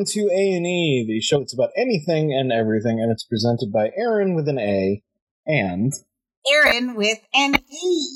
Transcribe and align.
welcome 0.00 0.12
to 0.12 0.34
A 0.34 0.52
and 0.54 0.66
E, 0.66 1.04
the 1.06 1.20
show 1.20 1.40
that's 1.40 1.52
about 1.52 1.70
anything 1.76 2.32
and 2.32 2.50
everything, 2.50 3.00
and 3.00 3.12
it's 3.12 3.24
presented 3.24 3.70
by 3.70 3.90
Aaron 3.98 4.34
with 4.34 4.48
an 4.48 4.58
A 4.58 5.02
and 5.46 5.92
Aaron 6.50 6.94
with 6.94 7.18
an 7.34 7.56
E. 7.56 8.06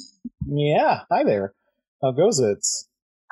Yeah, 0.47 1.01
hi 1.11 1.25
there. 1.25 1.52
How 2.02 2.12
goes 2.12 2.39
it? 2.39 2.65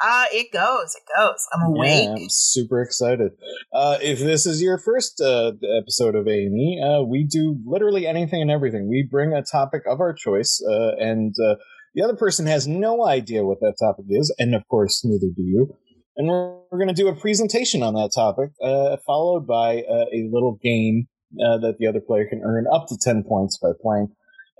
Uh, 0.04 0.24
it 0.32 0.52
goes, 0.52 0.94
it 0.94 1.02
goes. 1.16 1.46
I'm 1.54 1.70
awake. 1.70 2.04
Yeah, 2.04 2.14
I'm 2.24 2.28
super 2.28 2.82
excited. 2.82 3.32
Uh, 3.72 3.96
if 4.02 4.18
this 4.18 4.44
is 4.44 4.60
your 4.60 4.76
first 4.76 5.22
uh, 5.22 5.52
episode 5.80 6.14
of 6.14 6.26
A 6.26 6.44
and 6.44 6.58
E, 6.58 6.82
uh, 6.84 7.02
we 7.02 7.24
do 7.24 7.58
literally 7.64 8.06
anything 8.06 8.42
and 8.42 8.50
everything. 8.50 8.86
We 8.86 9.08
bring 9.10 9.32
a 9.32 9.42
topic 9.42 9.84
of 9.86 10.00
our 10.00 10.12
choice, 10.12 10.62
uh, 10.68 10.90
and 10.98 11.34
uh, 11.42 11.54
the 11.94 12.02
other 12.02 12.16
person 12.16 12.44
has 12.46 12.68
no 12.68 13.06
idea 13.06 13.44
what 13.44 13.60
that 13.60 13.76
topic 13.80 14.06
is, 14.10 14.34
and 14.38 14.54
of 14.54 14.68
course, 14.68 15.02
neither 15.04 15.32
do 15.34 15.42
you. 15.42 15.76
And 16.16 16.28
we're, 16.28 16.56
we're 16.70 16.78
going 16.78 16.88
to 16.88 16.94
do 16.94 17.08
a 17.08 17.14
presentation 17.14 17.82
on 17.82 17.94
that 17.94 18.10
topic, 18.14 18.50
uh, 18.62 18.96
followed 19.06 19.46
by 19.46 19.82
uh, 19.82 20.06
a 20.12 20.28
little 20.30 20.58
game 20.62 21.08
uh, 21.34 21.58
that 21.58 21.76
the 21.78 21.86
other 21.86 22.00
player 22.00 22.26
can 22.28 22.42
earn 22.44 22.66
up 22.72 22.86
to 22.88 22.98
10 23.00 23.24
points 23.24 23.58
by 23.58 23.70
playing. 23.80 24.08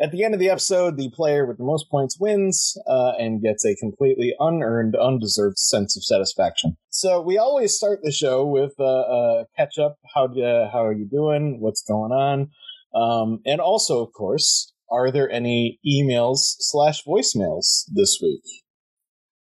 At 0.01 0.11
the 0.11 0.25
end 0.25 0.35
of 0.35 0.41
the 0.41 0.49
episode, 0.49 0.97
the 0.97 1.11
player 1.11 1.47
with 1.47 1.59
the 1.59 1.65
most 1.65 1.91
points 1.91 2.19
wins 2.19 2.77
uh, 2.89 3.13
and 3.19 3.43
gets 3.43 3.65
a 3.65 3.77
completely 3.77 4.35
unearned, 4.41 4.97
undeserved 4.97 5.59
sense 5.59 5.97
of 5.97 6.03
satisfaction. 6.03 6.77
So 6.89 7.21
we 7.21 7.39
always 7.39 7.77
start 7.77 8.01
the 8.03 8.11
show 8.11 8.45
with 8.45 8.73
uh, 8.81 8.85
uh, 8.85 9.45
catch 9.57 9.79
up. 9.79 9.99
How 10.15 10.29
how 10.73 10.85
are 10.85 10.95
you 10.95 11.07
doing? 11.09 11.61
What's 11.61 11.83
going 11.83 12.11
on? 12.11 12.51
Um, 12.95 13.41
and 13.47 13.61
also, 13.61 14.03
of 14.03 14.13
course, 14.13 14.73
are 14.91 15.11
there 15.11 15.31
any 15.31 15.79
emails 15.87 16.39
slash 16.59 17.05
voicemails 17.05 17.85
this 17.93 18.19
week? 18.21 18.43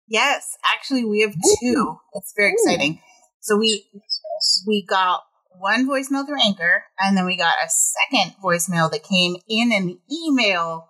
Yes, 0.07 0.57
actually, 0.73 1.03
we 1.03 1.21
have 1.21 1.33
two. 1.59 1.97
It's 2.13 2.33
very 2.35 2.53
exciting. 2.53 3.01
So 3.41 3.57
we 3.57 3.85
we 4.67 4.85
got 4.87 5.21
one 5.57 5.87
voicemail 5.87 6.25
through 6.25 6.41
Anchor, 6.45 6.83
and 6.99 7.17
then 7.17 7.25
we 7.25 7.37
got 7.37 7.53
a 7.63 7.69
second 7.69 8.35
voicemail 8.43 8.91
that 8.91 9.03
came 9.03 9.37
in 9.47 9.71
an 9.71 9.99
email 10.11 10.87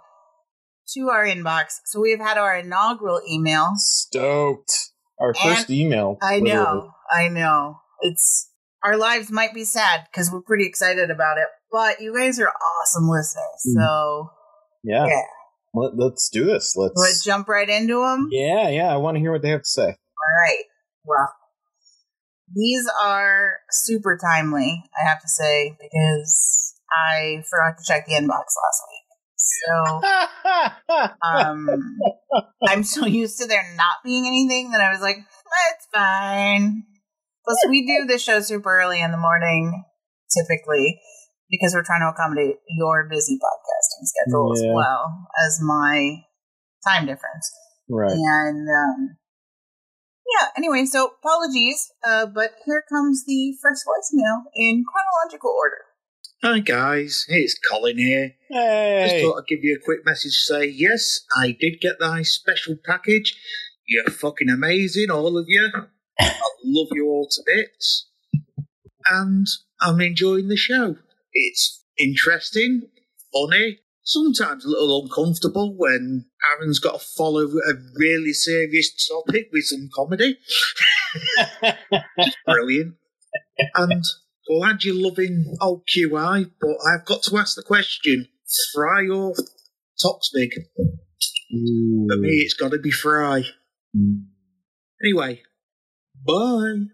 to 0.94 1.10
our 1.10 1.26
inbox. 1.26 1.80
So 1.86 2.00
we've 2.00 2.20
had 2.20 2.38
our 2.38 2.58
inaugural 2.58 3.22
email. 3.30 3.72
Stoked. 3.76 4.92
Our 5.20 5.34
first 5.34 5.70
email. 5.70 6.18
I 6.22 6.40
literally. 6.40 6.54
know, 6.54 6.92
I 7.12 7.28
know. 7.30 7.80
It's 8.02 8.52
our 8.84 8.98
lives 8.98 9.32
might 9.32 9.54
be 9.54 9.64
sad 9.64 10.02
because 10.12 10.32
we're 10.32 10.42
pretty 10.42 10.66
excited 10.66 11.10
about 11.10 11.38
it, 11.38 11.48
but 11.72 12.02
you 12.02 12.14
guys 12.14 12.40
are 12.40 12.50
awesome 12.50 13.10
listeners. 13.10 13.64
Mm. 13.68 13.82
So 13.82 14.30
Yeah. 14.84 15.06
yeah, 15.08 15.22
Let, 15.76 15.98
let's 15.98 16.30
do 16.30 16.46
this. 16.46 16.74
Let's. 16.76 16.94
let's 16.96 17.24
jump 17.24 17.48
right 17.50 17.68
into 17.68 18.02
them. 18.02 18.30
yeah, 18.32 18.70
yeah. 18.70 18.94
I 18.94 18.98
want 18.98 19.16
to 19.16 19.20
hear 19.20 19.32
what 19.32 19.42
they 19.42 19.50
have 19.50 19.62
to 19.62 19.68
say. 19.68 19.84
All 19.88 20.42
right. 20.42 20.64
Well, 21.04 21.28
these 22.54 22.88
are 23.04 23.58
super 23.72 24.18
timely, 24.18 24.84
I 25.00 25.08
have 25.08 25.22
to 25.22 25.28
say, 25.28 25.76
because 25.82 26.74
I 26.92 27.44
forgot 27.50 27.78
to 27.78 27.84
check 27.86 28.06
the 28.06 28.14
inbox 28.14 28.54
last 28.64 28.82
week. 28.90 29.06
So 29.38 30.02
um, 31.28 31.70
I'm 32.68 32.84
so 32.84 33.06
used 33.06 33.40
to 33.40 33.48
there 33.48 33.66
not 33.76 33.98
being 34.04 34.26
anything 34.28 34.72
that 34.72 34.82
I 34.82 34.92
was 34.92 35.02
like, 35.02 35.18
that's 35.18 35.88
fine. 35.94 36.84
Plus, 37.44 37.58
we 37.70 37.86
do 37.86 38.08
the 38.12 38.18
show 38.18 38.40
super 38.40 38.80
early 38.80 39.02
in 39.02 39.12
the 39.12 39.18
morning, 39.18 39.84
typically, 40.36 41.00
because 41.50 41.74
we're 41.74 41.84
trying 41.84 42.02
to 42.02 42.08
accommodate 42.08 42.56
your 42.70 43.08
busy 43.08 43.38
podcasting 43.96 44.06
schedule 44.06 44.54
as 44.54 44.64
well 44.66 45.28
as 45.46 45.60
my 45.62 46.24
time 46.88 47.06
difference. 47.06 47.52
right. 47.90 48.12
And 48.12 48.68
um, 48.68 49.18
yeah, 50.40 50.48
anyway, 50.58 50.86
so 50.86 51.12
apologies, 51.20 51.92
uh, 52.06 52.26
but 52.26 52.52
here 52.66 52.84
comes 52.90 53.26
the 53.26 53.56
first 53.62 53.84
voicemail 53.86 54.44
in 54.56 54.84
chronological 54.86 55.52
order. 55.52 55.78
Hi 56.44 56.60
guys, 56.60 57.26
it's 57.30 57.58
Colin 57.72 57.98
here. 57.98 58.34
Hey. 58.50 59.08
Just 59.10 59.26
thought 59.26 59.40
I'd 59.40 59.48
give 59.48 59.64
you 59.64 59.78
a 59.82 59.84
quick 59.84 60.06
message 60.06 60.32
to 60.32 60.54
say 60.54 60.66
yes, 60.66 61.22
I 61.36 61.56
did 61.60 61.80
get 61.82 62.00
the 62.00 62.24
special 62.24 62.76
package. 62.86 63.40
You're 63.88 64.12
fucking 64.12 64.50
amazing, 64.50 65.12
all 65.12 65.38
of 65.38 65.46
you. 65.48 65.70
I 66.20 66.34
love 66.64 66.88
you 66.92 67.08
all 67.08 67.28
to 67.30 67.42
bits. 67.46 68.10
And 69.08 69.46
I'm 69.82 70.02
enjoying 70.02 70.48
the 70.48 70.58
show. 70.58 70.96
It's 71.34 71.84
interesting, 72.00 72.82
funny, 73.32 73.80
sometimes 74.06 74.64
a 74.64 74.70
little 74.70 75.04
uncomfortable 75.04 75.76
when 75.78 76.26
Aaron's 76.54 76.80
got 76.80 77.00
to 77.00 77.06
follow 77.18 77.44
a 77.44 77.74
really 77.98 78.34
serious 78.34 79.08
topic 79.08 79.50
with 79.52 79.66
some 79.66 79.90
comedy. 79.94 80.38
Brilliant. 82.46 82.96
And 83.76 84.04
glad 84.48 84.84
you're 84.84 84.96
loving 84.96 85.56
old 85.62 85.84
QI, 85.88 86.52
but 86.62 86.78
I've 86.88 87.06
got 87.06 87.24
to 87.24 87.38
ask 87.38 87.56
the 87.56 87.64
question 87.64 88.28
fry 88.74 89.08
or 89.08 89.34
Toksvig? 90.04 90.52
For 92.08 92.18
me, 92.18 92.30
it's 92.40 92.54
got 92.54 92.72
to 92.72 92.80
be 92.80 92.92
fry. 92.92 93.44
Anyway, 95.04 95.42
bye. 96.26 96.86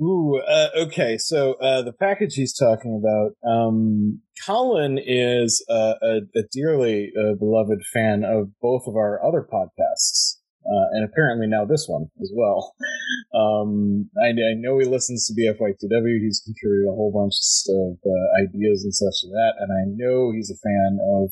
Ooh, 0.00 0.42
uh, 0.46 0.68
okay. 0.76 1.16
So 1.16 1.54
uh, 1.54 1.82
the 1.82 1.92
package 1.92 2.34
he's 2.34 2.54
talking 2.54 3.00
about, 3.00 3.32
um, 3.50 4.20
Colin 4.44 4.98
is 5.02 5.64
uh, 5.70 5.94
a, 6.02 6.16
a 6.34 6.42
dearly 6.52 7.12
uh, 7.18 7.34
beloved 7.34 7.82
fan 7.94 8.22
of 8.22 8.50
both 8.60 8.82
of 8.86 8.94
our 8.94 9.24
other 9.24 9.46
podcasts, 9.50 10.36
uh, 10.66 10.86
and 10.92 11.04
apparently 11.04 11.46
now 11.46 11.64
this 11.64 11.86
one 11.88 12.08
as 12.20 12.30
well. 12.34 12.74
Um, 13.34 14.10
I, 14.22 14.28
I 14.28 14.54
know 14.56 14.78
he 14.78 14.86
listens 14.86 15.26
to 15.26 15.34
BFYTW. 15.34 16.20
He's 16.20 16.42
contributed 16.44 16.88
a 16.88 16.94
whole 16.94 17.12
bunch 17.12 17.34
of 17.68 17.96
uh, 18.04 18.42
ideas 18.42 18.84
and 18.84 18.94
such 18.94 19.22
to 19.22 19.28
that, 19.28 19.54
and 19.60 19.72
I 19.72 19.84
know 19.96 20.32
he's 20.32 20.50
a 20.50 20.60
fan 20.62 20.98
of 21.02 21.30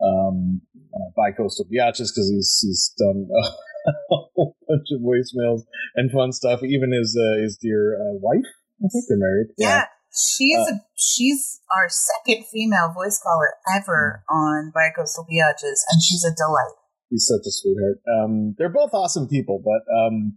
um, 0.00 0.60
uh, 0.94 1.10
Bicoastal 1.18 1.66
Biatches 1.66 2.10
because 2.14 2.30
he's 2.30 2.58
he's 2.62 2.94
done 2.96 3.28
a 3.36 3.96
whole 4.08 4.56
bunch 4.68 4.88
of 4.92 5.00
voicemails 5.00 5.62
and 5.96 6.10
fun 6.10 6.32
stuff. 6.32 6.62
Even 6.62 6.92
his 6.92 7.16
uh, 7.18 7.40
his 7.42 7.56
dear 7.56 7.96
uh, 7.96 8.14
wife, 8.20 8.46
I 8.84 8.88
think 8.92 9.04
they're 9.08 9.18
married. 9.18 9.48
Yeah, 9.58 9.84
she's 10.12 10.58
Uh, 10.58 10.74
a, 10.74 10.80
she's 10.96 11.60
our 11.76 11.88
second 11.88 12.44
female 12.52 12.92
voice 12.94 13.20
caller 13.22 13.54
ever 13.76 14.22
on 14.30 14.72
Bicoastal 14.76 15.26
Biatches, 15.26 15.80
and 15.90 16.02
she's 16.02 16.24
a 16.24 16.34
delight. 16.34 16.76
he's 17.10 17.26
such 17.26 17.46
a 17.46 17.50
sweetheart. 17.50 17.98
Um, 18.06 18.54
they're 18.58 18.68
both 18.68 18.90
awesome 18.92 19.28
people, 19.28 19.62
but 19.64 19.82
um, 19.94 20.36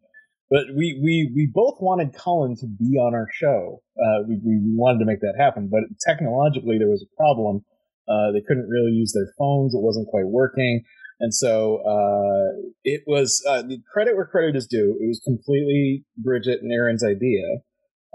but 0.50 0.66
we, 0.76 1.00
we 1.02 1.32
we 1.36 1.50
both 1.54 1.78
wanted 1.80 2.14
Colin 2.14 2.56
to 2.58 2.68
be 2.68 2.98
on 2.98 3.14
our 3.14 3.28
show. 3.34 3.82
Uh, 3.98 4.24
we 4.28 4.36
we 4.44 4.60
wanted 4.76 5.00
to 5.00 5.06
make 5.06 5.22
that 5.22 5.36
happen, 5.38 5.70
but 5.72 5.82
technologically 6.06 6.78
there 6.78 6.90
was 6.90 7.04
a 7.06 7.16
problem. 7.16 7.64
Uh, 8.10 8.32
they 8.34 8.42
couldn't 8.46 8.68
really 8.68 8.92
use 8.92 9.14
their 9.14 9.32
phones; 9.38 9.74
it 9.74 9.82
wasn't 9.82 10.08
quite 10.08 10.28
working, 10.28 10.84
and 11.22 11.34
so 11.34 11.78
uh, 11.86 12.72
it 12.84 13.04
was 13.06 13.44
uh, 13.48 13.62
the 13.62 13.78
credit 13.94 14.16
where 14.16 14.26
credit 14.26 14.56
is 14.56 14.66
due. 14.66 14.98
It 15.00 15.08
was 15.08 15.22
completely 15.24 16.04
Bridget 16.18 16.62
and 16.64 16.72
Aaron's 16.72 17.04
idea. 17.04 17.44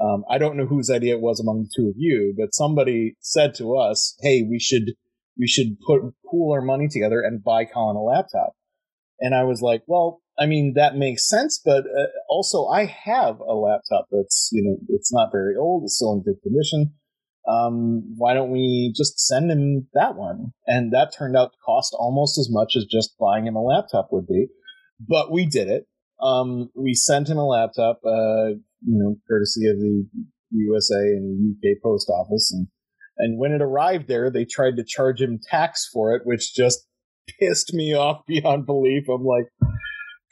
Um, 0.03 0.25
I 0.29 0.39
don't 0.39 0.57
know 0.57 0.67
whose 0.67 0.91
idea 0.91 1.15
it 1.15 1.21
was 1.21 1.39
among 1.39 1.63
the 1.63 1.71
two 1.75 1.89
of 1.89 1.95
you, 1.97 2.35
but 2.37 2.53
somebody 2.53 3.15
said 3.21 3.55
to 3.55 3.77
us, 3.77 4.17
"Hey, 4.21 4.43
we 4.43 4.59
should 4.59 4.95
we 5.39 5.47
should 5.47 5.79
put 5.87 6.03
pool 6.29 6.53
our 6.53 6.61
money 6.61 6.89
together 6.91 7.21
and 7.21 7.45
buy 7.45 7.65
Colin 7.65 7.97
a 7.97 8.03
laptop." 8.03 8.55
And 9.21 9.37
I 9.37 9.45
was 9.45 9.63
like, 9.63 9.83
"Well, 9.87 10.21
I 10.37 10.47
mean 10.47 10.75
that 10.75 10.97
makes 10.97 11.29
sense, 11.29 11.61
but 11.65 11.85
uh, 11.87 12.07
also 12.29 12.67
I 12.67 12.87
have 12.87 13.39
a 13.39 13.55
laptop 13.55 14.07
that's 14.11 14.51
you 14.53 14.65
know 14.65 14.79
it's 14.89 15.13
not 15.13 15.31
very 15.31 15.55
old, 15.57 15.85
it's 15.85 15.95
still 15.95 16.13
in 16.13 16.23
good 16.23 16.43
condition. 16.43 16.95
Um, 17.49 18.15
why 18.17 18.35
don't 18.35 18.51
we 18.51 18.93
just 18.97 19.19
send 19.19 19.51
him 19.51 19.89
that 19.95 20.17
one?" 20.17 20.53
And 20.67 20.93
that 20.93 21.13
turned 21.17 21.37
out 21.37 21.53
to 21.53 21.59
cost 21.65 21.95
almost 21.99 22.39
as 22.39 22.49
much 22.51 22.75
as 22.77 22.85
just 22.85 23.17
buying 23.19 23.47
him 23.47 23.57
a 23.57 23.63
laptop 23.63 24.09
would 24.13 24.27
be, 24.27 24.49
but 25.01 25.31
we 25.31 25.47
did 25.47 25.69
it. 25.69 25.87
Um, 26.21 26.71
we 26.75 26.95
sent 26.95 27.29
him 27.29 27.37
a 27.37 27.47
laptop, 27.47 28.01
uh, 28.05 28.57
you 28.81 28.99
know, 28.99 29.17
courtesy 29.29 29.69
of 29.69 29.79
the 29.79 30.07
USA 30.51 31.01
and 31.01 31.57
UK 31.57 31.83
post 31.83 32.09
office, 32.09 32.53
and 32.53 32.69
and 33.19 33.39
when 33.39 33.53
it 33.53 33.63
arrived 33.63 34.09
there, 34.09 34.31
they 34.31 34.45
tried 34.45 34.77
to 34.77 34.85
charge 34.85 35.21
him 35.21 35.39
tax 35.51 35.89
for 35.91 36.15
it, 36.15 36.23
which 36.25 36.55
just 36.55 36.87
pissed 37.41 37.73
me 37.73 37.95
off 37.95 38.23
beyond 38.27 38.67
belief. 38.67 39.05
I'm 39.09 39.25
like, 39.25 39.47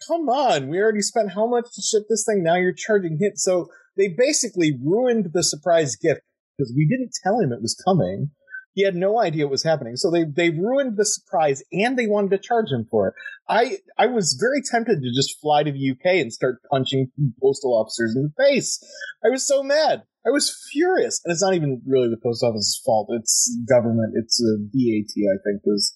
come 0.06 0.28
on, 0.28 0.68
we 0.68 0.78
already 0.78 1.00
spent 1.00 1.32
how 1.32 1.46
much 1.46 1.66
to 1.74 1.82
ship 1.82 2.04
this 2.08 2.24
thing? 2.26 2.42
Now 2.42 2.56
you're 2.56 2.74
charging 2.74 3.18
him. 3.18 3.32
So 3.36 3.68
they 3.96 4.08
basically 4.08 4.78
ruined 4.82 5.30
the 5.32 5.42
surprise 5.42 5.96
gift 5.96 6.22
because 6.56 6.72
we 6.76 6.86
didn't 6.86 7.12
tell 7.22 7.40
him 7.40 7.52
it 7.52 7.62
was 7.62 7.80
coming. 7.84 8.30
He 8.74 8.84
had 8.84 8.96
no 8.96 9.20
idea 9.20 9.46
what 9.46 9.52
was 9.52 9.62
happening. 9.62 9.96
So 9.96 10.10
they 10.10 10.24
they 10.24 10.50
ruined 10.50 10.96
the 10.96 11.04
surprise 11.04 11.62
and 11.72 11.96
they 11.96 12.06
wanted 12.06 12.30
to 12.30 12.38
charge 12.38 12.70
him 12.70 12.86
for 12.90 13.08
it. 13.08 13.14
I 13.48 13.78
I 13.96 14.06
was 14.06 14.36
very 14.40 14.62
tempted 14.62 15.00
to 15.00 15.12
just 15.14 15.40
fly 15.40 15.62
to 15.62 15.70
the 15.70 15.90
UK 15.92 16.20
and 16.20 16.32
start 16.32 16.60
punching 16.70 17.10
postal 17.40 17.78
officers 17.78 18.16
in 18.16 18.22
the 18.22 18.44
face. 18.44 18.82
I 19.24 19.30
was 19.30 19.46
so 19.46 19.62
mad. 19.62 20.02
I 20.26 20.30
was 20.30 20.56
furious. 20.72 21.20
And 21.24 21.32
it's 21.32 21.42
not 21.42 21.54
even 21.54 21.82
really 21.86 22.08
the 22.08 22.20
post 22.20 22.42
office's 22.42 22.80
fault. 22.84 23.08
It's 23.10 23.56
government. 23.68 24.14
It's 24.16 24.42
uh, 24.42 24.58
VAT, 24.72 25.12
I 25.30 25.38
think, 25.44 25.62
is 25.66 25.94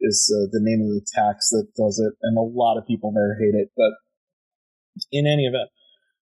is 0.00 0.32
uh, 0.34 0.46
the 0.52 0.60
name 0.62 0.82
of 0.82 0.94
the 0.94 1.06
tax 1.14 1.50
that 1.50 1.66
does 1.76 1.98
it, 1.98 2.14
and 2.22 2.36
a 2.36 2.40
lot 2.40 2.78
of 2.78 2.86
people 2.86 3.12
there 3.12 3.36
hate 3.38 3.58
it. 3.58 3.70
But 3.76 3.92
in 5.10 5.26
any 5.26 5.44
event, 5.44 5.70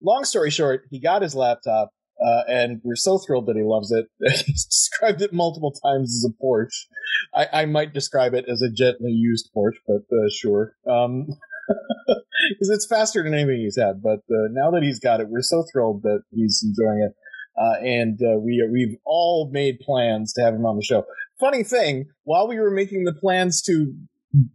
long 0.02 0.24
story 0.24 0.50
short, 0.50 0.82
he 0.90 1.00
got 1.00 1.22
his 1.22 1.34
laptop. 1.34 1.90
Uh, 2.24 2.42
and 2.48 2.80
we're 2.84 2.94
so 2.94 3.19
thrilled 3.19 3.46
that 3.46 3.56
he 3.56 3.62
loves 3.62 3.90
it. 3.90 4.06
He's 4.46 4.64
described 4.64 5.22
it 5.22 5.32
multiple 5.32 5.72
times 5.72 6.10
as 6.10 6.30
a 6.30 6.44
Porsche. 6.44 6.86
I, 7.34 7.62
I 7.62 7.66
might 7.66 7.92
describe 7.92 8.34
it 8.34 8.44
as 8.48 8.62
a 8.62 8.70
gently 8.70 9.10
used 9.10 9.50
Porsche, 9.56 9.80
but 9.86 10.02
uh, 10.16 10.28
sure. 10.30 10.76
Um, 10.88 11.26
because 12.50 12.70
it's 12.70 12.86
faster 12.86 13.22
than 13.22 13.34
anything 13.34 13.60
he's 13.60 13.78
had. 13.78 14.02
But 14.02 14.20
uh, 14.30 14.48
now 14.50 14.70
that 14.72 14.82
he's 14.82 14.98
got 14.98 15.20
it, 15.20 15.28
we're 15.28 15.42
so 15.42 15.64
thrilled 15.72 16.02
that 16.02 16.22
he's 16.30 16.62
enjoying 16.64 17.08
it. 17.08 17.14
Uh, 17.56 17.84
and 17.84 18.19
uh, 18.22 18.38
we 18.38 18.66
we've 18.72 18.96
all 19.04 19.50
made 19.52 19.78
plans 19.80 20.32
to 20.32 20.42
have 20.42 20.54
him 20.54 20.64
on 20.64 20.76
the 20.76 20.82
show. 20.82 21.04
Funny 21.38 21.62
thing, 21.62 22.06
while 22.24 22.48
we 22.48 22.58
were 22.58 22.70
making 22.70 23.04
the 23.04 23.12
plans 23.12 23.60
to, 23.62 23.94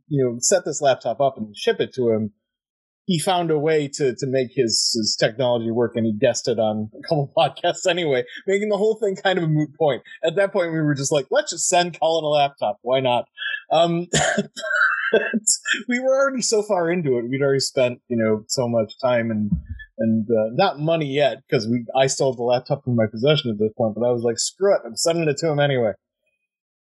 you 0.08 0.24
know, 0.24 0.38
set 0.40 0.66
this 0.66 0.82
laptop 0.82 1.22
up 1.22 1.38
and 1.38 1.56
ship 1.56 1.80
it 1.80 1.94
to 1.94 2.10
him, 2.10 2.32
he 3.08 3.18
found 3.18 3.50
a 3.50 3.58
way 3.58 3.88
to 3.88 4.14
to 4.16 4.28
make 4.28 4.50
his 4.54 4.92
his 4.94 5.16
technology 5.20 5.72
work, 5.72 5.94
and 5.96 6.06
he 6.06 6.14
guessed 6.14 6.48
it 6.48 6.60
on 6.60 6.92
a 6.94 7.08
couple 7.08 7.32
podcasts 7.38 7.90
anyway, 7.90 8.24
making 8.46 8.70
the 8.70 8.78
whole 8.78 9.00
thing 9.02 9.16
kind 9.16 9.40
of 9.40 9.46
a 9.46 9.48
moot 9.48 9.70
point. 9.80 10.04
At 10.24 10.36
that 10.36 10.52
point, 10.52 10.74
we 10.74 10.82
were 10.82 10.94
just 10.94 11.12
like, 11.12 11.26
let's 11.32 11.52
just 11.52 11.68
send 11.68 11.98
Colin 12.00 12.26
a 12.26 12.28
laptop. 12.28 12.80
Why 12.82 13.00
not? 13.00 13.26
Um, 13.72 14.08
we 15.88 16.00
were 16.00 16.16
already 16.16 16.42
so 16.42 16.62
far 16.62 16.92
into 16.92 17.18
it. 17.18 17.30
We'd 17.30 17.42
already 17.42 17.62
spent 17.62 18.02
you 18.10 18.18
know 18.18 18.44
so 18.50 18.68
much 18.68 18.94
time 19.02 19.32
and 19.32 19.52
and 20.00 20.28
uh, 20.30 20.52
not 20.52 20.80
money 20.80 21.08
yet 21.08 21.38
because 21.48 21.66
we 21.66 21.86
I 21.96 22.04
have 22.04 22.18
the 22.18 22.44
laptop 22.44 22.84
in 22.88 22.96
my 22.98 23.06
possession 23.10 23.52
at 23.52 23.58
this 23.58 23.72
point. 23.78 23.96
But 23.96 24.06
I 24.06 24.12
was 24.12 24.24
like, 24.24 24.38
screw 24.38 24.76
it, 24.76 24.82
I'm 24.86 24.98
sending 24.98 25.30
it 25.30 25.38
to 25.38 25.50
him 25.50 25.62
anyway. 25.62 25.94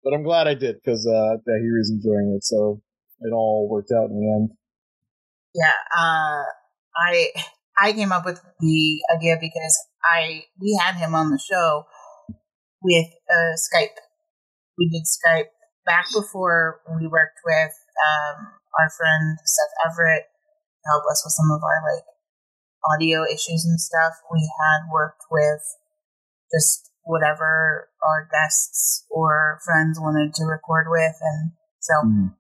But 0.04 0.16
I'm 0.16 0.24
glad 0.24 0.48
I 0.48 0.56
did 0.56 0.78
because 0.84 1.06
uh, 1.06 1.38
that 1.46 1.60
he 1.62 1.70
was 1.78 1.92
enjoying 1.92 2.34
it. 2.36 2.44
So 2.44 2.82
it 3.22 3.32
all 3.32 3.70
worked 3.70 3.92
out 3.92 4.10
in 4.10 4.20
the 4.20 4.34
end. 4.34 4.50
Yeah, 5.58 5.74
uh, 5.90 6.46
I 6.94 7.34
I 7.82 7.92
came 7.94 8.12
up 8.12 8.26
with 8.26 8.40
the 8.60 9.02
idea 9.10 9.38
because 9.42 9.76
I 10.06 10.46
we 10.62 10.80
had 10.80 10.96
him 10.96 11.16
on 11.16 11.32
the 11.32 11.40
show 11.40 11.86
with 12.84 13.10
uh, 13.26 13.58
Skype. 13.58 13.98
We 14.78 14.88
did 14.90 15.10
Skype 15.10 15.50
back 15.84 16.06
before 16.14 16.82
we 17.00 17.08
worked 17.08 17.42
with 17.44 17.74
um, 17.98 18.54
our 18.78 18.90
friend 18.96 19.40
Seth 19.46 19.74
Everett 19.90 20.30
to 20.30 20.90
help 20.92 21.04
us 21.10 21.24
with 21.26 21.34
some 21.34 21.50
of 21.50 21.64
our 21.64 21.82
like 21.90 22.06
audio 22.94 23.26
issues 23.26 23.66
and 23.66 23.82
stuff. 23.82 24.14
We 24.32 24.46
had 24.62 24.94
worked 24.94 25.24
with 25.32 25.66
just 26.54 26.92
whatever 27.02 27.90
our 28.06 28.30
guests 28.32 29.06
or 29.10 29.58
friends 29.66 30.00
wanted 30.00 30.36
to 30.36 30.46
record 30.46 30.86
with, 30.90 31.18
and 31.20 31.52
so 31.80 31.94
mm. 32.06 32.36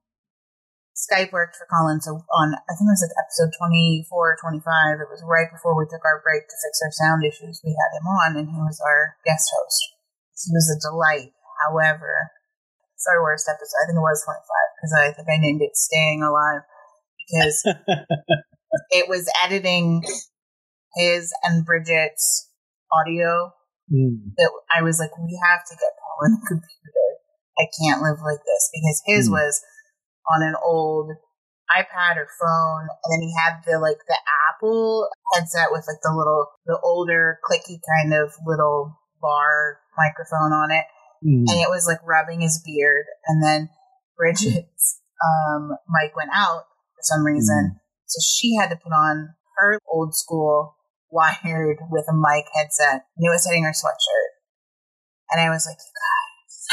Skype 0.97 1.29
worked 1.29 1.55
for 1.55 1.69
Colin. 1.69 2.01
So 2.01 2.25
on, 2.33 2.57
I 2.57 2.73
think 2.73 2.89
it 2.89 2.97
was 2.97 3.05
like 3.05 3.21
episode 3.21 3.53
24 3.53 4.09
or 4.09 4.37
25, 4.41 4.97
it 4.97 5.13
was 5.13 5.21
right 5.21 5.45
before 5.45 5.77
we 5.77 5.85
took 5.85 6.01
our 6.01 6.25
break 6.25 6.49
to 6.49 6.57
fix 6.57 6.81
our 6.81 6.89
sound 6.89 7.21
issues. 7.21 7.61
We 7.61 7.77
had 7.77 7.93
him 7.93 8.09
on 8.09 8.29
and 8.33 8.49
he 8.49 8.57
was 8.57 8.81
our 8.81 9.13
guest 9.21 9.45
host. 9.53 9.77
He 10.33 10.49
was 10.49 10.73
a 10.73 10.81
delight. 10.81 11.37
However, 11.61 12.33
it's 12.97 13.05
our 13.05 13.21
worst 13.21 13.45
episode. 13.45 13.77
I 13.77 13.85
think 13.85 14.01
it 14.01 14.09
was 14.09 14.25
25 14.25 14.41
because 14.73 14.93
I 14.97 15.13
think 15.13 15.29
I 15.29 15.37
named 15.37 15.61
it 15.61 15.77
Staying 15.77 16.25
Alive 16.25 16.65
because 17.29 17.61
it 18.89 19.05
was 19.05 19.29
editing 19.45 20.01
his 20.97 21.29
and 21.45 21.61
Bridget's 21.61 22.49
audio. 22.89 23.53
Mm. 23.93 24.33
That 24.35 24.49
I 24.73 24.81
was 24.81 24.97
like, 24.97 25.13
we 25.17 25.39
have 25.45 25.61
to 25.61 25.77
get 25.77 25.93
Colin 26.01 26.41
a 26.41 26.45
computer. 26.49 27.07
I 27.57 27.69
can't 27.69 28.01
live 28.01 28.17
like 28.25 28.41
this 28.41 28.69
because 28.73 29.01
his 29.05 29.29
mm. 29.29 29.33
was 29.33 29.61
on 30.33 30.43
an 30.43 30.55
old 30.63 31.11
iPad 31.67 32.15
or 32.15 32.31
phone, 32.39 32.87
and 32.87 33.11
then 33.11 33.19
he 33.21 33.35
had 33.35 33.59
the 33.65 33.77
like 33.79 33.99
the 34.07 34.17
Apple 34.49 35.09
headset 35.33 35.67
with 35.71 35.85
like 35.87 35.99
the 36.01 36.13
little 36.15 36.47
the 36.65 36.79
older 36.83 37.39
clicky 37.43 37.79
kind 37.83 38.13
of 38.13 38.33
little 38.45 38.97
bar 39.21 39.79
microphone 39.97 40.53
on 40.53 40.71
it, 40.71 40.85
mm. 41.25 41.43
and 41.47 41.59
it 41.59 41.69
was 41.69 41.85
like 41.87 41.99
rubbing 42.05 42.41
his 42.41 42.61
beard. 42.65 43.05
And 43.27 43.43
then 43.43 43.69
Bridget's 44.15 45.01
um, 45.23 45.75
mic 45.89 46.15
went 46.15 46.31
out 46.33 46.67
for 46.95 47.01
some 47.01 47.25
reason, 47.25 47.75
mm. 47.75 47.79
so 48.05 48.21
she 48.23 48.55
had 48.55 48.69
to 48.69 48.77
put 48.77 48.93
on 48.93 49.35
her 49.57 49.79
old 49.91 50.15
school 50.15 50.77
wired 51.09 51.79
with 51.89 52.05
a 52.09 52.13
mic 52.13 52.45
headset, 52.55 53.07
and 53.17 53.25
it 53.25 53.29
was 53.29 53.45
hitting 53.45 53.63
her 53.63 53.71
sweatshirt. 53.71 54.37
And 55.29 55.41
I 55.41 55.49
was 55.49 55.65
like, 55.67 55.77
you 55.77 55.91
guys. 55.91 56.67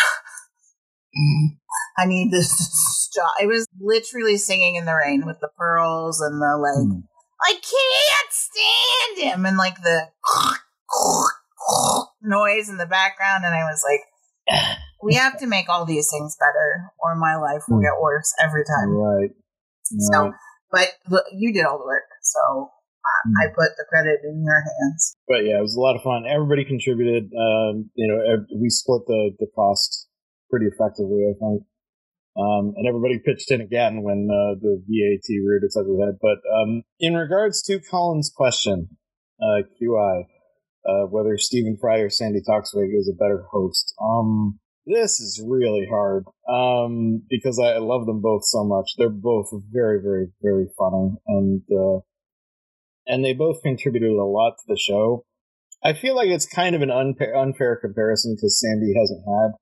I 1.98 2.06
need 2.06 2.30
this 2.30 2.48
to 2.56 2.64
stop. 2.64 3.34
It 3.40 3.46
was 3.46 3.66
literally 3.80 4.36
singing 4.36 4.76
in 4.76 4.84
the 4.84 4.94
rain 4.94 5.24
with 5.26 5.40
the 5.40 5.50
pearls 5.56 6.20
and 6.20 6.40
the 6.40 6.56
like. 6.58 6.88
Mm. 6.88 7.02
I 7.42 7.52
can't 7.52 8.32
stand 8.32 9.32
him 9.32 9.46
and 9.46 9.58
like 9.58 9.82
the 9.82 10.08
noise 12.22 12.68
in 12.68 12.78
the 12.78 12.86
background, 12.86 13.44
and 13.44 13.54
I 13.54 13.64
was 13.64 13.84
like, 13.84 14.00
we 15.02 15.14
have 15.20 15.38
to 15.38 15.46
make 15.46 15.68
all 15.68 15.84
these 15.84 16.08
things 16.10 16.36
better, 16.38 16.92
or 16.98 17.16
my 17.16 17.36
life 17.36 17.62
will 17.68 17.80
get 17.80 18.00
worse 18.00 18.32
every 18.42 18.64
time. 18.64 18.90
Right. 18.90 19.30
So, 20.12 20.32
but 20.70 20.88
look, 21.10 21.24
you 21.32 21.52
did 21.52 21.66
all 21.66 21.78
the 21.78 21.84
work, 21.84 22.08
so 22.22 22.70
uh, 23.04 23.44
I 23.44 23.48
put 23.48 23.76
the 23.76 23.84
credit 23.88 24.20
in 24.24 24.42
your 24.44 24.62
hands. 24.62 25.16
But 25.28 25.44
yeah, 25.44 25.58
it 25.58 25.62
was 25.62 25.76
a 25.76 25.80
lot 25.80 25.96
of 25.96 26.02
fun. 26.02 26.24
Everybody 26.26 26.64
contributed. 26.64 27.24
Um, 27.24 27.90
you 27.94 28.08
know, 28.08 28.46
we 28.58 28.70
split 28.70 29.02
the 29.06 29.36
the 29.38 29.46
cost 29.54 30.08
pretty 30.50 30.66
effectively, 30.66 31.28
I 31.28 31.34
think. 31.38 31.62
Um, 32.36 32.74
and 32.76 32.88
everybody 32.88 33.20
pitched 33.24 33.50
in 33.50 33.60
again 33.60 34.02
when 34.02 34.28
uh, 34.28 34.58
the 34.60 34.82
VAT 34.88 35.34
reared 35.46 35.62
its 35.62 35.76
ugly 35.76 36.00
head. 36.00 36.18
But 36.20 36.38
um, 36.52 36.82
in 36.98 37.14
regards 37.14 37.62
to 37.62 37.78
Colin's 37.78 38.32
question, 38.34 38.96
uh, 39.40 39.62
QI, 39.80 40.24
uh, 40.86 41.06
whether 41.06 41.38
Stephen 41.38 41.76
Fry 41.80 41.98
or 41.98 42.10
Sandi 42.10 42.40
Toksvig 42.40 42.90
is 42.92 43.08
a 43.08 43.16
better 43.16 43.44
host, 43.52 43.94
um, 44.02 44.58
this 44.86 45.20
is 45.20 45.42
really 45.46 45.86
hard 45.88 46.24
um, 46.48 47.22
because 47.30 47.58
I 47.58 47.78
love 47.78 48.06
them 48.06 48.20
both 48.20 48.44
so 48.44 48.64
much. 48.64 48.90
They're 48.98 49.08
both 49.08 49.48
very, 49.70 50.00
very, 50.02 50.26
very 50.42 50.66
funny, 50.78 51.12
and 51.26 51.62
uh, 51.70 52.00
and 53.06 53.24
they 53.24 53.32
both 53.32 53.62
contributed 53.62 54.10
a 54.10 54.24
lot 54.24 54.56
to 54.58 54.64
the 54.66 54.78
show. 54.78 55.24
I 55.82 55.92
feel 55.92 56.16
like 56.16 56.28
it's 56.28 56.46
kind 56.46 56.74
of 56.74 56.82
an 56.82 56.90
unfair 56.90 57.76
comparison 57.76 58.34
because 58.34 58.60
Sandi 58.60 58.94
hasn't 58.98 59.22
had 59.26 59.52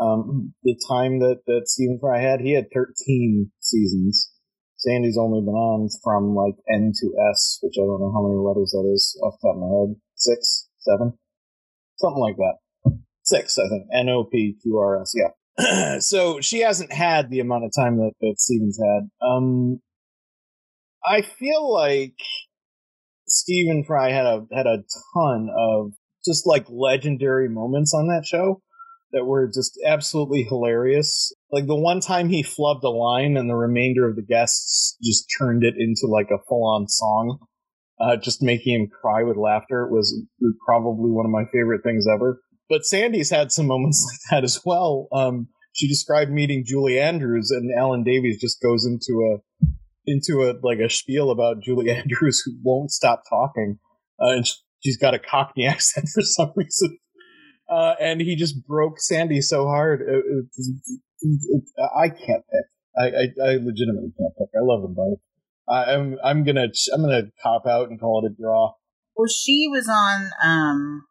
um, 0.00 0.54
the 0.62 0.76
time 0.88 1.20
that, 1.20 1.40
that 1.46 1.68
Stephen 1.68 1.98
Fry 2.00 2.20
had, 2.20 2.40
he 2.40 2.54
had 2.54 2.66
13 2.74 3.50
seasons. 3.60 4.30
Sandi's 4.78 5.18
only 5.18 5.40
been 5.40 5.54
on 5.54 5.88
from 6.02 6.34
like 6.34 6.56
N 6.72 6.92
to 7.00 7.06
S, 7.30 7.58
which 7.62 7.74
I 7.78 7.86
don't 7.86 8.00
know 8.00 8.12
how 8.12 8.26
many 8.26 8.38
letters 8.38 8.72
that 8.72 8.90
is 8.92 9.18
off 9.22 9.34
the 9.40 9.48
top 9.48 9.56
of 9.56 9.62
my 9.62 9.68
head. 9.68 9.96
Six, 10.16 10.68
seven, 10.80 11.12
something 11.98 12.20
like 12.20 12.36
that. 12.36 12.58
Six, 13.22 13.58
I 13.58 13.68
think. 13.68 13.86
N 13.94 14.08
O 14.08 14.24
P 14.24 14.56
Q 14.60 14.78
R 14.78 15.00
S. 15.00 15.14
Yeah. 15.14 15.98
so 16.00 16.40
she 16.40 16.60
hasn't 16.60 16.92
had 16.92 17.30
the 17.30 17.40
amount 17.40 17.64
of 17.64 17.72
time 17.76 17.98
that, 17.98 18.12
that 18.20 18.34
Stephen's 18.38 18.78
had. 18.82 19.08
Um, 19.24 19.80
I 21.04 21.22
feel 21.22 21.72
like 21.72 22.16
Stephen 23.28 23.84
Fry 23.84 24.10
had 24.10 24.26
a 24.26 24.46
had 24.52 24.66
a 24.66 24.82
ton 25.14 25.48
of 25.56 25.92
just 26.24 26.46
like 26.46 26.66
legendary 26.68 27.48
moments 27.48 27.94
on 27.94 28.08
that 28.08 28.24
show 28.26 28.62
that 29.12 29.24
were 29.24 29.46
just 29.46 29.78
absolutely 29.86 30.42
hilarious. 30.42 31.32
Like 31.50 31.66
the 31.66 31.76
one 31.76 32.00
time 32.00 32.28
he 32.28 32.42
flubbed 32.42 32.82
a 32.82 32.88
line 32.88 33.36
and 33.36 33.48
the 33.48 33.54
remainder 33.54 34.08
of 34.08 34.16
the 34.16 34.22
guests 34.22 34.96
just 35.02 35.26
turned 35.38 35.64
it 35.64 35.74
into 35.76 36.06
like 36.06 36.28
a 36.30 36.42
full 36.48 36.64
on 36.66 36.88
song, 36.88 37.38
uh, 38.00 38.16
just 38.16 38.42
making 38.42 38.74
him 38.74 38.88
cry 38.88 39.22
with 39.22 39.36
laughter 39.36 39.86
was 39.88 40.18
probably 40.66 41.10
one 41.10 41.26
of 41.26 41.30
my 41.30 41.44
favorite 41.52 41.82
things 41.82 42.06
ever. 42.12 42.40
But 42.68 42.82
Sandi's 42.82 43.30
had 43.30 43.52
some 43.52 43.66
moments 43.66 44.04
like 44.10 44.20
that 44.30 44.44
as 44.44 44.60
well. 44.64 45.08
Um, 45.12 45.48
she 45.72 45.88
described 45.88 46.30
meeting 46.30 46.64
Julie 46.66 46.98
Andrews 46.98 47.50
and 47.50 47.70
Alan 47.78 48.02
Davies 48.02 48.40
just 48.40 48.60
goes 48.62 48.86
into 48.86 49.20
a 49.34 49.66
into 50.04 50.42
a 50.42 50.54
like 50.62 50.78
a 50.78 50.90
spiel 50.90 51.30
about 51.30 51.62
Julie 51.62 51.90
Andrews 51.96 52.42
who 52.44 52.52
won't 52.62 52.90
stop 52.90 53.22
talking. 53.28 53.78
Uh, 54.20 54.36
and 54.36 54.46
she's 54.80 54.96
got 54.96 55.14
a 55.14 55.18
Cockney 55.18 55.66
accent 55.68 56.08
for 56.08 56.22
some 56.22 56.52
reason 56.56 56.98
uh, 57.72 57.94
and 58.00 58.20
he 58.20 58.36
just 58.36 58.66
broke 58.66 59.00
Sandi 59.00 59.40
so 59.40 59.66
hard. 59.66 60.02
It, 60.02 60.24
it, 60.26 60.46
it, 61.22 61.64
I 61.96 62.08
can't 62.08 62.44
pick. 62.50 62.66
I, 62.98 63.04
I, 63.04 63.52
I, 63.52 63.52
legitimately 63.54 64.12
can't 64.18 64.36
pick. 64.38 64.48
I 64.54 64.60
love 64.62 64.82
them 64.82 64.94
both. 64.94 65.18
I, 65.68 65.92
am 65.92 66.00
I'm, 66.00 66.18
I'm 66.24 66.44
gonna 66.44 66.66
I'm 66.92 67.00
gonna 67.00 67.22
cop 67.42 67.66
out 67.66 67.88
and 67.88 67.98
call 67.98 68.24
it 68.24 68.30
a 68.30 68.34
draw. 68.34 68.72
Well, 69.16 69.28
she 69.28 69.68
was 69.70 69.88
on 69.88 70.30
um, 70.44 71.04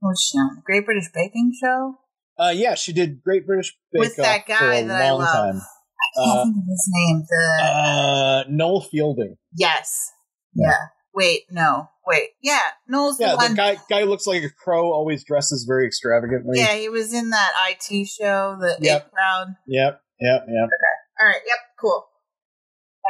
was 0.00 0.30
she 0.30 0.38
on? 0.38 0.62
Great 0.64 0.84
British 0.84 1.08
Baking 1.12 1.52
Show. 1.60 1.98
Uh, 2.38 2.52
yeah, 2.54 2.74
she 2.74 2.92
did 2.92 3.22
Great 3.22 3.46
British 3.46 3.76
Bake 3.92 4.00
with 4.00 4.16
that 4.16 4.46
guy 4.46 4.82
that 4.82 5.02
I 5.02 5.10
love. 5.10 5.34
Time. 5.34 5.56
I 5.56 6.24
can't 6.24 6.38
uh, 6.38 6.44
think 6.44 6.56
of 6.56 6.62
his 6.68 6.90
name. 6.92 7.24
The 7.28 7.64
uh, 7.64 8.44
Noel 8.48 8.82
Fielding. 8.82 9.36
Yes. 9.56 10.12
Yeah. 10.54 10.68
yeah. 10.68 10.76
Wait, 11.16 11.44
no. 11.50 11.88
Wait, 12.06 12.28
yeah, 12.40 12.60
Noel's 12.86 13.18
yeah, 13.18 13.32
the 13.32 13.36
one. 13.36 13.54
Guy 13.54 13.78
guy 13.90 14.04
looks 14.04 14.28
like 14.28 14.44
a 14.44 14.50
crow. 14.50 14.92
Always 14.92 15.24
dresses 15.24 15.64
very 15.66 15.86
extravagantly. 15.86 16.58
Yeah, 16.60 16.74
he 16.74 16.88
was 16.88 17.12
in 17.12 17.30
that 17.30 17.50
IT 17.68 18.06
show, 18.06 18.56
the 18.60 18.76
yep. 18.80 19.10
Crowd. 19.10 19.56
Yep, 19.66 20.00
yep, 20.20 20.44
yep. 20.46 20.46
Okay, 20.46 20.94
all 21.20 21.26
right, 21.26 21.40
yep, 21.44 21.58
cool. 21.80 22.06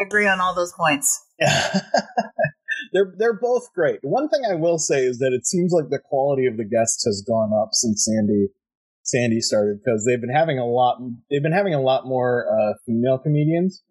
I 0.00 0.04
agree 0.06 0.26
on 0.26 0.40
all 0.40 0.54
those 0.54 0.72
points. 0.72 1.26
they're 2.92 3.12
they're 3.18 3.38
both 3.38 3.70
great. 3.74 3.98
One 4.02 4.30
thing 4.30 4.42
I 4.50 4.54
will 4.54 4.78
say 4.78 5.04
is 5.04 5.18
that 5.18 5.34
it 5.34 5.46
seems 5.46 5.72
like 5.72 5.90
the 5.90 5.98
quality 5.98 6.46
of 6.46 6.56
the 6.56 6.64
guests 6.64 7.04
has 7.04 7.22
gone 7.26 7.50
up 7.52 7.70
since 7.72 8.06
Sandi 8.06 8.46
Sandi 9.02 9.40
started 9.40 9.80
because 9.84 10.06
they've 10.06 10.20
been 10.20 10.34
having 10.34 10.58
a 10.58 10.66
lot 10.66 10.98
they've 11.30 11.42
been 11.42 11.52
having 11.52 11.74
a 11.74 11.82
lot 11.82 12.06
more 12.06 12.46
uh, 12.48 12.74
female 12.86 13.18
comedians, 13.18 13.82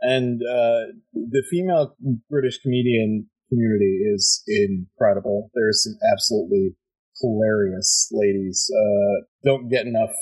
and 0.00 0.40
uh, 0.42 0.92
the 1.14 1.42
female 1.50 1.96
British 2.30 2.58
comedian 2.58 3.28
community 3.52 4.00
is 4.14 4.42
incredible. 4.46 5.50
There's 5.54 5.84
some 5.84 5.98
absolutely 6.12 6.74
hilarious 7.20 8.08
ladies. 8.12 8.70
Uh, 8.74 9.24
don't 9.44 9.68
get 9.68 9.86
enough 9.86 10.14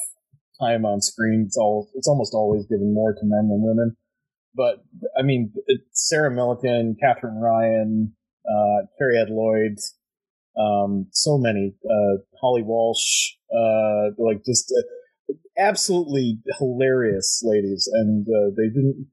time 0.60 0.84
on 0.84 1.00
screen. 1.00 1.44
It's 1.46 1.56
all 1.56 1.88
it's 1.94 2.08
almost 2.08 2.34
always 2.34 2.66
given 2.66 2.92
more 2.92 3.12
to 3.14 3.20
men 3.22 3.48
than 3.48 3.62
women. 3.62 3.96
But 4.54 4.82
I 5.18 5.22
mean, 5.22 5.52
Sarah 5.92 6.30
Millican, 6.30 6.94
Katherine 7.00 7.38
Ryan, 7.38 8.12
uh, 8.48 8.86
Cariad 9.00 9.30
Lloyd, 9.30 9.78
um, 10.58 11.06
so 11.12 11.38
many, 11.38 11.74
uh, 11.84 12.18
Holly 12.40 12.62
Walsh, 12.62 13.34
uh, 13.54 14.10
like 14.18 14.44
just 14.44 14.72
uh, 14.76 15.34
absolutely 15.58 16.38
hilarious 16.58 17.42
ladies. 17.44 17.88
And, 17.92 18.26
uh, 18.26 18.50
they 18.56 18.68
didn't, 18.68 19.06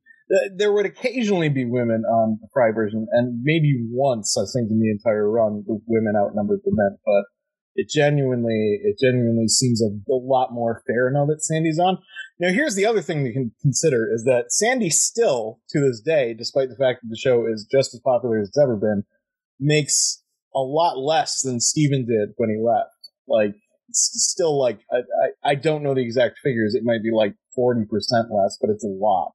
there 0.56 0.74
would 0.74 0.86
occasionally 0.86 1.50
be 1.50 1.66
women 1.66 2.04
on 2.04 2.40
the 2.42 2.48
Fry 2.54 2.72
version, 2.72 3.08
and 3.12 3.42
maybe 3.44 3.80
once, 3.92 4.38
I 4.38 4.44
think, 4.54 4.70
in 4.70 4.80
the 4.80 4.92
entire 4.92 5.30
run, 5.30 5.64
the 5.66 5.80
women 5.88 6.16
outnumbered 6.18 6.62
the 6.66 6.72
men. 6.74 6.98
But 7.06 7.26
it 7.76 7.90
genuinely, 7.90 8.80
it 8.84 8.98
genuinely 9.00 9.48
seems 9.48 9.82
a, 9.82 9.90
lot 10.10 10.52
more 10.52 10.82
fair 10.88 11.12
now 11.12 11.26
that 11.26 11.44
Sandi's 11.44 11.80
on. 11.80 12.00
Now, 12.40 12.50
here's 12.50 12.76
the 12.76 12.86
other 12.86 13.02
thing 13.02 13.26
you 13.26 13.32
can 13.32 13.52
consider 13.62 14.12
is 14.12 14.24
that 14.26 14.52
Sandy 14.52 14.90
still, 14.90 15.60
to 15.70 15.80
this 15.80 16.02
day, 16.02 16.34
despite 16.34 16.70
the 16.70 16.76
fact 16.76 17.02
that 17.02 17.10
the 17.10 17.18
show 17.18 17.46
is 17.46 17.68
just 17.72 17.94
as 17.94 18.02
popular 18.04 18.40
as 18.40 18.50
it's 18.50 18.58
ever 18.58 18.76
been, 18.76 19.04
makes 19.60 20.24
a 20.56 20.60
lot 20.60 20.98
less 20.98 21.42
than 21.42 21.60
Stephen 21.60 22.06
did 22.06 22.30
when 22.38 22.50
he 22.50 22.58
left. 22.62 22.90
Like, 23.28 23.56
still 23.92 24.60
like, 24.60 24.80
I, 24.92 24.98
I, 24.98 25.52
I 25.52 25.56
don't 25.56 25.84
know 25.84 25.94
the 25.94 26.02
exact 26.02 26.40
figures. 26.44 26.76
It 26.76 26.84
might 26.84 27.04
be 27.04 27.12
like 27.14 27.36
40% 27.58 27.86
less, 28.30 28.58
but 28.60 28.70
it's 28.70 28.84
a 28.84 28.88
lot. 28.88 29.34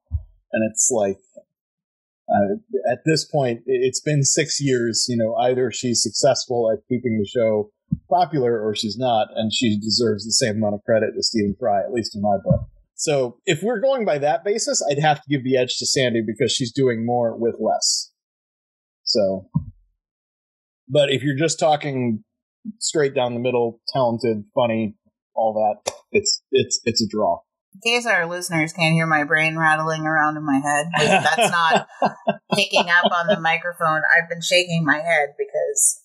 And 0.53 0.71
it's 0.71 0.91
like, 0.91 1.19
uh, 2.29 2.57
at 2.91 3.01
this 3.05 3.25
point, 3.25 3.63
it's 3.67 4.01
been 4.01 4.23
six 4.23 4.61
years. 4.61 5.07
You 5.09 5.17
know, 5.17 5.35
either 5.37 5.71
she's 5.71 6.03
successful 6.03 6.71
at 6.73 6.87
keeping 6.89 7.19
the 7.19 7.27
show 7.27 7.71
popular 8.09 8.61
or 8.61 8.75
she's 8.75 8.97
not, 8.99 9.29
and 9.35 9.53
she 9.53 9.79
deserves 9.79 10.25
the 10.25 10.33
same 10.33 10.57
amount 10.57 10.75
of 10.75 10.85
credit 10.85 11.11
as 11.19 11.29
Stephen 11.29 11.55
Fry, 11.59 11.81
at 11.81 11.93
least 11.93 12.15
in 12.15 12.23
my 12.23 12.37
book. 12.43 12.67
So 12.95 13.39
if 13.47 13.63
we're 13.63 13.81
going 13.81 14.05
by 14.05 14.19
that 14.19 14.45
basis, 14.45 14.83
I'd 14.89 15.01
have 15.01 15.23
to 15.23 15.29
give 15.29 15.45
the 15.45 15.57
edge 15.57 15.77
to 15.79 15.87
Sandi 15.87 16.23
because 16.25 16.53
she's 16.53 16.73
doing 16.73 17.05
more 17.05 17.37
with 17.37 17.57
less. 17.59 18.13
So, 19.05 19.49
but 20.89 21.11
if 21.11 21.23
you're 21.23 21.37
just 21.37 21.59
talking 21.59 22.23
straight 22.79 23.15
down 23.15 23.35
the 23.35 23.41
middle, 23.41 23.81
talented, 23.93 24.45
funny, 24.55 24.95
all 25.35 25.53
that, 25.55 25.93
it's 26.13 26.43
it's 26.53 26.81
it's 26.85 27.03
a 27.03 27.09
draw. 27.09 27.41
In 27.75 27.81
case 27.81 28.07
our 28.07 28.27
listeners 28.27 28.73
can't 28.73 28.95
hear 28.95 29.07
my 29.07 29.25
brain 29.25 29.57
rattling 29.57 30.07
around 30.07 30.37
in 30.37 30.45
my 30.45 30.61
head, 30.63 30.87
that's 30.99 31.51
not 31.51 31.89
picking 32.55 32.89
up 32.91 33.11
on 33.11 33.29
the 33.29 33.41
microphone. 33.41 34.03
I've 34.15 34.29
been 34.29 34.43
shaking 34.43 34.85
my 34.85 34.99
head 34.99 35.31
because, 35.39 36.03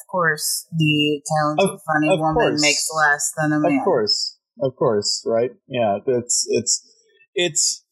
of 0.00 0.06
course, 0.10 0.66
the 0.72 1.22
talented, 1.36 1.70
of, 1.70 1.80
funny 1.86 2.12
of 2.12 2.20
woman 2.20 2.34
course. 2.34 2.62
makes 2.62 2.88
less 2.96 3.32
than 3.36 3.52
a 3.52 3.60
man. 3.60 3.78
Of 3.78 3.84
course, 3.84 4.38
of 4.62 4.76
course, 4.76 5.22
right? 5.26 5.50
Yeah, 5.68 5.98
it's 6.06 6.46
it's 6.48 6.88
it's 7.34 7.84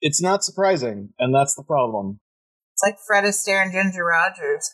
it's 0.00 0.22
not 0.22 0.44
surprising, 0.44 1.10
and 1.18 1.34
that's 1.34 1.56
the 1.56 1.64
problem. 1.64 2.20
It's 2.74 2.84
like 2.84 2.98
Fred 3.04 3.24
Astaire 3.24 3.64
and 3.64 3.72
Ginger 3.72 4.04
Rogers. 4.04 4.70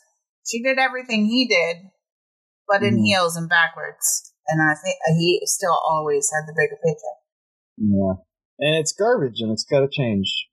She 0.47 0.63
did 0.63 0.79
everything 0.79 1.27
he 1.27 1.49
did, 1.49 1.89
but 2.69 2.83
in 2.83 2.99
mm. 2.99 3.05
heels 3.05 3.37
and 3.37 3.49
backwards, 3.49 4.33
and 4.49 4.61
I 4.61 4.75
think 4.75 4.97
he 5.17 5.41
still 5.45 5.79
always 5.89 6.29
had 6.31 6.47
the 6.47 6.55
bigger 6.55 6.77
picture. 6.77 7.22
Yeah, 7.83 8.15
and 8.61 8.77
it's 8.77 8.93
garbage, 8.93 9.41
and 9.41 9.51
it's 9.51 9.65
got 9.65 9.81
to 9.81 9.89
change. 9.91 10.47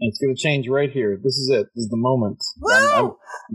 And 0.00 0.08
it's 0.08 0.20
going 0.20 0.32
to 0.34 0.40
change 0.40 0.68
right 0.68 0.90
here. 0.90 1.18
This 1.20 1.34
is 1.34 1.50
it. 1.52 1.66
This 1.74 1.84
is 1.84 1.88
the 1.90 1.96
moment. 1.96 2.38
I'm, 2.64 3.04
I'm, 3.04 3.12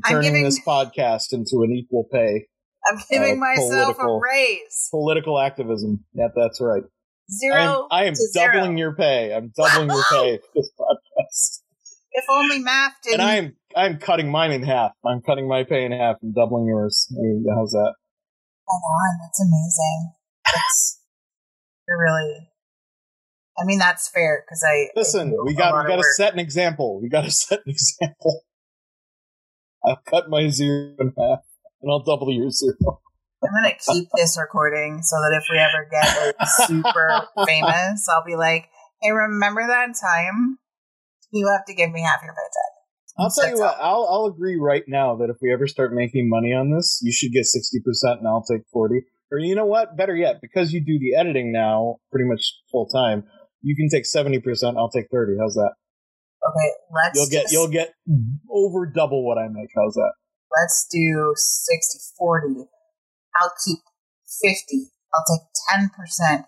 turning 0.09 0.17
I'm 0.17 0.21
giving... 0.21 0.43
this 0.43 0.59
podcast 0.59 1.31
into 1.31 1.63
an 1.63 1.71
equal 1.73 2.05
pay 2.11 2.47
I'm 2.85 2.97
giving 3.09 3.37
uh, 3.37 3.45
myself 3.45 3.97
a 3.99 4.19
raise. 4.19 4.87
Political 4.91 5.39
activism. 5.39 6.03
Yeah, 6.13 6.27
that's 6.35 6.59
right. 6.61 6.83
Zero. 7.31 7.87
I 7.89 8.05
am, 8.05 8.05
I 8.05 8.05
am 8.05 8.13
doubling 8.33 8.77
zero. 8.77 8.77
your 8.77 8.95
pay. 8.95 9.33
I'm 9.33 9.51
doubling 9.55 9.89
your 9.89 10.03
pay 10.11 10.37
for 10.37 10.49
this 10.55 10.71
podcast. 10.79 11.59
If 12.15 12.25
only 12.29 12.59
math 12.59 12.93
didn't. 13.01 13.21
And 13.21 13.27
I'm 13.27 13.55
I'm 13.75 13.97
cutting 13.97 14.29
mine 14.29 14.51
in 14.51 14.61
half. 14.61 14.91
I'm 15.03 15.23
cutting 15.23 15.47
my 15.47 15.63
pay 15.63 15.83
in 15.83 15.91
half 15.91 16.17
and 16.21 16.35
doubling 16.35 16.67
yours. 16.67 17.07
How's 17.09 17.71
that? 17.71 17.95
Hold 18.67 18.83
on, 18.85 19.17
that's 19.19 19.41
amazing. 19.41 20.13
That's 20.45 21.01
you're 21.87 21.97
really. 21.97 22.49
I 23.57 23.65
mean, 23.65 23.79
that's 23.79 24.09
fair 24.09 24.43
because 24.45 24.63
I 24.67 24.89
listen. 24.95 25.29
I 25.29 25.43
we 25.45 25.53
got 25.53 25.83
we 25.83 25.87
got 25.87 25.97
to 25.97 26.03
set 26.15 26.33
an 26.33 26.39
example. 26.39 26.99
We 27.01 27.09
got 27.09 27.23
to 27.23 27.31
set 27.31 27.59
an 27.65 27.71
example. 27.71 28.43
I'll 29.85 29.99
cut 30.09 30.29
my 30.29 30.47
zero 30.49 30.95
in 30.99 31.13
half 31.17 31.39
and 31.81 31.91
I'll 31.91 32.03
double 32.03 32.31
your 32.31 32.49
zero. 32.49 33.01
I'm 33.43 33.53
gonna 33.53 33.75
keep 33.77 34.07
this 34.15 34.37
recording 34.39 35.01
so 35.03 35.17
that 35.17 35.37
if 35.37 35.43
we 35.51 35.57
ever 35.57 35.87
get 35.91 36.35
like 36.39 36.49
super 36.67 37.27
famous, 37.45 38.07
I'll 38.09 38.23
be 38.23 38.37
like, 38.37 38.69
"Hey, 39.01 39.11
remember 39.11 39.61
that 39.67 39.93
time? 39.99 40.59
You 41.31 41.47
have 41.47 41.65
to 41.65 41.73
give 41.73 41.91
me 41.91 42.01
half 42.01 42.21
your 42.23 42.31
paycheck." 42.31 42.73
I'll 43.19 43.29
tell 43.29 43.49
you 43.49 43.59
what. 43.59 43.77
I'll 43.81 44.07
I'll 44.09 44.25
agree 44.25 44.57
right 44.57 44.83
now 44.87 45.17
that 45.17 45.29
if 45.29 45.37
we 45.41 45.51
ever 45.51 45.67
start 45.67 45.93
making 45.93 46.29
money 46.29 46.53
on 46.53 46.71
this, 46.71 46.99
you 47.03 47.11
should 47.11 47.31
get 47.31 47.45
sixty 47.45 47.79
percent, 47.81 48.19
and 48.19 48.27
I'll 48.27 48.43
take 48.43 48.61
forty. 48.71 49.01
Or 49.31 49.39
you 49.39 49.55
know 49.55 49.65
what? 49.65 49.97
Better 49.97 50.15
yet, 50.15 50.39
because 50.41 50.71
you 50.71 50.79
do 50.79 50.97
the 50.99 51.15
editing 51.15 51.51
now 51.51 51.97
pretty 52.11 52.29
much 52.29 52.53
full 52.71 52.87
time, 52.87 53.25
you 53.63 53.75
can 53.75 53.89
take 53.89 54.05
seventy 54.05 54.39
percent. 54.39 54.77
I'll 54.77 54.91
take 54.91 55.07
thirty. 55.11 55.33
How's 55.39 55.55
that? 55.55 55.73
Okay, 56.47 56.69
let's. 56.93 57.17
You'll 57.17 57.29
get 57.29 57.41
just... 57.43 57.53
you'll 57.53 57.69
get 57.69 57.93
over 58.51 58.85
double 58.85 59.25
what 59.25 59.37
I 59.37 59.47
make. 59.47 59.69
How's 59.75 59.95
that? 59.95 60.11
let's 60.53 60.87
do 60.89 61.33
60 61.35 61.99
40. 62.17 62.69
I'll 63.35 63.53
keep 63.65 63.79
50. 64.41 64.91
I'll 65.13 65.25
take 65.25 65.47
10% 65.73 66.45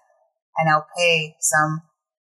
and 0.58 0.70
I'll 0.70 0.88
pay 0.98 1.36
some 1.40 1.82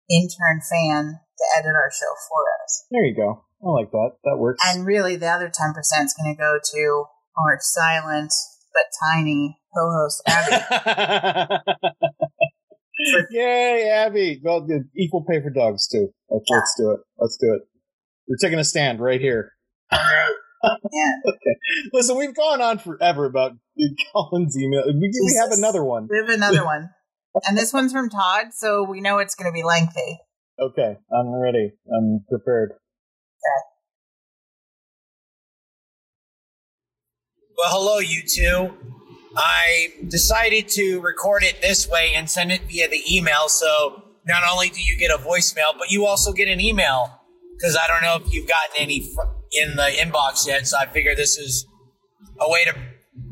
intern 0.09 0.61
fan 0.61 1.19
to 1.38 1.45
edit 1.57 1.75
our 1.75 1.91
show 1.91 2.13
for 2.27 2.43
us. 2.63 2.85
There 2.91 3.05
you 3.05 3.15
go. 3.15 3.45
I 3.63 3.69
like 3.69 3.91
that. 3.91 4.11
That 4.23 4.38
works. 4.38 4.61
And 4.65 4.85
really, 4.85 5.15
the 5.15 5.27
other 5.27 5.50
10% 5.50 5.75
is 5.77 6.15
going 6.19 6.33
to 6.33 6.38
go 6.38 6.59
to 6.61 7.05
our 7.38 7.57
silent 7.61 8.33
but 8.73 8.83
tiny 9.03 9.59
co 9.75 9.91
host, 9.91 10.21
Abby. 10.27 11.63
Yay, 13.31 13.89
Abby. 13.89 14.39
Well, 14.43 14.67
equal 14.96 15.24
pay 15.24 15.41
for 15.41 15.50
dogs, 15.50 15.88
too. 15.88 16.10
Let's, 16.29 16.46
yeah. 16.50 16.58
let's 16.58 16.75
do 16.77 16.91
it. 16.91 17.00
Let's 17.17 17.38
do 17.38 17.53
it. 17.53 17.62
We're 18.27 18.38
taking 18.38 18.60
a 18.60 18.63
stand 18.63 19.00
right 19.00 19.22
here. 19.22 19.53
Yeah. 20.63 21.13
okay. 21.27 21.55
Listen, 21.93 22.17
we've 22.17 22.36
gone 22.36 22.62
on 22.62 22.77
forever 22.77 23.25
about 23.25 23.53
Colin's 24.13 24.58
email. 24.58 24.84
We, 24.86 25.12
we 25.12 25.36
have 25.39 25.51
another 25.51 25.84
one. 25.84 26.08
We 26.10 26.17
have 26.17 26.29
another 26.29 26.63
one. 26.63 26.89
and 27.48 27.58
this 27.58 27.74
one's 27.74 27.91
from 27.91 28.10
Todd, 28.10 28.53
so 28.53 28.84
we 28.84 29.01
know 29.01 29.20
it's 29.20 29.36
going 29.36 29.51
to 29.51 29.53
be 29.53 29.63
lengthy. 29.63 30.20
Okay, 30.60 30.98
I'm 31.12 31.29
ready. 31.29 31.72
I'm 31.96 32.24
prepared. 32.29 32.72
Okay. 32.72 33.62
Well, 37.58 37.70
hello, 37.72 38.00
you 38.00 38.22
two. 38.27 38.74
I 39.35 39.93
decided 40.07 40.67
to 40.69 41.00
record 41.00 41.43
it 41.43 41.61
this 41.61 41.88
way 41.89 42.11
and 42.15 42.29
send 42.29 42.51
it 42.51 42.61
via 42.67 42.89
the 42.89 43.01
email. 43.09 43.47
So 43.47 44.03
not 44.25 44.43
only 44.51 44.69
do 44.69 44.81
you 44.81 44.97
get 44.97 45.11
a 45.11 45.17
voicemail, 45.17 45.77
but 45.77 45.89
you 45.91 46.05
also 46.05 46.33
get 46.33 46.47
an 46.47 46.59
email. 46.59 47.19
Because 47.57 47.77
I 47.77 47.88
don't 47.88 48.01
know 48.01 48.25
if 48.25 48.33
you've 48.33 48.47
gotten 48.47 48.75
any 48.77 49.01
fr- 49.01 49.21
in 49.51 49.75
the 49.75 49.83
inbox 50.00 50.47
yet, 50.47 50.67
so 50.67 50.77
I 50.79 50.88
figure 50.88 51.15
this 51.15 51.38
is 51.38 51.67
a 52.39 52.50
way 52.50 52.65
to, 52.65 52.73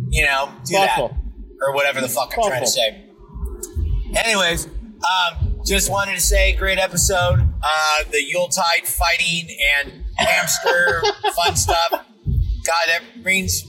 you 0.10 0.24
know, 0.26 0.52
do 0.66 0.76
Thoughtful. 0.76 1.08
that 1.10 1.18
or 1.68 1.74
whatever 1.74 2.00
the 2.00 2.10
fuck 2.10 2.34
I'm 2.38 2.44
trying 2.44 2.64
to 2.64 2.68
say. 2.68 3.06
Anyways, 4.16 4.68
um, 4.68 5.62
just 5.66 5.90
wanted 5.92 6.16
to 6.16 6.22
say, 6.22 6.56
great 6.56 6.78
episode. 6.78 7.40
Uh, 7.64 8.04
the 8.12 8.24
Yuletide 8.24 8.86
fighting 8.88 9.56
and 9.78 10.04
hamster 10.18 11.02
fun 11.36 11.56
stuff. 11.56 11.90
God, 11.92 12.86
that 12.88 13.02
brings 13.24 13.64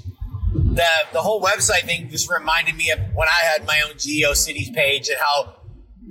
the 0.74 0.86
the 1.12 1.20
whole 1.20 1.42
website 1.42 1.82
thing 1.82 2.08
just 2.08 2.30
reminded 2.30 2.76
me 2.76 2.90
of 2.90 2.98
when 3.14 3.28
I 3.28 3.44
had 3.44 3.66
my 3.66 3.80
own 3.86 3.94
GeoCities 3.94 4.72
page 4.74 5.08
and 5.08 5.18
how 5.18 5.56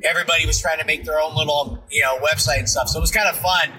everybody 0.04 0.46
was 0.46 0.60
trying 0.60 0.80
to 0.80 0.86
make 0.86 1.04
their 1.06 1.20
own 1.20 1.36
little 1.36 1.84
you 1.90 2.02
know 2.02 2.20
website 2.20 2.60
and 2.60 2.70
stuff. 2.70 2.90
So 2.90 3.00
it 3.00 3.02
was 3.02 3.12
kind 3.12 3.28
of 3.30 3.38
fun 3.38 3.72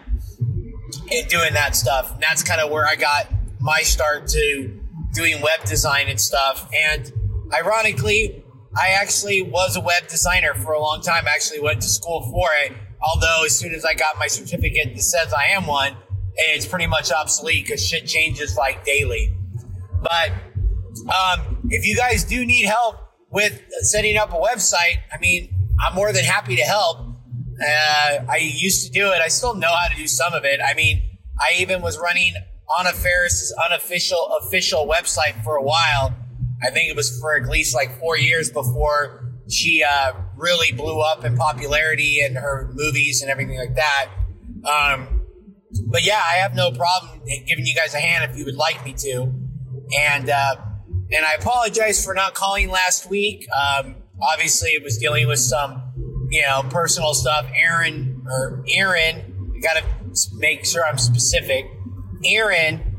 in 1.10 1.26
doing 1.28 1.54
that 1.54 1.76
stuff. 1.76 2.12
And 2.14 2.22
that's 2.22 2.42
kind 2.42 2.60
of 2.60 2.70
where 2.70 2.86
I 2.86 2.96
got 2.96 3.26
my 3.60 3.82
start 3.82 4.26
to 4.28 4.80
doing 5.12 5.40
web 5.42 5.64
design 5.66 6.08
and 6.08 6.20
stuff. 6.20 6.68
And 6.74 7.12
ironically, 7.52 8.44
I 8.76 8.90
actually 9.00 9.42
was 9.42 9.76
a 9.76 9.80
web 9.80 10.08
designer 10.08 10.54
for 10.54 10.72
a 10.72 10.80
long 10.80 11.02
time. 11.02 11.24
I 11.26 11.32
actually 11.34 11.60
went 11.60 11.82
to 11.82 11.88
school 11.88 12.22
for 12.30 12.48
it. 12.64 12.72
Although 13.02 13.44
as 13.44 13.56
soon 13.56 13.74
as 13.74 13.84
I 13.84 13.94
got 13.94 14.18
my 14.18 14.26
certificate 14.26 14.94
that 14.94 15.02
says 15.02 15.32
I 15.32 15.46
am 15.48 15.66
one, 15.66 15.96
it's 16.36 16.66
pretty 16.66 16.86
much 16.86 17.10
obsolete 17.10 17.66
because 17.66 17.84
shit 17.84 18.06
changes 18.06 18.56
like 18.56 18.84
daily. 18.84 19.34
But 20.02 20.32
um, 21.08 21.58
if 21.70 21.86
you 21.86 21.96
guys 21.96 22.24
do 22.24 22.44
need 22.44 22.66
help 22.66 22.96
with 23.30 23.60
setting 23.82 24.16
up 24.16 24.30
a 24.30 24.36
website, 24.36 24.98
I 25.12 25.18
mean, 25.20 25.54
I'm 25.80 25.94
more 25.94 26.12
than 26.12 26.24
happy 26.24 26.56
to 26.56 26.62
help. 26.62 26.98
Uh, 27.62 28.24
I 28.28 28.36
used 28.40 28.86
to 28.86 28.92
do 28.92 29.12
it. 29.12 29.20
I 29.20 29.28
still 29.28 29.54
know 29.54 29.72
how 29.74 29.88
to 29.88 29.96
do 29.96 30.06
some 30.06 30.32
of 30.32 30.44
it. 30.44 30.60
I 30.64 30.74
mean, 30.74 31.02
I 31.38 31.54
even 31.58 31.82
was 31.82 31.98
running 31.98 32.34
Anna 32.78 32.92
Faris's 32.92 33.54
unofficial 33.66 34.38
official 34.42 34.86
website 34.86 35.42
for 35.42 35.56
a 35.56 35.62
while. 35.62 36.14
I 36.62 36.70
think 36.70 36.90
it 36.90 36.96
was 36.96 37.18
for 37.20 37.36
at 37.36 37.48
least 37.48 37.74
like 37.74 37.98
four 37.98 38.18
years 38.18 38.50
before 38.50 39.32
she 39.48 39.82
uh, 39.82 40.12
really 40.36 40.72
blew 40.72 41.00
up 41.00 41.24
in 41.24 41.36
popularity 41.36 42.20
and 42.20 42.36
her 42.36 42.70
movies 42.74 43.22
and 43.22 43.30
everything 43.30 43.58
like 43.58 43.74
that. 43.74 44.08
Um, 44.64 45.22
but 45.86 46.04
yeah, 46.04 46.22
I 46.24 46.34
have 46.34 46.54
no 46.54 46.70
problem 46.72 47.22
giving 47.46 47.66
you 47.66 47.74
guys 47.74 47.94
a 47.94 47.98
hand 48.00 48.30
if 48.30 48.36
you 48.36 48.44
would 48.44 48.56
like 48.56 48.84
me 48.84 48.92
to. 48.98 49.32
And 49.98 50.30
uh, 50.30 50.56
and 51.12 51.24
I 51.24 51.34
apologize 51.34 52.04
for 52.04 52.14
not 52.14 52.34
calling 52.34 52.70
last 52.70 53.10
week. 53.10 53.46
Um, 53.52 53.96
obviously, 54.20 54.70
it 54.70 54.82
was 54.82 54.98
dealing 54.98 55.26
with 55.26 55.40
some 55.40 55.82
you 56.30 56.42
know 56.42 56.62
personal 56.70 57.14
stuff. 57.14 57.46
Aaron 57.54 58.22
or 58.26 58.64
Aaron, 58.68 59.30
got 59.62 59.76
to 59.76 59.84
make 60.36 60.64
sure 60.64 60.84
I'm 60.84 60.98
specific. 60.98 61.66
Aaron 62.24 62.96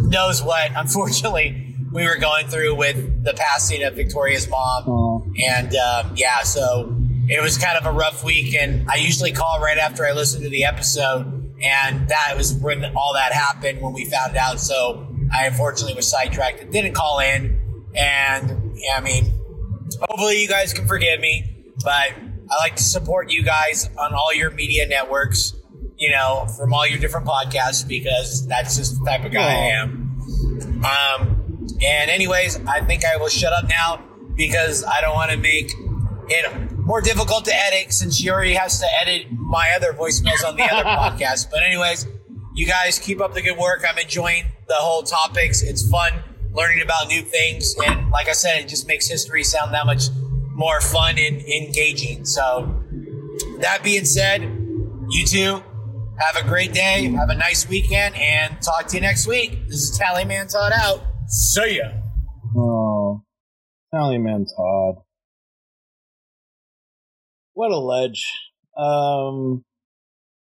knows 0.00 0.42
what, 0.42 0.70
unfortunately, 0.74 1.76
we 1.92 2.04
were 2.04 2.16
going 2.16 2.46
through 2.48 2.74
with 2.74 3.24
the 3.24 3.34
passing 3.34 3.82
of 3.82 3.94
Victoria's 3.94 4.48
mom. 4.48 4.84
Oh. 4.86 5.26
And 5.48 5.74
um, 5.74 6.12
yeah, 6.16 6.42
so 6.42 6.94
it 7.28 7.42
was 7.42 7.56
kind 7.56 7.78
of 7.78 7.86
a 7.86 7.92
rough 7.96 8.24
week. 8.24 8.54
And 8.54 8.88
I 8.90 8.96
usually 8.96 9.32
call 9.32 9.60
right 9.60 9.78
after 9.78 10.04
I 10.04 10.12
listen 10.12 10.42
to 10.42 10.48
the 10.48 10.64
episode. 10.64 11.34
And 11.62 12.08
that 12.08 12.34
was 12.36 12.54
when 12.54 12.84
all 12.96 13.14
that 13.14 13.32
happened 13.32 13.80
when 13.80 13.92
we 13.92 14.04
found 14.04 14.36
out. 14.36 14.60
So 14.60 15.07
I 15.32 15.46
unfortunately 15.46 15.94
was 15.94 16.10
sidetracked 16.10 16.60
and 16.60 16.72
didn't 16.72 16.94
call 16.94 17.20
in. 17.20 17.60
And 17.94 18.72
yeah, 18.76 18.96
I 18.96 19.00
mean, 19.00 19.32
hopefully 20.00 20.40
you 20.42 20.48
guys 20.48 20.72
can 20.72 20.86
forgive 20.86 21.20
me. 21.20 21.72
But 21.84 22.12
I 22.50 22.56
like 22.58 22.76
to 22.76 22.82
support 22.82 23.30
you 23.30 23.42
guys 23.42 23.88
on 23.98 24.14
all 24.14 24.34
your 24.34 24.50
media 24.50 24.86
networks, 24.86 25.54
you 25.96 26.10
know, 26.10 26.46
from 26.56 26.72
all 26.74 26.86
your 26.86 26.98
different 26.98 27.26
podcasts 27.26 27.86
because 27.86 28.46
that's 28.46 28.76
just 28.76 28.98
the 28.98 29.04
type 29.04 29.24
of 29.24 29.32
guy 29.32 29.42
I 29.42 29.66
am. 29.80 30.18
Um, 30.84 31.66
and 31.82 32.10
anyways, 32.10 32.60
I 32.66 32.80
think 32.80 33.04
I 33.04 33.16
will 33.16 33.28
shut 33.28 33.52
up 33.52 33.68
now 33.68 34.04
because 34.36 34.84
I 34.84 35.00
don't 35.00 35.14
want 35.14 35.30
to 35.30 35.36
make 35.36 35.70
it 36.28 36.72
more 36.78 37.00
difficult 37.00 37.44
to 37.44 37.52
edit 37.54 37.92
since 37.92 38.16
she 38.16 38.30
already 38.30 38.54
has 38.54 38.80
to 38.80 38.86
edit 39.00 39.30
my 39.30 39.70
other 39.76 39.92
voicemails 39.92 40.44
on 40.46 40.56
the 40.56 40.62
other 40.64 40.84
podcast. 40.84 41.50
But 41.50 41.62
anyways, 41.62 42.06
you 42.58 42.66
guys 42.66 42.98
keep 42.98 43.20
up 43.20 43.34
the 43.34 43.40
good 43.40 43.56
work. 43.56 43.84
I'm 43.88 43.96
enjoying 43.98 44.44
the 44.66 44.74
whole 44.74 45.02
topics. 45.04 45.62
It's 45.62 45.88
fun 45.88 46.12
learning 46.52 46.82
about 46.82 47.06
new 47.06 47.22
things. 47.22 47.72
And 47.86 48.10
like 48.10 48.28
I 48.28 48.32
said, 48.32 48.58
it 48.64 48.68
just 48.68 48.88
makes 48.88 49.06
history 49.06 49.44
sound 49.44 49.72
that 49.74 49.86
much 49.86 50.04
more 50.54 50.80
fun 50.80 51.18
and 51.18 51.40
engaging. 51.40 52.24
So 52.24 52.82
that 53.60 53.82
being 53.84 54.04
said, 54.04 54.42
you 55.10 55.24
two 55.24 55.62
have 56.18 56.34
a 56.34 56.42
great 56.42 56.72
day. 56.72 57.04
Have 57.12 57.28
a 57.30 57.36
nice 57.36 57.68
weekend 57.68 58.16
and 58.16 58.60
talk 58.60 58.88
to 58.88 58.96
you 58.96 59.02
next 59.02 59.28
week. 59.28 59.68
This 59.68 59.76
is 59.90 59.96
Tallyman 60.00 60.50
Todd 60.52 60.72
out. 60.74 61.00
See 61.28 61.76
ya. 61.78 61.90
Oh, 62.56 63.22
Tallyman 63.94 64.46
Todd. 64.56 64.96
What 67.54 67.70
a 67.70 67.78
ledge. 67.78 68.24
Um, 68.76 69.64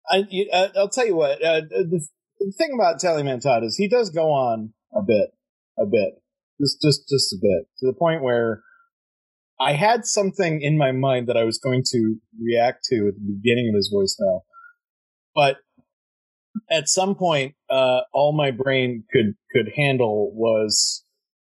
I, 0.10 0.26
you- 0.30 0.50
uh, 0.52 0.70
I'll 0.76 0.90
tell 0.90 1.06
you 1.06 1.16
what. 1.16 1.44
Uh, 1.44 1.62
the, 1.62 2.08
the 2.40 2.54
thing 2.58 2.72
about 2.74 3.00
Tallyman 3.00 3.42
Todd 3.42 3.64
is 3.64 3.76
he 3.78 3.88
does 3.88 4.10
go 4.10 4.32
on 4.32 4.74
a 4.94 5.02
bit, 5.02 5.30
a 5.80 5.86
bit, 5.86 6.22
just 6.62 6.82
just 6.82 7.08
just 7.10 7.34
a 7.34 7.38
bit, 7.42 7.68
to 7.80 7.88
the 7.88 7.98
point 7.98 8.24
where 8.24 8.64
I 9.60 9.74
had 9.74 10.06
something 10.06 10.62
in 10.62 10.78
my 10.78 10.92
mind 10.92 11.28
that 11.28 11.38
I 11.38 11.44
was 11.44 11.58
going 11.58 11.84
to 11.92 12.16
react 12.40 12.86
to 12.90 13.08
at 13.08 13.16
the 13.16 13.38
beginning 13.42 13.70
of 13.70 13.76
his 13.76 13.94
voicemail, 13.94 14.42
but 15.36 15.58
at 16.70 16.88
some 16.88 17.16
point, 17.16 17.56
uh, 17.70 18.02
all 18.14 18.34
my 18.36 18.52
brain 18.52 19.04
could 19.12 19.36
could 19.54 19.72
handle 19.76 20.32
was 20.34 21.04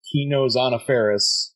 he 0.04 0.28
knows 0.28 0.56
Anna 0.56 0.80
Faris, 0.80 1.54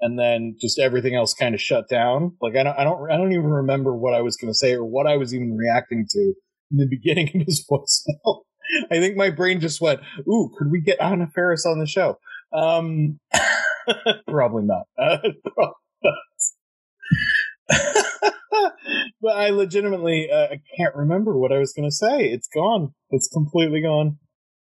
and 0.00 0.18
then 0.18 0.56
just 0.60 0.78
everything 0.78 1.14
else 1.14 1.34
kind 1.34 1.54
of 1.54 1.60
shut 1.60 1.88
down. 1.88 2.36
Like 2.40 2.56
I 2.56 2.62
don't, 2.62 2.78
I 2.78 2.84
don't, 2.84 3.10
I 3.10 3.16
don't 3.16 3.32
even 3.32 3.50
remember 3.50 3.94
what 3.94 4.14
I 4.14 4.22
was 4.22 4.36
going 4.36 4.50
to 4.50 4.56
say 4.56 4.74
or 4.74 4.84
what 4.84 5.06
I 5.06 5.16
was 5.16 5.34
even 5.34 5.56
reacting 5.56 6.06
to 6.10 6.34
in 6.74 6.78
the 6.78 6.86
beginning 6.96 7.28
of 7.34 7.46
his 7.46 7.64
voicemail. 7.70 8.42
I 8.90 8.98
think 8.98 9.16
my 9.16 9.30
brain 9.30 9.60
just 9.60 9.80
went, 9.80 10.00
"Ooh, 10.28 10.50
could 10.58 10.70
we 10.70 10.80
get 10.80 11.00
Anna 11.00 11.28
Faris 11.34 11.66
on 11.66 11.78
the 11.78 11.86
show?" 11.86 12.18
Um, 12.52 13.18
probably 14.28 14.64
not. 14.64 14.86
But 19.20 19.36
I 19.36 19.50
legitimately, 19.50 20.28
uh, 20.30 20.48
I 20.52 20.60
can't 20.76 20.94
remember 20.94 21.36
what 21.36 21.50
I 21.50 21.58
was 21.58 21.72
going 21.72 21.88
to 21.88 21.94
say. 21.94 22.28
It's 22.28 22.46
gone. 22.46 22.92
It's 23.10 23.26
completely 23.28 23.80
gone. 23.80 24.18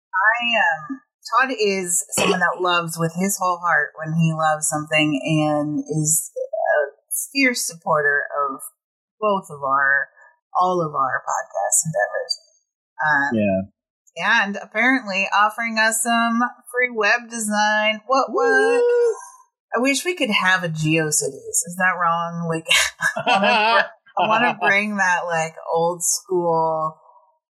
I 0.09 0.39
um 0.57 0.99
Todd 1.29 1.55
is 1.59 2.03
someone 2.17 2.39
that 2.39 2.59
loves 2.59 2.97
with 2.97 3.13
his 3.19 3.37
whole 3.37 3.59
heart 3.59 3.91
when 3.95 4.17
he 4.17 4.33
loves 4.33 4.67
something 4.67 5.21
and 5.23 5.79
is 5.79 6.31
a 6.33 6.91
fierce 7.31 7.61
supporter 7.61 8.23
of 8.33 8.61
both 9.21 9.45
of 9.51 9.61
our 9.63 10.09
all 10.59 10.81
of 10.81 10.93
our 10.93 11.23
podcast 11.23 11.77
endeavors. 11.87 12.33
Um, 12.99 13.29
Yeah. 13.33 13.61
and 14.43 14.55
apparently 14.57 15.27
offering 15.33 15.77
us 15.79 16.01
some 16.03 16.41
free 16.71 16.91
web 16.93 17.29
design. 17.29 18.01
What 18.07 18.27
what? 18.29 18.83
I 19.75 19.79
wish 19.79 20.03
we 20.03 20.15
could 20.15 20.31
have 20.31 20.63
a 20.63 20.69
GeoCities. 20.69 21.59
Is 21.67 21.77
that 21.77 21.97
wrong? 22.01 22.47
Like 22.49 22.67
I 23.27 23.85
want 24.17 24.43
to 24.43 24.57
bring 24.67 24.97
that 24.97 25.21
like 25.25 25.53
old 25.73 26.03
school 26.03 26.97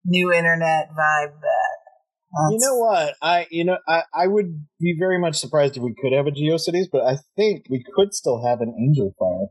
new 0.04 0.32
internet 0.32 0.90
vibe 0.90 1.32
back. 1.40 2.50
You 2.50 2.58
know 2.60 2.76
what? 2.76 3.14
I 3.22 3.46
you 3.50 3.64
know 3.64 3.78
I, 3.88 4.02
I 4.14 4.26
would 4.26 4.64
be 4.80 4.94
very 4.98 5.18
much 5.18 5.36
surprised 5.36 5.76
if 5.76 5.82
we 5.82 5.94
could 6.00 6.12
have 6.12 6.26
a 6.26 6.30
GeoCities, 6.30 6.86
but 6.92 7.02
I 7.02 7.16
think 7.36 7.66
we 7.70 7.84
could 7.94 8.12
still 8.14 8.44
have 8.44 8.60
an 8.60 8.72
Angelfire. 8.78 9.46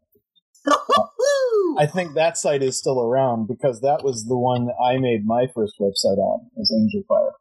I 1.78 1.86
think 1.86 2.14
that 2.16 2.38
site 2.38 2.64
is 2.64 2.78
still 2.78 3.02
around 3.02 3.48
because 3.48 3.82
that 3.82 4.04
was 4.04 4.26
the 4.26 4.38
one 4.38 4.66
that 4.66 4.76
I 4.84 4.98
made 4.98 5.26
my 5.26 5.48
first 5.54 5.76
website 5.80 6.18
on 6.18 6.50
was 6.56 6.72
Angelfire. 6.72 7.32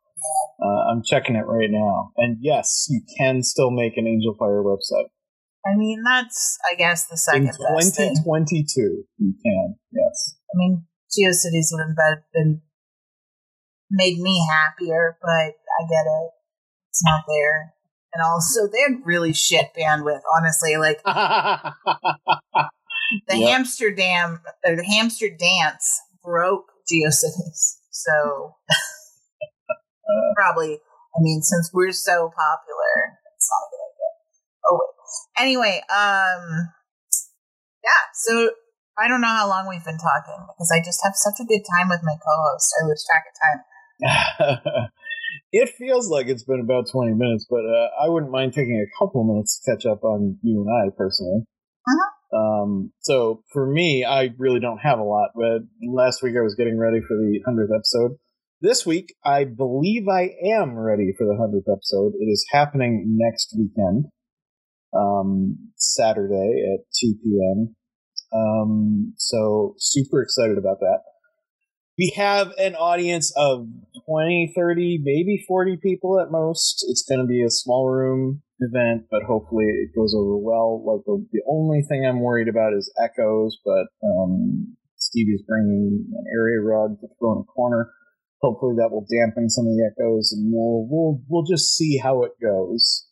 Uh, 0.61 0.91
I'm 0.91 1.03
checking 1.05 1.37
it 1.37 1.47
right 1.47 1.71
now, 1.71 2.13
and 2.17 2.39
yes, 2.41 2.87
you 2.91 3.01
can 3.17 3.43
still 3.43 3.71
make 3.71 3.97
an 3.97 4.05
Angelfire 4.05 4.65
website 4.65 5.07
I 5.69 5.77
mean, 5.77 6.03
that's 6.03 6.59
I 6.71 6.75
guess 6.75 7.07
the 7.07 7.15
in 7.15 7.19
second 7.19 7.47
best 7.77 7.97
thing. 7.97 8.15
2022. 8.15 9.05
You 9.19 9.35
can, 9.45 9.77
yes. 9.93 10.37
I 10.53 10.57
mean, 10.57 10.87
GeoCities 11.11 11.69
would 11.73 11.85
have 11.85 12.19
been 12.33 12.63
made 13.91 14.19
me 14.19 14.47
happier, 14.51 15.19
but 15.21 15.29
I 15.29 15.87
get 15.89 16.07
it. 16.07 16.31
It's 16.91 17.05
not 17.05 17.25
there. 17.27 17.75
And 18.15 18.23
also, 18.23 18.67
they 18.67 18.81
had 18.81 19.05
really 19.05 19.33
shit 19.35 19.67
bandwidth. 19.79 20.23
Honestly, 20.39 20.77
like 20.77 21.01
the 23.29 23.37
Yep. 23.37 23.49
hamster 23.49 23.91
dam 23.91 24.41
or 24.65 24.77
the 24.77 24.85
hamster 24.85 25.29
dance 25.29 26.01
broke 26.23 26.67
GeoCities. 26.91 27.79
So 27.91 28.57
probably, 30.37 30.75
I 30.75 31.19
mean, 31.21 31.43
since 31.43 31.71
we're 31.73 31.93
so 31.93 32.31
popular, 32.31 33.19
it's 33.37 33.49
not 33.51 33.67
a 33.67 33.69
good 33.71 33.83
idea. 33.89 34.11
Oh 34.67 34.81
wait. 34.81 35.43
Anyway, 35.43 35.83
um, 35.91 36.73
yeah. 37.83 38.03
So 38.15 38.51
I 38.99 39.09
don't 39.09 39.21
know 39.21 39.29
how 39.29 39.49
long 39.49 39.69
we've 39.69 39.85
been 39.85 39.99
talking 39.99 40.47
because 40.49 40.73
I 40.75 40.85
just 40.85 41.01
have 41.05 41.15
such 41.15 41.41
a 41.41 41.45
good 41.45 41.63
time 41.77 41.89
with 41.89 42.01
my 42.03 42.15
co-host. 42.15 42.75
I 42.81 42.87
lose 42.87 43.05
track 43.07 43.25
of 43.31 43.35
time. 43.41 44.89
it 45.53 45.71
feels 45.71 46.09
like 46.09 46.27
it's 46.27 46.45
been 46.45 46.61
about 46.61 46.91
20 46.91 47.15
minutes, 47.15 47.47
but 47.49 47.65
uh, 47.65 47.89
I 48.03 48.09
wouldn't 48.09 48.33
mind 48.33 48.53
taking 48.53 48.77
a 48.77 48.91
couple 48.99 49.25
minutes 49.25 49.61
to 49.61 49.71
catch 49.71 49.87
up 49.87 50.05
on 50.05 50.39
you 50.43 50.63
and 50.67 50.71
I 50.71 50.95
personally. 50.97 51.43
Um, 52.33 52.93
so 53.01 53.43
for 53.53 53.67
me, 53.67 54.05
I 54.05 54.31
really 54.39 54.61
don't 54.61 54.79
have 54.79 54.99
a 54.99 55.05
lot, 55.05 55.31
but 55.35 55.61
last 55.83 56.23
week 56.23 56.35
I 56.39 56.43
was 56.43 56.55
getting 56.55 56.79
ready 56.79 57.01
for 57.01 57.17
the 57.17 57.41
100th 57.47 57.75
episode. 57.75 58.19
This 58.61 58.85
week, 58.85 59.15
I 59.25 59.45
believe 59.45 60.09
I 60.09 60.31
am 60.45 60.77
ready 60.77 61.15
for 61.17 61.25
the 61.25 61.35
100th 61.35 61.73
episode. 61.73 62.13
It 62.19 62.27
is 62.27 62.45
happening 62.53 63.17
next 63.17 63.55
weekend, 63.57 64.07
um, 64.97 65.71
Saturday 65.77 66.75
at 66.75 66.81
2 67.01 67.15
p.m. 67.23 67.77
Um, 68.33 69.15
so 69.17 69.75
super 69.79 70.23
excited 70.23 70.59
about 70.59 70.81
that. 70.81 70.99
We 71.97 72.13
have 72.17 72.53
an 72.59 72.75
audience 72.75 73.33
of 73.37 73.67
20, 74.07 74.53
30, 74.55 75.01
maybe 75.03 75.45
40 75.49 75.79
people 75.83 76.21
at 76.21 76.31
most. 76.31 76.85
It's 76.89 77.03
going 77.09 77.21
to 77.21 77.27
be 77.27 77.43
a 77.43 77.51
small 77.51 77.89
room 77.89 78.43
event, 78.61 79.07
but 79.11 79.23
hopefully 79.23 79.67
it 79.67 79.91
goes 79.97 80.15
over 80.17 80.37
well. 80.37 80.83
Like 80.85 81.05
the, 81.07 81.27
the 81.33 81.43
only 81.49 81.83
thing 81.89 82.05
I'm 82.07 82.21
worried 82.21 82.49
about 82.49 82.75
is 82.75 82.93
echoes, 83.03 83.59
but 83.65 83.87
um, 84.05 84.77
Stevie's 84.97 85.43
bringing 85.47 86.07
an 86.13 86.25
area 86.33 86.61
rug 86.61 87.01
to 87.01 87.07
throw 87.19 87.33
in 87.33 87.39
a 87.43 87.45
corner. 87.45 87.91
hopefully 88.41 88.75
that 88.77 88.91
will 88.91 89.07
dampen 89.11 89.51
some 89.51 89.67
of 89.67 89.73
the 89.73 89.91
echoes, 89.91 90.33
and 90.33 90.53
we'll 90.53 90.87
we'll 90.89 91.23
we'll 91.29 91.45
just 91.45 91.75
see 91.75 91.99
how 91.99 92.23
it 92.23 92.33
goes. 92.43 93.07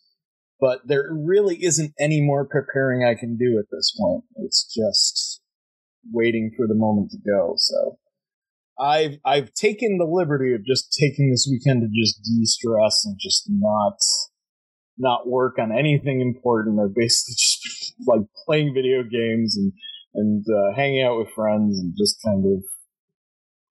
But 0.60 0.80
there 0.86 1.10
really 1.12 1.62
isn't 1.64 1.92
any 2.00 2.20
more 2.20 2.46
preparing 2.48 3.04
I 3.04 3.14
can 3.14 3.36
do 3.36 3.58
at 3.58 3.66
this 3.70 3.94
point. 3.98 4.24
It's 4.36 4.64
just 4.64 5.42
waiting 6.12 6.52
for 6.56 6.66
the 6.66 6.74
moment 6.74 7.10
to 7.10 7.18
go. 7.18 7.54
So 7.58 7.98
I've 8.80 9.18
I've 9.24 9.52
taken 9.52 9.98
the 9.98 10.06
liberty 10.06 10.54
of 10.54 10.64
just 10.64 10.96
taking 10.98 11.30
this 11.30 11.48
weekend 11.50 11.82
to 11.82 11.88
just 11.88 12.22
de-stress 12.22 13.04
and 13.04 13.16
just 13.20 13.44
not 13.48 13.98
not 14.98 15.28
work 15.28 15.58
on 15.58 15.72
anything 15.72 16.20
important. 16.20 16.80
I've 16.80 16.94
basically 16.94 17.34
just 17.38 17.94
like 18.06 18.22
playing 18.46 18.74
video 18.74 19.02
games 19.02 19.56
and 19.56 19.72
and 20.14 20.44
uh, 20.48 20.74
hanging 20.74 21.02
out 21.02 21.18
with 21.18 21.28
friends 21.34 21.78
and 21.78 21.94
just 21.96 22.18
kind 22.24 22.44
of 22.46 22.64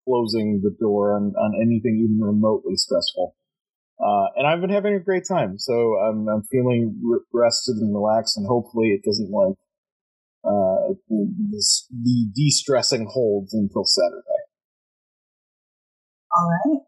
closing 0.08 0.62
the 0.64 0.76
door 0.80 1.16
on, 1.16 1.34
on 1.36 1.54
anything 1.60 2.00
even 2.06 2.24
remotely 2.24 2.76
stressful. 2.76 3.36
Uh, 4.00 4.28
and 4.36 4.48
I've 4.48 4.62
been 4.62 4.70
having 4.70 4.94
a 4.94 5.00
great 5.00 5.24
time, 5.28 5.58
so 5.58 5.96
I'm, 5.96 6.28
I'm 6.28 6.44
feeling 6.52 7.02
rested 7.34 7.78
and 7.78 7.96
relaxed, 7.96 8.38
and 8.38 8.46
hopefully 8.46 8.90
it 8.90 9.02
doesn't 9.04 9.32
like 9.32 9.56
uh, 10.44 10.94
this, 11.50 11.88
the 11.90 12.28
de-stressing 12.36 13.08
holds 13.12 13.54
until 13.54 13.86
Saturday. 13.86 14.42
All 16.38 16.50
right, 16.50 16.82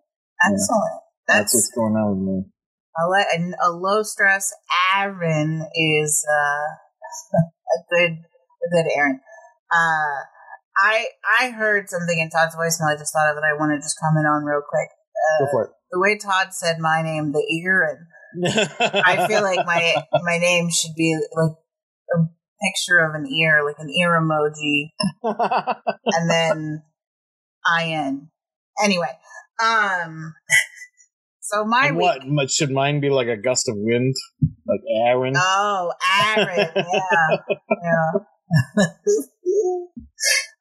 excellent. 0.51 0.91
Yeah. 0.91 0.99
That's, 1.27 1.37
That's, 1.39 1.55
what's 1.55 1.71
going 1.75 1.93
on 1.93 2.19
with 2.19 2.27
me. 2.27 2.51
A, 2.99 3.05
le- 3.07 3.55
a 3.63 3.69
low 3.71 4.03
stress 4.03 4.51
Aaron 4.95 5.67
is 5.75 6.25
uh, 6.29 7.37
a 7.75 7.77
good 7.89 8.11
a 8.11 8.67
good 8.71 8.85
Aaron. 8.95 9.19
Uh, 9.71 10.25
I 10.79 11.07
I 11.39 11.49
heard 11.51 11.89
something 11.89 12.19
in 12.19 12.29
Todd's 12.29 12.55
voicemail. 12.55 12.93
I 12.93 12.97
just 12.97 13.13
thought 13.13 13.29
of 13.29 13.37
it. 13.37 13.43
I 13.43 13.57
want 13.57 13.71
to 13.73 13.77
just 13.77 13.99
comment 13.99 14.27
on 14.27 14.43
real 14.43 14.61
quick. 14.67 14.89
Uh, 14.89 15.45
Go 15.45 15.51
for 15.51 15.63
it. 15.65 15.71
The 15.91 15.99
way 15.99 16.17
Todd 16.17 16.53
said 16.53 16.79
my 16.79 17.01
name, 17.01 17.31
the 17.31 17.45
ear, 17.63 18.07
I 18.45 19.25
feel 19.27 19.41
like 19.41 19.65
my 19.65 19.95
my 20.23 20.37
name 20.37 20.69
should 20.69 20.95
be 20.95 21.17
like 21.35 21.51
a 22.15 22.19
picture 22.61 22.99
of 22.99 23.15
an 23.15 23.25
ear, 23.31 23.63
like 23.63 23.77
an 23.79 23.89
ear 23.89 24.19
emoji, 24.19 24.89
and 25.23 26.29
then 26.29 26.83
in. 27.83 28.29
Anyway, 28.83 29.11
um, 29.61 30.33
so 31.47 31.65
my 31.65 31.87
and 31.87 31.97
what 31.97 32.23
week, 32.27 32.49
should 32.49 32.71
mine 32.71 32.99
be 32.99 33.09
like 33.09 33.27
a 33.27 33.37
gust 33.37 33.69
of 33.69 33.75
wind, 33.77 34.15
like 34.67 34.81
Aaron? 35.05 35.33
Oh, 35.37 35.93
Aaron, 36.21 36.71
yeah, 36.75 37.37
yeah. 37.83 38.11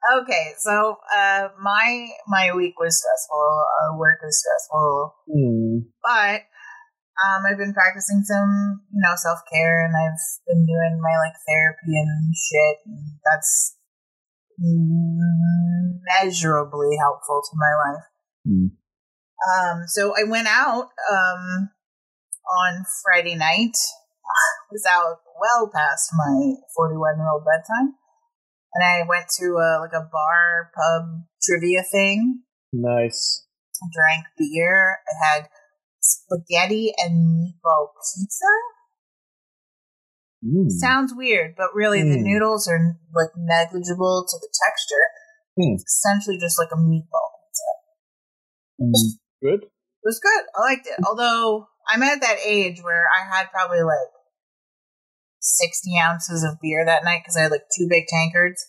Okay, 0.07 0.55
so 0.59 0.97
uh, 1.17 1.49
my 1.61 2.07
my 2.29 2.55
week 2.55 2.79
was 2.79 3.03
stressful. 3.03 3.43
Uh, 3.43 3.99
work 3.99 4.21
was 4.23 4.39
stressful, 4.39 5.15
mm. 5.29 5.83
but 5.99 6.47
um, 7.19 7.43
I've 7.43 7.59
been 7.59 7.75
practicing 7.75 8.23
some, 8.23 8.83
you 8.93 9.03
know, 9.03 9.17
self 9.17 9.41
care, 9.53 9.85
and 9.85 9.95
I've 9.97 10.23
been 10.47 10.65
doing 10.65 11.01
my 11.03 11.17
like 11.19 11.35
therapy 11.49 11.99
and 11.99 12.35
shit. 12.37 12.77
And 12.87 13.19
that's 13.25 13.77
measurably 16.23 16.97
helpful 17.01 17.43
to 17.43 17.57
my 17.57 17.75
life. 17.75 18.05
Mm. 18.47 18.71
Um, 19.45 19.85
so 19.87 20.15
I 20.17 20.25
went 20.25 20.49
out 20.49 20.89
um, 21.11 21.71
on 22.65 22.85
Friday 23.05 23.35
night. 23.35 23.77
I 24.27 24.73
was 24.73 24.85
out 24.91 25.21
well 25.41 25.71
past 25.73 26.11
my 26.17 26.55
forty-one 26.75 27.19
year 27.19 27.29
old 27.31 27.45
bedtime 27.45 27.95
and 28.77 28.85
I 28.85 29.09
went 29.09 29.27
to 29.39 29.57
a, 29.57 29.81
like 29.81 29.93
a 29.95 30.09
bar 30.13 30.71
pub 30.77 31.25
trivia 31.43 31.83
thing. 31.83 32.43
Nice. 32.73 33.47
I 33.83 33.87
drank 33.93 34.27
beer. 34.37 34.99
I 35.09 35.27
had 35.27 35.49
spaghetti 36.01 36.93
and 36.99 37.41
meatball 37.41 37.89
pizza. 37.97 38.53
Mm. 40.45 40.71
Sounds 40.71 41.13
weird, 41.17 41.55
but 41.57 41.75
really 41.75 42.01
mm. 42.01 42.13
the 42.13 42.21
noodles 42.21 42.69
are 42.69 42.99
like 43.15 43.31
negligible 43.37 44.27
to 44.29 44.37
the 44.39 44.49
texture. 44.65 45.07
Mm. 45.59 45.75
It's 45.75 45.85
essentially 45.85 46.39
just 46.39 46.59
like 46.59 46.69
a 46.71 46.77
meatball 46.77 47.33
pizza. 47.41 49.19
Good. 49.47 49.63
It 49.63 50.05
was 50.05 50.21
good. 50.21 50.45
I 50.55 50.61
liked 50.61 50.87
it. 50.87 51.05
Although 51.07 51.69
I'm 51.89 52.03
at 52.03 52.21
that 52.21 52.39
age 52.45 52.83
where 52.83 53.07
I 53.07 53.27
had 53.27 53.51
probably 53.51 53.83
like 53.83 54.11
60 55.41 55.99
ounces 56.03 56.43
of 56.43 56.61
beer 56.61 56.85
that 56.85 57.05
night 57.05 57.21
because 57.23 57.37
I 57.37 57.43
had 57.43 57.53
like 57.53 57.67
two 57.77 57.87
big 57.89 58.07
tankards. 58.09 58.67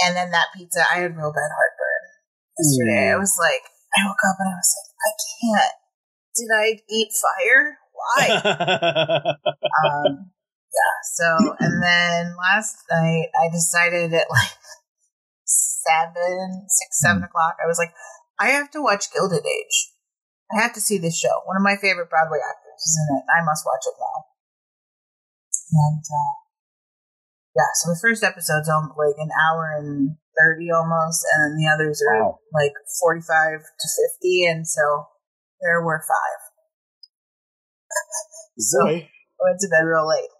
And 0.00 0.14
then 0.14 0.30
that 0.30 0.54
pizza, 0.54 0.84
I 0.88 1.00
had 1.00 1.16
real 1.16 1.34
bad 1.34 1.50
heartburn 1.50 2.04
yesterday. 2.58 3.10
Mm. 3.10 3.14
I 3.14 3.18
was 3.18 3.36
like, 3.38 3.62
I 3.96 4.06
woke 4.06 4.22
up 4.30 4.36
and 4.38 4.48
I 4.48 4.56
was 4.58 4.74
like, 4.78 4.90
I 5.02 5.10
can't. 5.42 5.76
Did 6.38 6.50
I 6.54 6.66
eat 6.88 7.10
fire? 7.18 7.78
Why? 7.98 8.22
um, 9.82 10.30
yeah. 10.70 10.94
So, 11.14 11.56
and 11.58 11.82
then 11.82 12.36
last 12.38 12.76
night 12.90 13.26
I 13.34 13.50
decided 13.50 14.14
at 14.14 14.30
like 14.30 14.54
seven, 15.44 16.66
six, 16.68 17.00
seven 17.00 17.22
o'clock, 17.24 17.56
I 17.62 17.66
was 17.66 17.78
like, 17.78 17.92
I 18.38 18.50
have 18.50 18.70
to 18.72 18.82
watch 18.82 19.12
Gilded 19.12 19.44
Age. 19.44 19.76
I 20.52 20.62
have 20.62 20.72
to 20.74 20.80
see 20.80 20.98
this 20.98 21.18
show. 21.18 21.42
One 21.44 21.56
of 21.56 21.62
my 21.62 21.76
favorite 21.76 22.08
Broadway 22.08 22.38
actors 22.38 22.80
is 22.80 22.98
in 23.02 23.16
it. 23.18 23.24
I 23.28 23.44
must 23.44 23.66
watch 23.66 23.84
it 23.84 23.98
now. 23.98 24.18
And 25.70 26.00
uh, 26.00 26.32
yeah, 27.58 27.68
so 27.74 27.90
the 27.90 28.00
first 28.00 28.24
episode's 28.24 28.68
on 28.68 28.94
like 28.96 29.18
an 29.18 29.28
hour 29.34 29.74
and 29.76 30.16
thirty 30.38 30.70
almost, 30.70 31.26
and 31.34 31.42
then 31.42 31.56
the 31.58 31.68
others 31.68 32.00
are 32.08 32.22
wow. 32.22 32.38
like 32.54 32.72
forty-five 33.02 33.60
to 33.60 33.86
fifty, 33.90 34.46
and 34.46 34.66
so 34.66 35.08
there 35.60 35.82
were 35.82 36.00
five. 36.00 36.40
so 38.58 38.86
I 38.86 39.10
went 39.42 39.60
to 39.60 39.68
bed 39.68 39.84
real 39.84 40.08
late, 40.08 40.30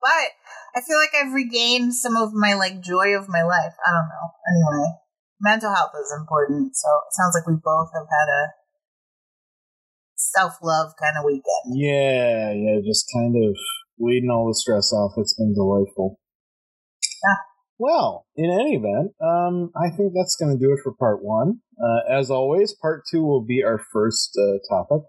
but 0.00 0.30
I 0.74 0.80
feel 0.80 0.96
like 0.96 1.12
I've 1.12 1.34
regained 1.34 1.94
some 1.94 2.16
of 2.16 2.32
my 2.32 2.54
like 2.54 2.80
joy 2.80 3.12
of 3.12 3.28
my 3.28 3.42
life. 3.42 3.74
I 3.84 3.90
don't 3.90 4.08
know. 4.08 4.26
Anyway, 4.48 4.88
mental 5.40 5.74
health 5.74 5.92
is 5.94 6.12
important, 6.18 6.76
so 6.76 6.88
it 7.06 7.12
sounds 7.12 7.34
like 7.34 7.46
we 7.46 7.60
both 7.62 7.90
have 7.94 8.06
had 8.08 8.28
a 8.28 8.42
self 10.16 10.58
love 10.62 10.92
kind 11.00 11.16
of 11.18 11.24
weekend. 11.24 11.74
Yeah, 11.74 12.52
yeah, 12.52 12.80
just 12.84 13.06
kind 13.14 13.36
of 13.36 13.56
weeding 13.98 14.30
all 14.30 14.48
the 14.48 14.54
stress 14.54 14.92
off. 14.92 15.12
It's 15.16 15.34
been 15.34 15.54
delightful. 15.54 16.18
Yeah. 17.24 17.36
Well, 17.78 18.26
in 18.36 18.50
any 18.50 18.76
event, 18.76 19.12
um, 19.20 19.70
I 19.76 19.90
think 19.94 20.12
that's 20.14 20.36
going 20.36 20.56
to 20.56 20.62
do 20.62 20.72
it 20.72 20.80
for 20.82 20.94
part 20.94 21.22
one. 21.22 21.60
Uh, 21.78 22.10
as 22.10 22.30
always, 22.30 22.74
part 22.74 23.02
two 23.10 23.22
will 23.22 23.44
be 23.44 23.62
our 23.62 23.78
first 23.92 24.38
uh, 24.38 24.58
topic. 24.74 25.02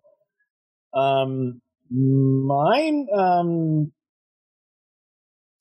Um, 0.93 1.61
mine, 1.89 3.07
um, 3.15 3.91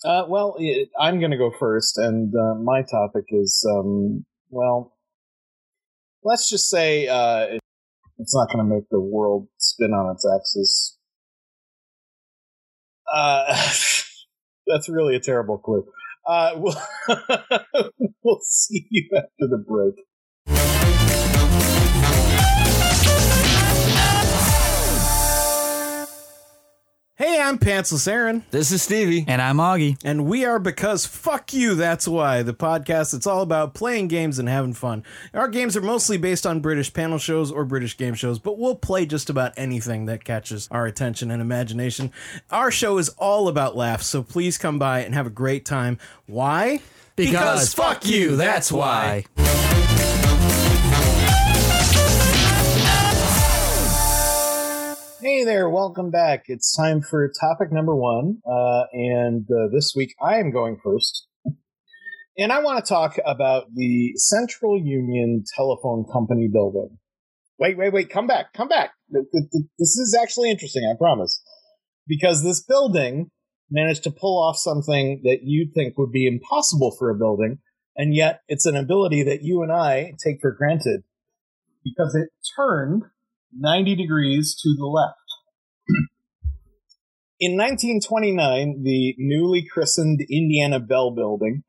uh, 0.04 0.24
well, 0.28 0.56
it, 0.58 0.88
I'm 0.98 1.20
going 1.20 1.30
to 1.30 1.36
go 1.36 1.52
first, 1.58 1.96
and 1.96 2.32
uh, 2.34 2.54
my 2.60 2.82
topic 2.82 3.24
is, 3.30 3.64
um, 3.70 4.24
well, 4.50 4.96
let's 6.22 6.48
just 6.48 6.68
say 6.68 7.08
uh, 7.08 7.46
it, 7.54 7.60
it's 8.18 8.34
not 8.34 8.48
going 8.52 8.66
to 8.66 8.74
make 8.74 8.88
the 8.90 9.00
world 9.00 9.48
spin 9.58 9.92
on 9.92 10.14
its 10.14 10.26
axis 10.26 10.96
uh, 13.12 13.46
that's 14.66 14.88
really 14.88 15.16
a 15.16 15.20
terrible 15.20 15.58
clue. 15.58 15.84
Uh, 16.28 16.52
we'll, 16.56 16.76
we'll 18.22 18.40
see 18.42 18.86
you 18.90 19.08
after 19.16 19.48
the 19.48 19.64
break. 19.66 19.94
Hey, 27.26 27.40
I'm 27.40 27.58
Pantsless 27.58 28.06
Aaron. 28.06 28.44
This 28.52 28.70
is 28.70 28.84
Stevie. 28.84 29.24
And 29.26 29.42
I'm 29.42 29.56
Augie. 29.56 29.98
And 30.04 30.26
we 30.26 30.44
are 30.44 30.60
because 30.60 31.06
fuck 31.06 31.52
you, 31.52 31.74
that's 31.74 32.06
why. 32.06 32.44
The 32.44 32.54
podcast 32.54 33.10
that's 33.10 33.26
all 33.26 33.42
about 33.42 33.74
playing 33.74 34.06
games 34.06 34.38
and 34.38 34.48
having 34.48 34.74
fun. 34.74 35.02
Our 35.34 35.48
games 35.48 35.76
are 35.76 35.82
mostly 35.82 36.18
based 36.18 36.46
on 36.46 36.60
British 36.60 36.92
panel 36.94 37.18
shows 37.18 37.50
or 37.50 37.64
British 37.64 37.96
game 37.96 38.14
shows, 38.14 38.38
but 38.38 38.60
we'll 38.60 38.76
play 38.76 39.06
just 39.06 39.28
about 39.28 39.54
anything 39.56 40.06
that 40.06 40.22
catches 40.22 40.68
our 40.70 40.86
attention 40.86 41.32
and 41.32 41.42
imagination. 41.42 42.12
Our 42.52 42.70
show 42.70 42.96
is 42.96 43.08
all 43.18 43.48
about 43.48 43.74
laughs, 43.76 44.06
so 44.06 44.22
please 44.22 44.56
come 44.56 44.78
by 44.78 45.00
and 45.00 45.12
have 45.12 45.26
a 45.26 45.30
great 45.30 45.64
time. 45.64 45.98
Why? 46.26 46.80
Because, 47.16 47.74
because 47.74 47.74
fuck 47.74 48.06
you, 48.06 48.36
that's 48.36 48.70
why. 48.70 49.24
Hey 55.26 55.42
there, 55.42 55.68
welcome 55.68 56.12
back. 56.12 56.44
It's 56.46 56.76
time 56.76 57.02
for 57.02 57.28
topic 57.40 57.72
number 57.72 57.96
one. 57.96 58.38
Uh, 58.48 58.84
and 58.92 59.44
uh, 59.50 59.66
this 59.72 59.92
week 59.96 60.14
I 60.22 60.36
am 60.36 60.52
going 60.52 60.78
first. 60.84 61.26
And 62.38 62.52
I 62.52 62.60
want 62.60 62.84
to 62.84 62.88
talk 62.88 63.16
about 63.26 63.64
the 63.74 64.12
Central 64.14 64.78
Union 64.78 65.42
Telephone 65.56 66.04
Company 66.12 66.46
building. 66.46 66.98
Wait, 67.58 67.76
wait, 67.76 67.92
wait, 67.92 68.08
come 68.08 68.28
back, 68.28 68.52
come 68.54 68.68
back. 68.68 68.92
This 69.10 69.98
is 69.98 70.16
actually 70.16 70.48
interesting, 70.48 70.88
I 70.88 70.96
promise. 70.96 71.42
Because 72.06 72.44
this 72.44 72.62
building 72.62 73.32
managed 73.68 74.04
to 74.04 74.12
pull 74.12 74.40
off 74.40 74.56
something 74.56 75.22
that 75.24 75.38
you'd 75.42 75.74
think 75.74 75.98
would 75.98 76.12
be 76.12 76.28
impossible 76.28 76.94
for 76.96 77.10
a 77.10 77.18
building, 77.18 77.58
and 77.96 78.14
yet 78.14 78.42
it's 78.46 78.64
an 78.64 78.76
ability 78.76 79.24
that 79.24 79.42
you 79.42 79.64
and 79.64 79.72
I 79.72 80.12
take 80.24 80.40
for 80.40 80.52
granted 80.52 81.02
because 81.82 82.14
it 82.14 82.28
turned 82.56 83.02
90 83.58 83.96
degrees 83.96 84.54
to 84.62 84.74
the 84.76 84.86
left. 84.86 85.16
In 87.38 87.52
1929, 87.52 88.82
the 88.82 89.14
newly 89.18 89.66
christened 89.70 90.20
Indiana 90.30 90.80
Bell 90.80 91.10
Building, 91.10 91.64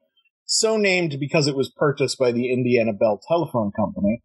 so 0.45 0.77
named 0.77 1.17
because 1.19 1.47
it 1.47 1.57
was 1.57 1.73
purchased 1.75 2.17
by 2.17 2.31
the 2.31 2.51
Indiana 2.53 2.93
Bell 2.93 3.19
Telephone 3.27 3.71
Company, 3.75 4.21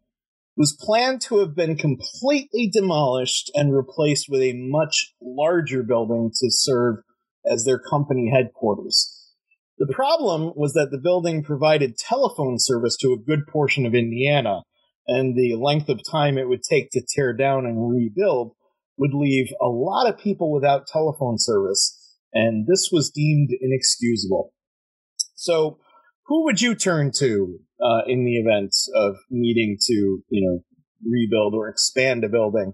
was 0.55 0.77
planned 0.79 1.21
to 1.23 1.39
have 1.39 1.55
been 1.55 1.75
completely 1.75 2.69
demolished 2.71 3.51
and 3.55 3.75
replaced 3.75 4.27
with 4.29 4.41
a 4.41 4.53
much 4.53 5.13
larger 5.21 5.83
building 5.83 6.31
to 6.39 6.47
serve 6.49 6.97
as 7.45 7.65
their 7.65 7.79
company 7.79 8.31
headquarters. 8.33 9.31
The 9.77 9.91
problem 9.91 10.53
was 10.55 10.73
that 10.73 10.91
the 10.91 11.01
building 11.01 11.43
provided 11.43 11.97
telephone 11.97 12.55
service 12.57 12.95
to 13.01 13.11
a 13.11 13.17
good 13.17 13.47
portion 13.47 13.85
of 13.85 13.95
Indiana, 13.95 14.61
and 15.07 15.35
the 15.35 15.55
length 15.55 15.89
of 15.89 15.99
time 16.09 16.37
it 16.37 16.47
would 16.47 16.63
take 16.63 16.89
to 16.91 17.01
tear 17.15 17.33
down 17.33 17.65
and 17.65 17.91
rebuild 17.91 18.53
would 18.97 19.13
leave 19.13 19.47
a 19.61 19.67
lot 19.67 20.07
of 20.07 20.17
people 20.17 20.51
without 20.51 20.87
telephone 20.87 21.35
service, 21.37 22.15
and 22.33 22.67
this 22.67 22.89
was 22.91 23.09
deemed 23.09 23.49
inexcusable. 23.61 24.53
So, 25.35 25.79
who 26.27 26.45
would 26.45 26.61
you 26.61 26.73
turn 26.75 27.11
to 27.17 27.59
uh, 27.83 28.01
in 28.07 28.23
the 28.23 28.37
event 28.37 28.73
of 28.95 29.15
needing 29.29 29.77
to, 29.87 29.93
you 29.93 30.23
know, 30.29 30.63
rebuild 31.05 31.53
or 31.53 31.67
expand 31.67 32.23
a 32.23 32.29
building? 32.29 32.73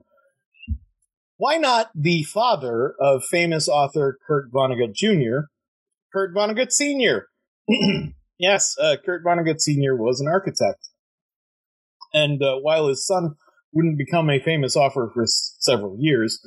Why 1.38 1.58
not 1.58 1.90
the 1.96 2.24
father 2.24 2.96
of 3.00 3.24
famous 3.24 3.68
author 3.68 4.20
Kurt 4.28 4.52
Vonnegut 4.52 4.94
Jr., 4.94 5.48
Kurt 6.12 6.36
Vonnegut 6.36 6.72
Sr.? 6.72 7.28
yes, 8.38 8.76
uh, 8.80 8.98
Kurt 9.04 9.24
Vonnegut 9.24 9.60
Sr. 9.62 9.96
was 9.96 10.20
an 10.20 10.28
architect. 10.28 10.89
And 12.14 12.42
uh, 12.42 12.58
while 12.58 12.88
his 12.88 13.06
son 13.06 13.36
wouldn't 13.74 13.98
become 13.98 14.30
a 14.30 14.40
famous 14.40 14.76
author 14.76 15.10
for 15.14 15.24
s- 15.24 15.56
several 15.60 15.96
years, 16.00 16.40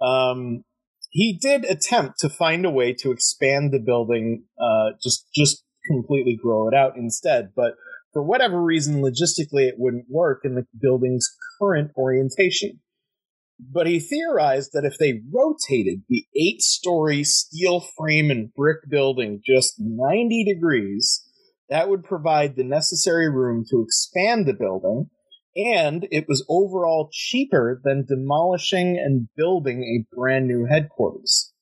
um, 0.00 0.64
he 1.10 1.38
did 1.40 1.64
attempt 1.64 2.18
to 2.20 2.28
find 2.28 2.64
a 2.66 2.70
way 2.70 2.92
to 2.92 3.10
expand 3.10 3.72
the 3.72 3.78
building, 3.78 4.44
uh, 4.60 4.90
just 5.02 5.26
just 5.34 5.64
completely 5.90 6.38
grow 6.40 6.68
it 6.68 6.74
out 6.74 6.96
instead. 6.96 7.52
But 7.56 7.74
for 8.12 8.22
whatever 8.22 8.62
reason, 8.62 9.02
logistically, 9.02 9.66
it 9.68 9.76
wouldn't 9.78 10.06
work 10.10 10.40
in 10.44 10.54
the 10.54 10.66
building's 10.80 11.28
current 11.58 11.92
orientation. 11.96 12.80
But 13.60 13.86
he 13.86 13.98
theorized 13.98 14.70
that 14.72 14.84
if 14.84 14.98
they 14.98 15.20
rotated 15.32 16.02
the 16.08 16.26
eight 16.36 16.60
story 16.60 17.24
steel 17.24 17.80
frame 17.80 18.30
and 18.30 18.52
brick 18.54 18.78
building 18.88 19.40
just 19.44 19.74
90 19.78 20.44
degrees, 20.44 21.24
that 21.68 21.88
would 21.88 22.04
provide 22.04 22.56
the 22.56 22.64
necessary 22.64 23.30
room 23.30 23.64
to 23.70 23.82
expand 23.82 24.46
the 24.46 24.54
building, 24.54 25.10
and 25.56 26.06
it 26.10 26.26
was 26.28 26.46
overall 26.48 27.10
cheaper 27.12 27.80
than 27.84 28.06
demolishing 28.06 28.96
and 28.96 29.28
building 29.36 29.82
a 29.82 30.14
brand 30.14 30.46
new 30.46 30.66
headquarters. 30.66 31.52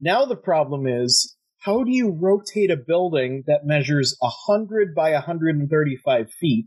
Now 0.00 0.24
the 0.24 0.36
problem 0.36 0.86
is 0.86 1.36
how 1.60 1.82
do 1.82 1.90
you 1.90 2.10
rotate 2.10 2.70
a 2.70 2.76
building 2.76 3.44
that 3.46 3.64
measures 3.64 4.16
100 4.20 4.94
by 4.94 5.12
135 5.12 6.30
feet 6.30 6.66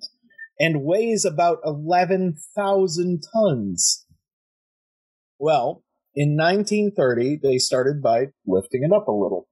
and 0.59 0.83
weighs 0.83 1.23
about 1.23 1.59
11,000 1.63 3.21
tons? 3.33 4.05
Well, 5.37 5.83
in 6.15 6.35
1930, 6.35 7.39
they 7.43 7.59
started 7.59 8.01
by 8.01 8.29
lifting 8.47 8.83
it 8.83 8.91
up 8.91 9.07
a 9.07 9.11
little. 9.11 9.47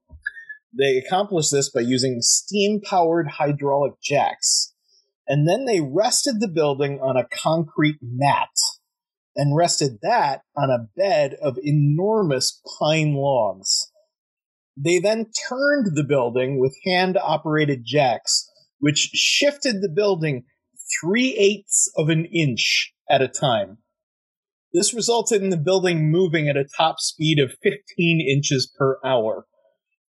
They 0.77 0.97
accomplished 0.97 1.51
this 1.51 1.69
by 1.69 1.81
using 1.81 2.21
steam 2.21 2.81
powered 2.81 3.27
hydraulic 3.27 3.93
jacks. 4.03 4.73
And 5.27 5.47
then 5.47 5.65
they 5.65 5.81
rested 5.81 6.39
the 6.39 6.47
building 6.47 6.99
on 7.01 7.17
a 7.17 7.27
concrete 7.27 7.97
mat 8.01 8.49
and 9.35 9.55
rested 9.55 9.99
that 10.01 10.41
on 10.55 10.69
a 10.69 10.87
bed 10.95 11.35
of 11.41 11.57
enormous 11.61 12.61
pine 12.79 13.15
logs. 13.15 13.91
They 14.77 14.99
then 14.99 15.31
turned 15.47 15.95
the 15.95 16.03
building 16.03 16.59
with 16.59 16.77
hand 16.85 17.17
operated 17.17 17.83
jacks, 17.85 18.49
which 18.79 19.09
shifted 19.13 19.81
the 19.81 19.89
building 19.93 20.43
three 21.01 21.35
eighths 21.35 21.89
of 21.97 22.09
an 22.09 22.25
inch 22.25 22.93
at 23.09 23.21
a 23.21 23.27
time. 23.27 23.77
This 24.73 24.93
resulted 24.93 25.41
in 25.41 25.49
the 25.49 25.57
building 25.57 26.11
moving 26.11 26.49
at 26.49 26.57
a 26.57 26.67
top 26.77 26.99
speed 26.99 27.39
of 27.39 27.55
15 27.63 28.19
inches 28.19 28.71
per 28.77 28.99
hour, 29.05 29.45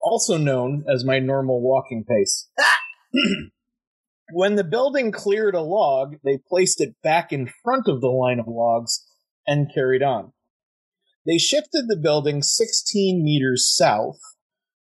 also 0.01 0.37
known 0.37 0.85
as 0.93 1.05
my 1.05 1.19
normal 1.19 1.61
walking 1.61 2.05
pace. 2.09 2.49
when 4.33 4.57
the 4.57 4.65
building 4.65 5.13
cleared 5.13 5.55
a 5.55 5.61
log, 5.61 6.17
they 6.25 6.39
placed 6.49 6.81
it 6.81 6.95
back 7.03 7.33
in 7.33 7.51
front 7.63 7.89
of 7.89 8.01
the 8.01 8.09
line 8.09 8.41
of 8.41 8.47
logs 8.49 9.07
and 9.47 9.73
carried 9.75 10.03
on. 10.03 10.33
They 11.27 11.39
shifted 11.39 11.87
the 11.87 12.01
building 12.01 12.43
16 12.43 13.23
meters 13.23 13.75
south. 13.77 14.19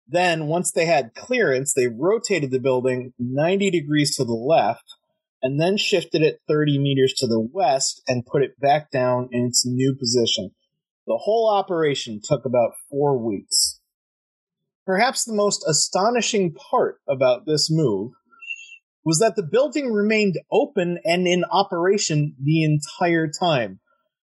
Then, 0.08 0.46
once 0.46 0.72
they 0.72 0.86
had 0.86 1.14
clearance, 1.14 1.72
they 1.72 1.86
rotated 1.86 2.50
the 2.50 2.58
building 2.58 3.12
90 3.18 3.70
degrees 3.70 4.16
to 4.16 4.24
the 4.24 4.32
left 4.32 4.84
and 5.42 5.60
then 5.60 5.76
shifted 5.76 6.22
it 6.22 6.40
30 6.48 6.78
meters 6.78 7.14
to 7.18 7.26
the 7.26 7.40
west 7.40 8.02
and 8.06 8.26
put 8.26 8.42
it 8.42 8.60
back 8.60 8.90
down 8.90 9.28
in 9.32 9.46
its 9.46 9.64
new 9.64 9.94
position. 9.94 10.50
The 11.06 11.18
whole 11.22 11.50
operation 11.50 12.20
took 12.22 12.44
about 12.44 12.72
four 12.90 13.18
weeks. 13.18 13.79
Perhaps 14.86 15.24
the 15.24 15.34
most 15.34 15.64
astonishing 15.68 16.54
part 16.54 16.96
about 17.08 17.46
this 17.46 17.70
move 17.70 18.12
was 19.04 19.18
that 19.18 19.36
the 19.36 19.42
building 19.42 19.92
remained 19.92 20.36
open 20.50 20.98
and 21.04 21.26
in 21.26 21.44
operation 21.44 22.34
the 22.42 22.62
entire 22.62 23.28
time. 23.28 23.80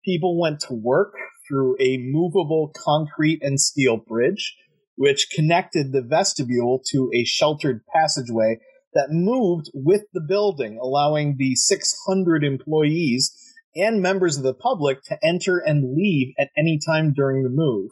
People 0.03 0.39
went 0.39 0.59
to 0.61 0.73
work 0.73 1.13
through 1.47 1.75
a 1.79 1.97
movable 1.97 2.71
concrete 2.75 3.39
and 3.41 3.59
steel 3.59 3.97
bridge, 3.97 4.55
which 4.95 5.29
connected 5.35 5.91
the 5.91 6.01
vestibule 6.01 6.81
to 6.91 7.09
a 7.13 7.25
sheltered 7.25 7.81
passageway 7.93 8.59
that 8.93 9.09
moved 9.11 9.69
with 9.73 10.03
the 10.13 10.21
building, 10.21 10.79
allowing 10.81 11.35
the 11.37 11.55
600 11.55 12.43
employees 12.43 13.35
and 13.75 14.01
members 14.01 14.37
of 14.37 14.43
the 14.43 14.53
public 14.53 15.03
to 15.03 15.17
enter 15.23 15.57
and 15.57 15.95
leave 15.95 16.33
at 16.39 16.49
any 16.57 16.79
time 16.83 17.13
during 17.13 17.43
the 17.43 17.49
move. 17.49 17.91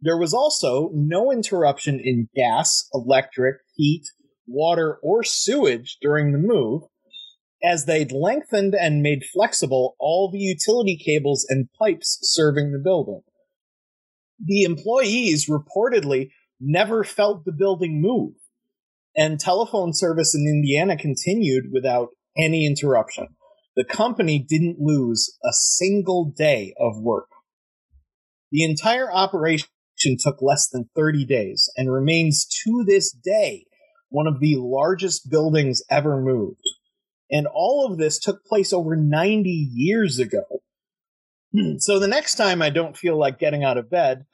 There 0.00 0.18
was 0.18 0.32
also 0.32 0.90
no 0.94 1.32
interruption 1.32 2.00
in 2.02 2.28
gas, 2.34 2.88
electric, 2.94 3.56
heat, 3.74 4.04
water, 4.46 4.98
or 5.02 5.24
sewage 5.24 5.98
during 6.00 6.32
the 6.32 6.38
move, 6.38 6.82
as 7.62 7.84
they'd 7.84 8.12
lengthened 8.12 8.74
and 8.74 9.02
made 9.02 9.24
flexible 9.24 9.96
all 9.98 10.30
the 10.30 10.38
utility 10.38 10.96
cables 10.96 11.44
and 11.48 11.68
pipes 11.80 12.18
serving 12.22 12.70
the 12.70 12.78
building. 12.78 13.22
The 14.44 14.62
employees 14.62 15.46
reportedly 15.48 16.30
never 16.60 17.02
felt 17.02 17.44
the 17.44 17.52
building 17.52 18.00
move, 18.00 18.34
and 19.16 19.40
telephone 19.40 19.92
service 19.92 20.34
in 20.34 20.46
Indiana 20.46 20.96
continued 20.96 21.66
without 21.72 22.10
any 22.36 22.64
interruption. 22.64 23.26
The 23.74 23.84
company 23.84 24.38
didn't 24.38 24.78
lose 24.78 25.36
a 25.44 25.52
single 25.52 26.32
day 26.36 26.72
of 26.78 27.00
work. 27.00 27.28
The 28.52 28.62
entire 28.62 29.12
operation 29.12 29.68
took 29.98 30.40
less 30.40 30.68
than 30.68 30.88
30 30.94 31.24
days 31.24 31.70
and 31.76 31.92
remains 31.92 32.46
to 32.64 32.84
this 32.86 33.10
day 33.10 33.64
one 34.10 34.26
of 34.26 34.40
the 34.40 34.56
largest 34.56 35.30
buildings 35.30 35.82
ever 35.90 36.20
moved. 36.20 36.62
And 37.30 37.46
all 37.52 37.90
of 37.90 37.98
this 37.98 38.18
took 38.18 38.44
place 38.44 38.72
over 38.72 38.96
90 38.96 39.50
years 39.50 40.18
ago. 40.18 40.44
so 41.78 41.98
the 41.98 42.08
next 42.08 42.36
time 42.36 42.62
I 42.62 42.70
don't 42.70 42.96
feel 42.96 43.18
like 43.18 43.38
getting 43.38 43.64
out 43.64 43.76
of 43.76 43.90
bed, 43.90 44.24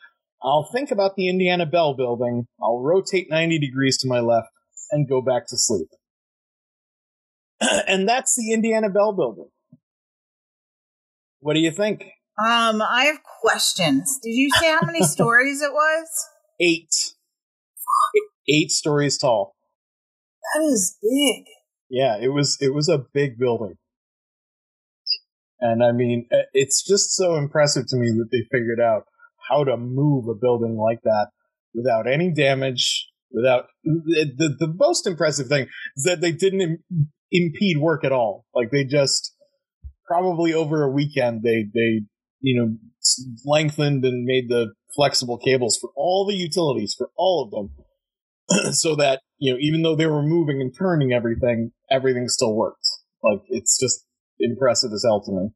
I'll 0.42 0.68
think 0.72 0.90
about 0.90 1.16
the 1.16 1.28
Indiana 1.28 1.66
Bell 1.66 1.94
building, 1.94 2.46
I'll 2.62 2.80
rotate 2.80 3.28
90 3.30 3.58
degrees 3.58 3.96
to 3.98 4.08
my 4.08 4.20
left, 4.20 4.48
and 4.90 5.08
go 5.08 5.22
back 5.22 5.46
to 5.48 5.56
sleep. 5.56 5.88
and 7.60 8.08
that's 8.08 8.36
the 8.36 8.52
Indiana 8.52 8.90
Bell 8.90 9.12
building. 9.12 9.48
What 11.40 11.54
do 11.54 11.60
you 11.60 11.70
think? 11.70 12.04
Um, 12.38 12.82
I 12.82 13.04
have 13.04 13.22
questions. 13.40 14.18
Did 14.22 14.30
you 14.30 14.50
say 14.58 14.70
how 14.72 14.80
many 14.84 15.02
stories 15.04 15.62
it 15.62 15.72
was? 15.72 16.08
Eight. 16.60 16.90
Eight 18.48 18.70
stories 18.70 19.18
tall. 19.18 19.54
That 20.54 20.64
is 20.64 20.98
big. 21.00 21.44
Yeah, 21.88 22.16
it 22.20 22.28
was 22.28 22.58
it 22.60 22.74
was 22.74 22.88
a 22.88 23.04
big 23.12 23.38
building. 23.38 23.76
And 25.60 25.82
I 25.82 25.92
mean, 25.92 26.26
eh, 26.32 26.42
it's 26.52 26.82
just 26.82 27.14
so 27.14 27.36
impressive 27.36 27.86
to 27.88 27.96
me 27.96 28.08
that 28.08 28.28
they 28.30 28.42
figured 28.50 28.80
out 28.80 29.04
how 29.48 29.64
to 29.64 29.76
move 29.76 30.28
a 30.28 30.34
building 30.34 30.76
like 30.76 31.00
that 31.04 31.28
without 31.72 32.06
any 32.06 32.32
damage, 32.32 33.08
without 33.30 33.66
the 33.84 34.32
the, 34.36 34.66
the 34.66 34.74
most 34.76 35.06
impressive 35.06 35.46
thing 35.46 35.66
is 35.96 36.04
that 36.04 36.20
they 36.20 36.32
didn't 36.32 36.60
Im- 36.60 36.84
impede 37.30 37.78
work 37.78 38.04
at 38.04 38.12
all. 38.12 38.44
Like 38.54 38.70
they 38.70 38.84
just 38.84 39.34
probably 40.06 40.52
over 40.52 40.82
a 40.82 40.90
weekend 40.90 41.42
they 41.42 41.64
they 41.72 42.02
you 42.44 42.60
know 42.60 42.76
lengthened 43.44 44.04
and 44.04 44.24
made 44.24 44.48
the 44.48 44.72
flexible 44.94 45.38
cables 45.38 45.78
for 45.80 45.90
all 45.96 46.26
the 46.26 46.36
utilities 46.36 46.94
for 46.96 47.10
all 47.16 47.44
of 47.44 47.50
them 47.50 48.72
so 48.72 48.94
that 48.94 49.20
you 49.38 49.52
know 49.52 49.58
even 49.60 49.82
though 49.82 49.96
they 49.96 50.06
were 50.06 50.22
moving 50.22 50.60
and 50.60 50.72
turning 50.78 51.12
everything 51.12 51.72
everything 51.90 52.28
still 52.28 52.54
worked 52.54 52.86
like 53.22 53.40
it's 53.48 53.78
just 53.80 54.04
impressive 54.38 54.92
as 54.92 55.04
hell 55.06 55.22
to 55.22 55.32
me. 55.32 55.48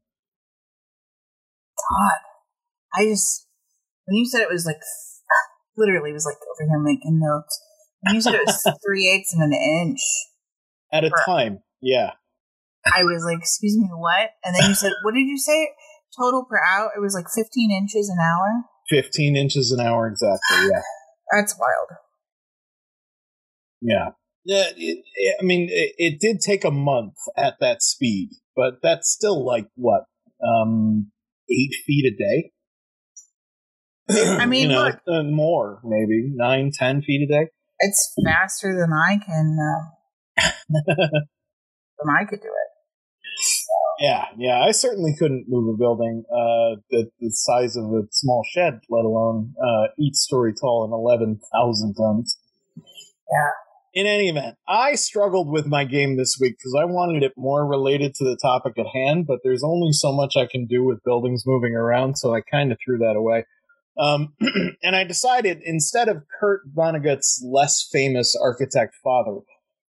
God, 1.77 2.19
I 2.95 3.05
just 3.05 3.47
when 4.05 4.17
you 4.17 4.25
said 4.25 4.41
it 4.41 4.49
was 4.51 4.65
like 4.65 4.81
literally 5.77 6.11
was 6.11 6.25
like 6.25 6.37
over 6.37 6.69
here 6.69 6.79
making 6.79 7.19
notes. 7.19 7.59
When 8.01 8.15
you 8.15 8.21
said 8.21 8.35
it 8.35 8.45
was 8.45 8.63
three 8.85 9.07
eighths 9.07 9.33
of 9.33 9.41
an 9.41 9.53
inch, 9.53 9.99
At 10.91 11.03
a 11.03 11.11
time, 11.25 11.59
yeah. 11.81 12.11
I 12.85 13.03
was 13.03 13.23
like, 13.23 13.39
"Excuse 13.39 13.77
me, 13.77 13.89
what?" 13.91 14.31
And 14.43 14.55
then 14.55 14.69
you 14.69 14.75
said, 14.75 14.93
"What 15.03 15.13
did 15.13 15.27
you 15.27 15.37
say? 15.37 15.69
Total 16.17 16.43
per 16.49 16.57
hour? 16.57 16.91
It 16.95 16.99
was 16.99 17.13
like 17.13 17.25
fifteen 17.33 17.71
inches 17.71 18.09
an 18.09 18.17
hour. 18.21 18.63
15 18.89 19.35
inches 19.35 19.71
an 19.71 19.85
hour 19.85 20.07
exactly, 20.07 20.69
yeah. 20.71 20.81
That's 21.31 21.55
wild." 21.59 21.99
Yeah. 23.81 24.09
Yeah, 24.45 24.65
it, 24.75 25.03
it- 25.15 25.35
I 25.39 25.43
mean, 25.43 25.67
it, 25.69 25.93
it 25.97 26.19
did 26.19 26.39
take 26.39 26.63
a 26.65 26.71
month 26.71 27.13
at 27.37 27.57
that 27.59 27.83
speed, 27.83 28.29
but 28.55 28.79
that's 28.81 29.09
still 29.09 29.45
like 29.45 29.67
what, 29.75 30.05
um, 30.43 31.11
eight 31.51 31.75
feet 31.85 32.05
a 32.05 32.15
day. 32.17 32.51
I 34.39 34.45
mean, 34.47 34.63
you 34.63 34.67
know, 34.69 34.85
look. 34.85 34.99
uh, 35.07 35.23
more 35.23 35.81
maybe 35.83 36.31
nine, 36.33 36.71
ten 36.73 37.01
feet 37.03 37.29
a 37.29 37.31
day. 37.31 37.49
It's 37.79 38.13
faster 38.25 38.75
than 38.75 38.91
I 38.91 39.17
can. 39.23 39.57
Um, 39.61 40.45
than 40.97 42.09
I 42.09 42.25
could 42.25 42.41
do 42.41 42.47
it. 42.47 42.68
Yeah, 43.99 44.25
yeah. 44.37 44.61
I 44.61 44.71
certainly 44.71 45.13
couldn't 45.17 45.45
move 45.49 45.73
a 45.73 45.77
building 45.77 46.23
uh, 46.31 46.79
the, 46.89 47.11
the 47.19 47.31
size 47.31 47.75
of 47.75 47.85
a 47.85 48.03
small 48.11 48.43
shed, 48.49 48.79
let 48.89 49.03
alone 49.03 49.53
uh, 49.61 49.87
each 49.99 50.15
story 50.15 50.53
tall 50.53 50.85
and 50.85 50.93
eleven 50.93 51.39
thousand 51.53 51.95
tons. 51.95 52.37
Yeah. 52.77 53.49
In 53.93 54.05
any 54.05 54.29
event, 54.29 54.55
I 54.67 54.95
struggled 54.95 55.49
with 55.49 55.65
my 55.65 55.83
game 55.83 56.15
this 56.15 56.37
week 56.39 56.57
because 56.57 56.77
I 56.79 56.85
wanted 56.85 57.23
it 57.23 57.33
more 57.35 57.65
related 57.65 58.13
to 58.15 58.23
the 58.23 58.37
topic 58.37 58.73
at 58.77 58.85
hand, 58.93 59.25
but 59.27 59.39
there's 59.43 59.63
only 59.63 59.91
so 59.91 60.13
much 60.13 60.37
I 60.37 60.45
can 60.45 60.67
do 60.67 60.83
with 60.83 61.03
buildings 61.03 61.43
moving 61.45 61.73
around, 61.73 62.17
so 62.17 62.33
I 62.33 62.41
kind 62.41 62.71
of 62.71 62.77
threw 62.83 62.99
that 62.99 63.15
away. 63.17 63.45
Um, 63.99 64.33
and 64.83 64.95
I 64.95 65.03
decided 65.03 65.59
instead 65.63 66.07
of 66.07 66.23
Kurt 66.39 66.61
Vonnegut's 66.73 67.43
less 67.45 67.87
famous 67.91 68.35
architect 68.35 68.95
father, 69.03 69.39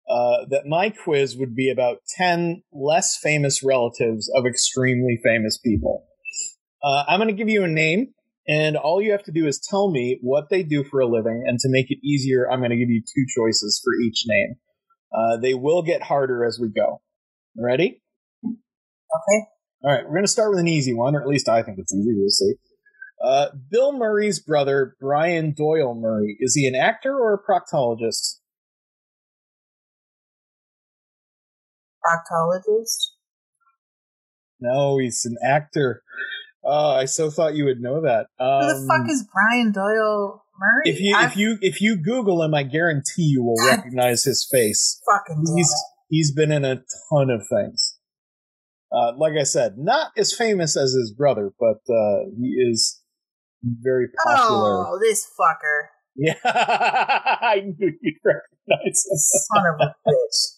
uh, 0.08 0.46
that 0.48 0.66
my 0.66 0.90
quiz 0.90 1.36
would 1.36 1.54
be 1.54 1.70
about 1.70 1.98
10 2.16 2.62
less 2.72 3.16
famous 3.16 3.62
relatives 3.62 4.30
of 4.34 4.46
extremely 4.46 5.18
famous 5.22 5.58
people. 5.58 6.06
Uh, 6.82 7.04
I'm 7.08 7.18
going 7.18 7.28
to 7.28 7.34
give 7.34 7.48
you 7.48 7.64
a 7.64 7.68
name, 7.68 8.14
and 8.46 8.76
all 8.76 9.02
you 9.02 9.12
have 9.12 9.24
to 9.24 9.32
do 9.32 9.46
is 9.46 9.60
tell 9.60 9.90
me 9.90 10.18
what 10.22 10.48
they 10.48 10.62
do 10.62 10.84
for 10.84 11.00
a 11.00 11.06
living. 11.06 11.44
And 11.46 11.58
to 11.58 11.68
make 11.68 11.90
it 11.90 11.98
easier, 12.02 12.50
I'm 12.50 12.60
going 12.60 12.70
to 12.70 12.76
give 12.76 12.88
you 12.88 13.02
two 13.02 13.24
choices 13.28 13.80
for 13.84 13.92
each 14.00 14.24
name. 14.26 14.54
Uh, 15.12 15.36
they 15.38 15.54
will 15.54 15.82
get 15.82 16.02
harder 16.02 16.44
as 16.44 16.58
we 16.60 16.68
go. 16.68 17.00
Ready? 17.56 18.00
Okay. 18.44 19.44
All 19.84 19.92
right, 19.92 20.04
we're 20.04 20.14
going 20.14 20.24
to 20.24 20.28
start 20.28 20.50
with 20.50 20.58
an 20.58 20.68
easy 20.68 20.92
one, 20.92 21.14
or 21.14 21.20
at 21.20 21.28
least 21.28 21.48
I 21.48 21.62
think 21.62 21.78
it's 21.78 21.94
easy. 21.94 22.12
We'll 22.14 22.30
see. 22.30 22.54
Uh, 23.22 23.48
Bill 23.70 23.92
Murray's 23.92 24.40
brother, 24.40 24.96
Brian 25.00 25.52
Doyle 25.52 25.94
Murray, 25.94 26.36
is 26.40 26.54
he 26.54 26.66
an 26.66 26.74
actor 26.74 27.14
or 27.14 27.34
a 27.34 27.38
proctologist? 27.38 28.37
Proctologist. 32.08 33.12
No, 34.60 34.98
he's 34.98 35.24
an 35.24 35.36
actor. 35.44 36.02
Oh, 36.64 36.90
I 36.90 37.04
so 37.04 37.30
thought 37.30 37.54
you 37.54 37.64
would 37.64 37.80
know 37.80 38.02
that. 38.02 38.26
Um, 38.40 38.62
Who 38.62 38.66
the 38.66 38.86
fuck 38.88 39.10
is 39.10 39.26
Brian 39.32 39.72
Doyle 39.72 40.44
Murray? 40.58 40.82
if 40.84 41.00
you 41.00 41.14
I 41.16 41.26
if 41.26 41.36
you 41.36 41.58
if 41.60 41.80
you 41.80 41.96
Google 41.96 42.42
him, 42.42 42.54
I 42.54 42.64
guarantee 42.64 43.22
you 43.22 43.42
will 43.42 43.56
recognize 43.66 44.24
his 44.24 44.46
face. 44.50 45.00
fucking 45.06 45.44
He's 45.56 45.72
he's 46.08 46.32
been 46.32 46.50
in 46.50 46.64
a 46.64 46.82
ton 47.10 47.30
of 47.30 47.46
things. 47.48 47.96
Uh, 48.90 49.12
like 49.16 49.34
I 49.38 49.44
said, 49.44 49.76
not 49.76 50.12
as 50.16 50.34
famous 50.34 50.76
as 50.76 50.92
his 50.92 51.12
brother, 51.12 51.52
but 51.60 51.80
uh, 51.92 52.24
he 52.40 52.48
is 52.70 53.02
very 53.62 54.06
popular. 54.24 54.86
Oh, 54.88 54.98
this 55.00 55.26
fucker. 55.38 55.88
Yeah, 56.20 56.34
I 56.42 57.60
knew 57.78 57.92
you'd 58.02 58.14
recognize 58.24 59.06
him. 59.06 59.18
Son 59.18 59.62
of 59.72 59.80
a 59.80 59.94
bitch. 60.04 60.57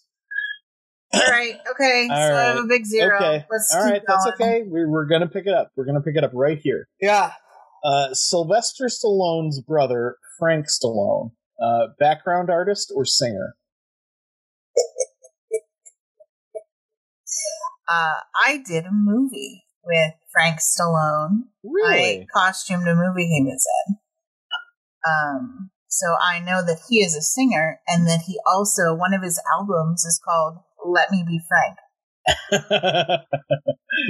All 1.13 1.21
right, 1.29 1.55
okay. 1.71 2.07
All 2.09 2.15
so 2.27 2.35
I 2.35 2.41
have 2.43 2.57
a 2.57 2.67
big 2.67 2.85
zero. 2.85 3.17
Okay, 3.17 3.45
Let's 3.49 3.73
all 3.75 3.83
keep 3.83 3.91
right, 3.91 4.01
that's 4.07 4.27
okay. 4.33 4.63
We're 4.65 4.89
we're 4.89 5.07
gonna 5.07 5.27
pick 5.27 5.45
it 5.45 5.53
up. 5.53 5.71
We're 5.75 5.85
gonna 5.85 6.01
pick 6.01 6.15
it 6.15 6.23
up 6.23 6.31
right 6.33 6.59
here. 6.61 6.87
Yeah. 6.99 7.33
Uh, 7.83 8.13
Sylvester 8.13 8.85
Stallone's 8.85 9.59
brother, 9.61 10.17
Frank 10.37 10.67
Stallone, 10.67 11.31
uh, 11.61 11.87
background 11.99 12.49
artist 12.49 12.91
or 12.95 13.05
singer? 13.05 13.55
Uh, 17.89 18.19
I 18.45 18.63
did 18.65 18.85
a 18.85 18.91
movie 18.91 19.63
with 19.83 20.13
Frank 20.31 20.59
Stallone. 20.59 21.47
Really? 21.63 22.21
I 22.21 22.25
costumed 22.33 22.87
a 22.87 22.95
movie 22.95 23.27
he 23.27 23.43
was 23.43 23.67
in. 23.87 23.97
Um, 25.05 25.71
so 25.87 26.15
I 26.23 26.39
know 26.39 26.63
that 26.65 26.79
he 26.87 27.03
is 27.03 27.15
a 27.15 27.21
singer, 27.21 27.81
and 27.87 28.07
that 28.07 28.21
he 28.25 28.39
also 28.45 28.93
one 28.93 29.13
of 29.13 29.23
his 29.23 29.41
albums 29.57 30.05
is 30.05 30.21
called 30.23 30.59
"Let 30.85 31.11
Me 31.11 31.23
Be 31.27 31.39
Frank." 31.47 31.77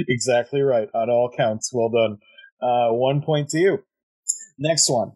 exactly 0.08 0.60
right. 0.62 0.88
On 0.94 1.10
all 1.10 1.30
counts. 1.36 1.70
Well 1.72 1.90
done. 1.90 2.18
Uh, 2.60 2.92
one 2.92 3.22
point 3.22 3.48
to 3.50 3.58
you. 3.58 3.84
Next 4.58 4.88
one. 4.88 5.12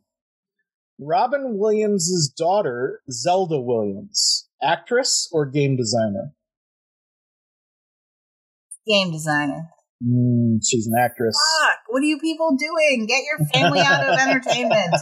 Robin 0.99 1.59
Williams' 1.59 2.29
daughter, 2.37 3.03
Zelda 3.11 3.61
Williams, 3.61 4.49
actress 4.63 5.29
or 5.31 5.45
game 5.45 5.77
designer? 5.77 6.33
Game 8.87 9.13
designer. 9.13 9.69
Mm, 10.03 10.59
she's 10.67 10.87
an 10.87 10.95
actress. 10.99 11.37
Fuck! 11.61 11.79
What 11.89 12.03
are 12.03 12.07
you 12.07 12.19
people 12.19 12.57
doing? 12.57 13.07
Get 13.07 13.25
your 13.25 13.47
family 13.49 13.81
out 13.81 14.05
of 14.05 14.19
entertainment. 14.19 14.95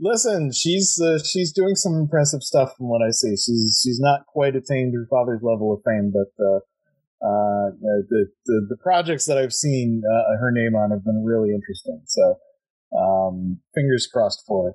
Listen, 0.00 0.52
she's 0.52 1.00
uh, 1.02 1.18
she's 1.24 1.52
doing 1.52 1.74
some 1.74 1.94
impressive 1.94 2.42
stuff 2.42 2.76
from 2.76 2.88
what 2.88 3.02
I 3.02 3.10
see. 3.10 3.30
She's 3.30 3.80
she's 3.82 4.00
not 4.00 4.26
quite 4.26 4.56
attained 4.56 4.94
her 4.94 5.06
father's 5.10 5.42
level 5.42 5.72
of 5.72 5.80
fame, 5.84 6.12
but 6.12 6.44
uh, 6.44 6.56
uh, 7.20 7.70
the, 7.80 8.26
the 8.46 8.66
the 8.70 8.76
projects 8.82 9.26
that 9.26 9.38
I've 9.38 9.52
seen 9.52 10.02
uh, 10.04 10.36
her 10.40 10.50
name 10.52 10.74
on 10.74 10.90
have 10.90 11.04
been 11.04 11.24
really 11.24 11.50
interesting. 11.54 12.02
So, 12.06 12.36
um, 12.96 13.60
fingers 13.74 14.08
crossed 14.12 14.44
for 14.46 14.64
her. 14.64 14.72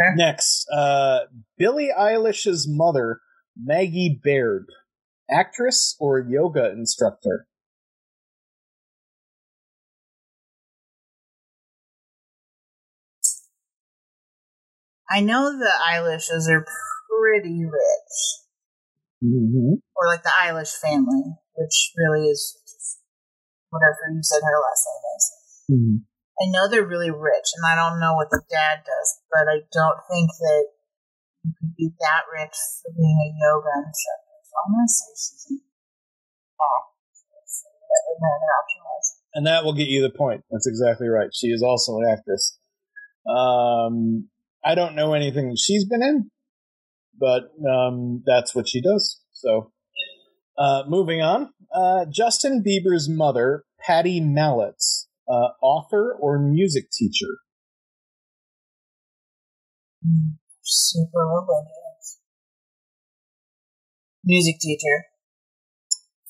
Okay. 0.00 0.14
Next, 0.16 0.66
uh, 0.72 1.20
Billie 1.56 1.90
Eilish's 1.98 2.66
mother, 2.68 3.20
Maggie 3.56 4.20
Baird, 4.22 4.66
actress 5.30 5.96
or 5.98 6.20
yoga 6.20 6.70
instructor? 6.70 7.47
I 15.10 15.20
know 15.20 15.56
the 15.56 15.72
Eilishes 15.90 16.48
are 16.48 16.64
pretty 17.08 17.64
rich, 17.64 18.16
Mm-hmm. 19.18 19.82
or 19.98 20.06
like 20.06 20.22
the 20.22 20.30
Eilish 20.30 20.78
family, 20.78 21.34
which 21.56 21.90
really 21.98 22.28
is 22.28 22.54
whatever 23.70 23.98
you 24.14 24.22
said 24.22 24.38
her 24.46 24.58
last 24.62 24.86
name 24.86 25.04
is. 25.16 25.24
Mm-hmm. 25.74 25.96
I 26.38 26.44
know 26.54 26.68
they're 26.70 26.86
really 26.86 27.10
rich, 27.10 27.50
and 27.58 27.66
I 27.66 27.74
don't 27.74 27.98
know 27.98 28.14
what 28.14 28.30
the 28.30 28.42
dad 28.48 28.86
does, 28.86 29.18
but 29.30 29.50
I 29.50 29.66
don't 29.74 29.98
think 30.08 30.30
that 30.38 30.64
you 31.42 31.50
could 31.58 31.74
be 31.74 31.90
that 31.98 32.30
rich 32.30 32.54
for 32.78 32.92
being 32.94 33.18
a 33.18 33.30
yoga 33.42 33.74
instructor. 33.82 34.38
So 34.46 34.54
I'm 34.62 34.70
gonna 34.72 34.86
say 34.86 35.10
she's 35.18 35.46
an 35.50 35.60
so 37.42 37.66
whatever 37.74 38.20
my 38.20 38.28
other 38.38 38.52
option 38.54 38.80
was. 38.86 39.06
and 39.34 39.46
that 39.46 39.64
will 39.64 39.74
get 39.74 39.88
you 39.88 40.02
the 40.02 40.10
point. 40.14 40.44
That's 40.50 40.66
exactly 40.68 41.08
right. 41.08 41.30
She 41.34 41.48
is 41.48 41.62
also 41.62 41.98
an 41.98 42.06
actress. 42.08 42.56
Um, 43.26 44.28
I 44.64 44.74
don't 44.74 44.94
know 44.94 45.14
anything 45.14 45.54
she's 45.56 45.84
been 45.84 46.02
in, 46.02 46.30
but 47.18 47.50
um, 47.68 48.22
that's 48.26 48.54
what 48.54 48.68
she 48.68 48.80
does. 48.80 49.20
So, 49.32 49.72
uh, 50.58 50.82
moving 50.88 51.22
on. 51.22 51.50
Uh, 51.74 52.06
Justin 52.10 52.62
Bieber's 52.66 53.08
mother, 53.08 53.64
Pattie 53.80 54.20
Mallette, 54.20 55.06
uh, 55.28 55.50
author 55.62 56.16
or 56.18 56.38
music 56.38 56.90
teacher? 56.90 57.38
Super 60.62 61.18
religious. 61.18 62.20
Music 64.24 64.56
teacher. 64.60 65.04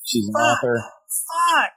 She's 0.05 0.27
an 0.27 0.33
Fuck. 0.33 0.57
author. 0.57 0.81
Fuck. 0.81 1.71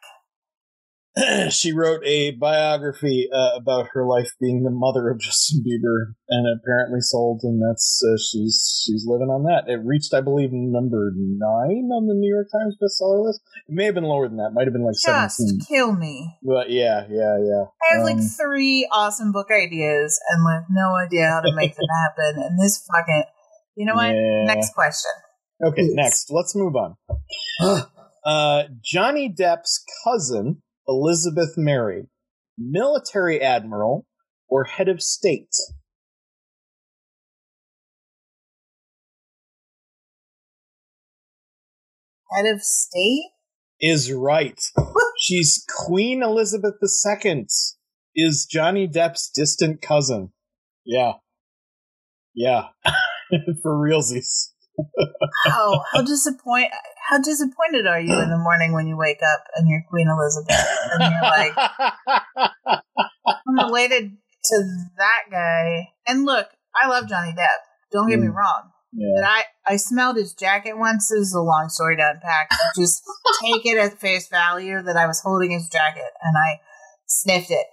she 1.51 1.73
wrote 1.73 2.01
a 2.07 2.31
biography 2.33 3.29
uh, 3.33 3.51
about 3.57 3.89
her 3.93 4.07
life 4.07 4.33
being 4.41 4.63
the 4.65 4.71
mother 4.71 5.11
of 5.11 5.21
Justin 5.21 5.63
Bieber, 5.63 6.15
and 6.29 6.47
apparently 6.59 7.01
sold, 7.01 7.41
and 7.43 7.61
that's 7.63 8.03
uh, 8.03 8.17
she's 8.17 8.83
she's 8.85 9.05
living 9.07 9.29
on 9.29 9.45
that. 9.45 9.71
It 9.71 9.81
reached, 9.85 10.15
I 10.15 10.21
believe, 10.23 10.51
number 10.53 11.13
nine 11.15 11.91
on 11.93 12.07
the 12.07 12.15
New 12.15 12.33
York 12.35 12.49
Times 12.51 12.77
bestseller 12.83 13.27
list. 13.27 13.41
It 13.69 13.75
may 13.75 13.85
have 13.87 13.95
been 13.95 14.05
lower 14.05 14.27
than 14.29 14.39
that. 14.39 14.53
Might 14.55 14.65
have 14.67 14.73
been 14.73 14.85
like 14.85 14.95
Just 15.05 15.37
seventeen. 15.37 15.61
kill 15.69 15.93
me. 15.95 16.37
But 16.43 16.71
yeah, 16.71 17.05
yeah, 17.11 17.37
yeah. 17.39 17.65
I 17.85 17.97
have 17.97 18.05
like 18.05 18.17
Um, 18.17 18.23
three 18.23 18.89
awesome 18.91 19.33
book 19.33 19.49
ideas 19.51 20.19
and 20.31 20.45
like 20.45 20.65
no 20.71 20.97
idea 20.97 21.29
how 21.29 21.41
to 21.43 21.53
make 21.57 21.75
them 21.77 21.89
happen. 22.05 22.43
And 22.43 22.59
this 22.59 22.87
fucking, 22.91 23.25
you 23.77 23.85
know 23.87 23.95
what? 23.95 24.09
yeah. 24.15 24.45
Next 24.47 24.73
question. 24.75 25.11
Okay, 25.65 25.83
please. 25.83 25.95
next. 25.95 26.31
Let's 26.31 26.55
move 26.57 26.75
on. 26.77 26.97
Uh, 28.25 28.63
Johnny 28.85 29.29
Depp's 29.29 29.85
cousin, 30.05 30.63
Elizabeth 30.87 31.55
Mary, 31.57 32.09
military 32.59 33.41
admiral, 33.41 34.07
or 34.49 34.65
head 34.65 34.89
of 34.89 35.03
state? 35.03 35.55
Head 42.33 42.47
of 42.47 42.63
state? 42.63 43.31
Is 43.81 44.13
right. 44.13 44.61
She's 45.19 45.65
Queen 45.87 46.23
Elizabeth 46.23 46.75
II. 46.83 47.47
Is 48.15 48.47
Johnny 48.51 48.87
Depp's 48.87 49.31
distant 49.31 49.83
cousin. 49.83 50.33
Yeah. 50.85 51.13
Yeah. 52.35 52.69
For 53.63 53.73
realsies. 53.73 54.49
How 55.47 55.85
how 55.93 56.03
disappoint 56.03 56.69
how 57.09 57.19
disappointed 57.19 57.87
are 57.87 58.01
you 58.01 58.19
in 58.21 58.31
the 58.31 58.39
morning 58.39 58.73
when 58.73 58.87
you 58.87 58.97
wake 58.97 59.21
up 59.35 59.45
and 59.57 59.69
you're 59.69 59.83
Queen 59.91 60.09
Elizabeth 60.09 60.67
and 60.99 61.13
you're 61.13 61.23
like 61.23 61.53
I'm 63.47 63.57
related 63.67 64.17
to 64.45 64.65
that 64.99 65.23
guy. 65.31 65.89
And 66.07 66.25
look, 66.25 66.47
I 66.81 66.89
love 66.89 67.09
Johnny 67.09 67.33
Depp. 67.33 67.61
Don't 67.93 68.09
get 68.09 68.19
me 68.19 68.27
Mm. 68.29 68.35
wrong. 68.35 68.71
yeah. 68.93 69.09
But 69.17 69.25
I, 69.25 69.45
I 69.67 69.77
smelled 69.77 70.17
his 70.17 70.35
jacket 70.35 70.77
once. 70.79 71.09
This 71.09 71.21
is 71.29 71.35
a 71.35 71.41
long 71.41 71.69
story 71.69 71.97
to 71.97 72.11
unpack. 72.15 72.51
Just 72.77 73.03
take 73.43 73.65
it 73.67 73.79
at 73.79 74.01
face 74.01 74.29
value 74.29 74.83
that 74.83 74.97
I 74.97 75.07
was 75.07 75.21
holding 75.21 75.51
his 75.51 75.69
jacket 75.69 76.11
and 76.23 76.37
I 76.37 76.61
sniffed 77.07 77.51
it. 77.51 77.67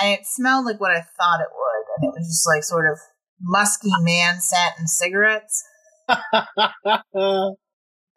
And 0.00 0.12
it 0.18 0.26
smelled 0.26 0.66
like 0.66 0.80
what 0.80 0.90
I 0.92 1.00
thought 1.00 1.40
it 1.40 1.48
would. 1.52 1.84
And 1.96 2.04
it 2.08 2.14
was 2.18 2.26
just 2.28 2.46
like 2.48 2.62
sort 2.64 2.90
of 2.90 2.98
musky 3.40 3.90
man 4.00 4.40
scent 4.40 4.74
and 4.78 4.88
cigarettes. 4.88 5.64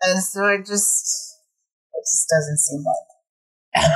And 0.08 0.24
so 0.24 0.46
it 0.48 0.66
just, 0.66 1.40
it 1.94 2.04
just 2.04 2.30
doesn't 2.30 2.58
seem 2.60 2.84
like. 3.76 3.92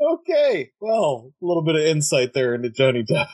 okay. 0.12 0.70
Well, 0.80 1.32
a 1.42 1.44
little 1.44 1.64
bit 1.64 1.76
of 1.76 1.82
insight 1.82 2.34
there 2.34 2.54
into 2.54 2.70
Johnny 2.70 3.04
Depp. 3.04 3.28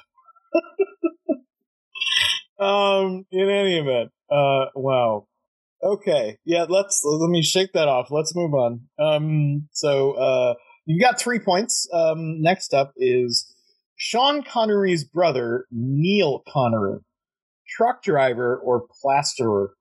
um, 2.64 3.26
in 3.30 3.48
any 3.48 3.78
event, 3.78 4.10
uh, 4.30 4.66
wow. 4.74 5.26
Okay. 5.82 6.38
Yeah, 6.44 6.66
let's, 6.68 7.02
let 7.04 7.30
me 7.30 7.42
shake 7.42 7.72
that 7.74 7.88
off. 7.88 8.10
Let's 8.10 8.34
move 8.34 8.54
on. 8.54 8.82
Um, 8.98 9.68
so, 9.72 10.12
uh, 10.12 10.54
you 10.86 11.00
got 11.00 11.20
three 11.20 11.38
points. 11.38 11.86
Um, 11.92 12.40
next 12.40 12.74
up 12.74 12.92
is 12.96 13.54
Sean 13.96 14.42
Connery's 14.42 15.04
brother, 15.04 15.66
Neil 15.70 16.42
Connery. 16.48 17.00
Truck 17.76 18.02
driver 18.02 18.56
or 18.56 18.86
plasterer? 19.00 19.74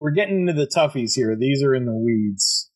We're 0.00 0.12
getting 0.12 0.42
into 0.48 0.52
the 0.52 0.66
toughies 0.66 1.14
here. 1.16 1.36
These 1.38 1.62
are 1.62 1.74
in 1.74 1.86
the 1.86 1.92
weeds. 1.96 2.70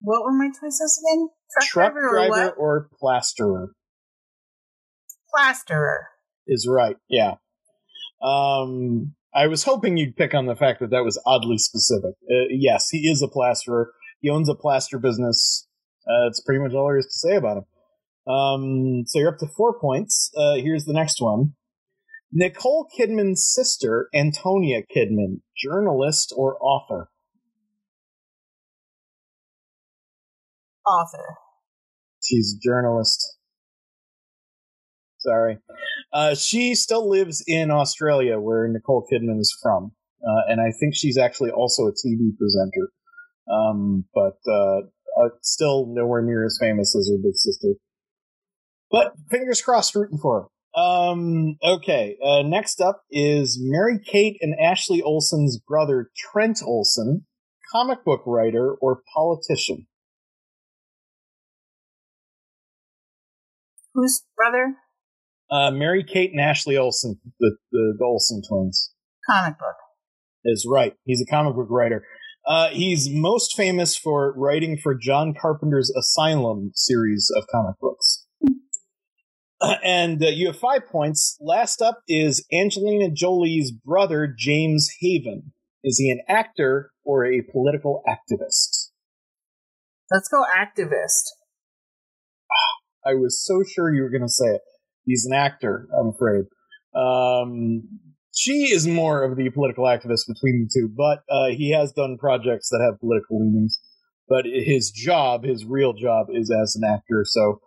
What 0.00 0.22
were 0.24 0.32
my 0.32 0.48
choices 0.48 0.98
again? 1.04 1.28
Truck, 1.52 1.66
Truck 1.68 1.92
driver, 1.92 2.10
driver 2.10 2.32
or 2.32 2.46
what? 2.46 2.54
or 2.58 2.88
plasterer 2.98 3.72
Plasterer. 5.34 6.06
is 6.46 6.66
right. 6.68 6.96
Yeah. 7.08 7.34
Um, 8.22 9.14
I 9.34 9.46
was 9.46 9.64
hoping 9.64 9.96
you'd 9.96 10.16
pick 10.16 10.34
on 10.34 10.46
the 10.46 10.56
fact 10.56 10.80
that 10.80 10.90
that 10.90 11.04
was 11.04 11.20
oddly 11.26 11.58
specific. 11.58 12.14
Uh, 12.30 12.48
yes, 12.50 12.88
he 12.88 13.08
is 13.10 13.22
a 13.22 13.28
plasterer. 13.28 13.92
He 14.20 14.30
owns 14.30 14.48
a 14.48 14.54
plaster 14.54 14.98
business. 14.98 15.66
Uh, 16.06 16.24
that's 16.26 16.40
pretty 16.40 16.62
much 16.62 16.72
all 16.72 16.86
there 16.86 16.98
is 16.98 17.06
to 17.06 17.28
say 17.28 17.36
about 17.36 17.58
him. 17.58 17.64
Um, 18.26 19.04
so 19.06 19.18
you're 19.18 19.32
up 19.32 19.38
to 19.38 19.46
four 19.56 19.78
points. 19.78 20.30
Uh, 20.36 20.54
here's 20.54 20.84
the 20.84 20.92
next 20.92 21.20
one. 21.20 21.54
Nicole 22.32 22.88
Kidman's 22.98 23.46
sister, 23.52 24.08
Antonia 24.14 24.82
Kidman, 24.82 25.40
journalist 25.56 26.32
or 26.34 26.56
author? 26.62 27.10
Author. 30.86 31.36
She's 32.22 32.56
a 32.56 32.60
journalist. 32.66 33.36
Sorry. 35.18 35.58
Uh, 36.12 36.34
she 36.34 36.74
still 36.74 37.08
lives 37.08 37.44
in 37.46 37.70
Australia, 37.70 38.40
where 38.40 38.66
Nicole 38.68 39.06
Kidman 39.12 39.38
is 39.38 39.56
from. 39.62 39.92
Uh, 40.22 40.42
and 40.48 40.60
I 40.60 40.72
think 40.78 40.94
she's 40.94 41.18
actually 41.18 41.50
also 41.50 41.82
a 41.82 41.92
TV 41.92 42.36
presenter. 42.38 42.92
Um, 43.50 44.04
but 44.14 44.38
uh, 44.48 44.80
uh, 45.20 45.28
still 45.42 45.86
nowhere 45.88 46.22
near 46.22 46.44
as 46.44 46.58
famous 46.60 46.96
as 46.96 47.10
her 47.10 47.18
big 47.22 47.34
sister. 47.34 47.74
But 48.92 49.14
fingers 49.30 49.62
crossed, 49.62 49.94
rooting 49.94 50.18
for 50.18 50.42
her. 50.42 50.80
Um, 50.80 51.56
okay, 51.62 52.16
uh, 52.24 52.42
next 52.42 52.80
up 52.80 53.02
is 53.10 53.58
Mary 53.60 53.98
Kate 53.98 54.36
and 54.40 54.54
Ashley 54.62 55.02
Olsen's 55.02 55.58
brother, 55.58 56.10
Trent 56.16 56.60
Olsen, 56.64 57.26
comic 57.72 58.04
book 58.04 58.22
writer 58.26 58.74
or 58.80 59.00
politician. 59.14 59.86
Whose 63.94 64.22
brother? 64.36 64.76
Uh, 65.50 65.70
Mary 65.70 66.04
Kate 66.04 66.30
and 66.30 66.40
Ashley 66.40 66.76
Olsen, 66.76 67.18
the, 67.40 67.56
the, 67.72 67.94
the 67.98 68.04
Olsen 68.04 68.40
twins, 68.48 68.92
Comic 69.28 69.58
book. 69.58 69.76
is 70.46 70.66
right. 70.70 70.94
He's 71.04 71.20
a 71.20 71.26
comic 71.26 71.54
book 71.54 71.68
writer. 71.68 72.04
Uh, 72.46 72.68
he's 72.68 73.08
most 73.10 73.54
famous 73.54 73.96
for 73.96 74.32
writing 74.36 74.78
for 74.78 74.94
John 74.94 75.34
Carpenter's 75.38 75.90
Asylum 75.94 76.72
series 76.74 77.30
of 77.36 77.44
comic 77.52 77.78
books. 77.80 78.21
And 79.84 80.22
uh, 80.22 80.28
you 80.28 80.48
have 80.48 80.58
five 80.58 80.86
points. 80.86 81.36
Last 81.40 81.80
up 81.80 82.00
is 82.08 82.44
Angelina 82.52 83.10
Jolie's 83.10 83.70
brother, 83.72 84.32
James 84.36 84.90
Haven. 85.00 85.52
Is 85.84 85.98
he 85.98 86.10
an 86.10 86.20
actor 86.28 86.90
or 87.04 87.24
a 87.24 87.42
political 87.42 88.02
activist? 88.08 88.90
Let's 90.10 90.28
go 90.28 90.44
activist. 90.44 91.30
I 93.06 93.14
was 93.14 93.44
so 93.44 93.62
sure 93.62 93.92
you 93.92 94.02
were 94.02 94.10
going 94.10 94.22
to 94.22 94.28
say 94.28 94.46
it. 94.46 94.60
He's 95.04 95.26
an 95.26 95.34
actor, 95.34 95.88
I'm 95.98 96.08
afraid. 96.08 96.44
Um, 96.94 97.82
she 98.34 98.72
is 98.72 98.86
more 98.86 99.24
of 99.24 99.36
the 99.36 99.50
political 99.50 99.84
activist 99.84 100.26
between 100.28 100.66
the 100.66 100.70
two, 100.72 100.88
but 100.96 101.22
uh, 101.28 101.48
he 101.48 101.72
has 101.72 101.92
done 101.92 102.16
projects 102.18 102.68
that 102.70 102.82
have 102.84 103.00
political 103.00 103.40
leanings. 103.40 103.80
But 104.28 104.44
his 104.46 104.90
job, 104.90 105.44
his 105.44 105.64
real 105.64 105.92
job, 105.92 106.28
is 106.30 106.50
as 106.50 106.76
an 106.76 106.88
actor. 106.88 107.24
So, 107.24 107.60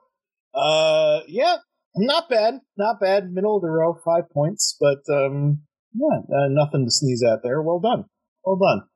uh, 0.56 1.20
yeah, 1.28 1.58
not 1.98 2.30
bad, 2.30 2.56
not 2.78 3.00
bad. 3.00 3.32
Middle 3.32 3.58
of 3.58 3.62
the 3.62 3.70
row, 3.70 3.96
five 4.04 4.30
points, 4.32 4.76
but 4.80 5.02
um, 5.14 5.62
yeah, 5.94 6.20
uh, 6.20 6.48
nothing 6.50 6.86
to 6.86 6.92
sneeze 6.92 7.24
at 7.24 7.40
there. 7.44 7.62
Well 7.62 7.80
done, 7.80 8.06
well 8.44 8.58
done. 8.58 8.88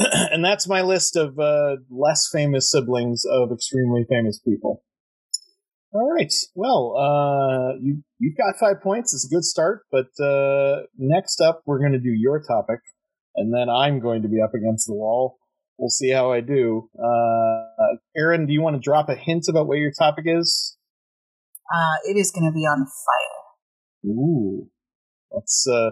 and 0.32 0.44
that's 0.44 0.68
my 0.68 0.80
list 0.80 1.16
of 1.16 1.38
uh, 1.38 1.76
less 1.90 2.28
famous 2.32 2.70
siblings 2.70 3.24
of 3.30 3.52
extremely 3.52 4.04
famous 4.08 4.40
people. 4.40 4.82
All 5.92 6.08
right. 6.08 6.32
Well, 6.54 6.94
uh, 6.96 7.76
you 7.80 8.02
you've 8.18 8.36
got 8.36 8.58
five 8.60 8.80
points. 8.80 9.12
It's 9.12 9.26
a 9.26 9.34
good 9.34 9.44
start. 9.44 9.82
But 9.90 10.06
uh, 10.24 10.82
next 10.96 11.40
up, 11.40 11.62
we're 11.66 11.80
going 11.80 11.92
to 11.92 11.98
do 11.98 12.14
your 12.16 12.40
topic, 12.40 12.78
and 13.34 13.52
then 13.52 13.68
I'm 13.68 14.00
going 14.00 14.22
to 14.22 14.28
be 14.28 14.40
up 14.40 14.54
against 14.54 14.86
the 14.86 14.94
wall. 14.94 15.38
We'll 15.78 15.90
see 15.90 16.10
how 16.10 16.30
I 16.30 16.40
do. 16.42 16.88
Uh, 16.96 17.96
Aaron, 18.16 18.46
do 18.46 18.52
you 18.52 18.62
want 18.62 18.76
to 18.76 18.80
drop 18.80 19.08
a 19.08 19.14
hint 19.16 19.46
about 19.48 19.66
what 19.66 19.78
your 19.78 19.92
topic 19.98 20.26
is? 20.28 20.76
Uh, 21.72 21.96
it 22.04 22.16
is 22.16 22.30
going 22.30 22.50
to 22.50 22.52
be 22.52 22.66
on 22.66 22.86
fire. 22.86 24.10
Ooh, 24.10 24.68
let's 25.30 25.66
uh, 25.70 25.90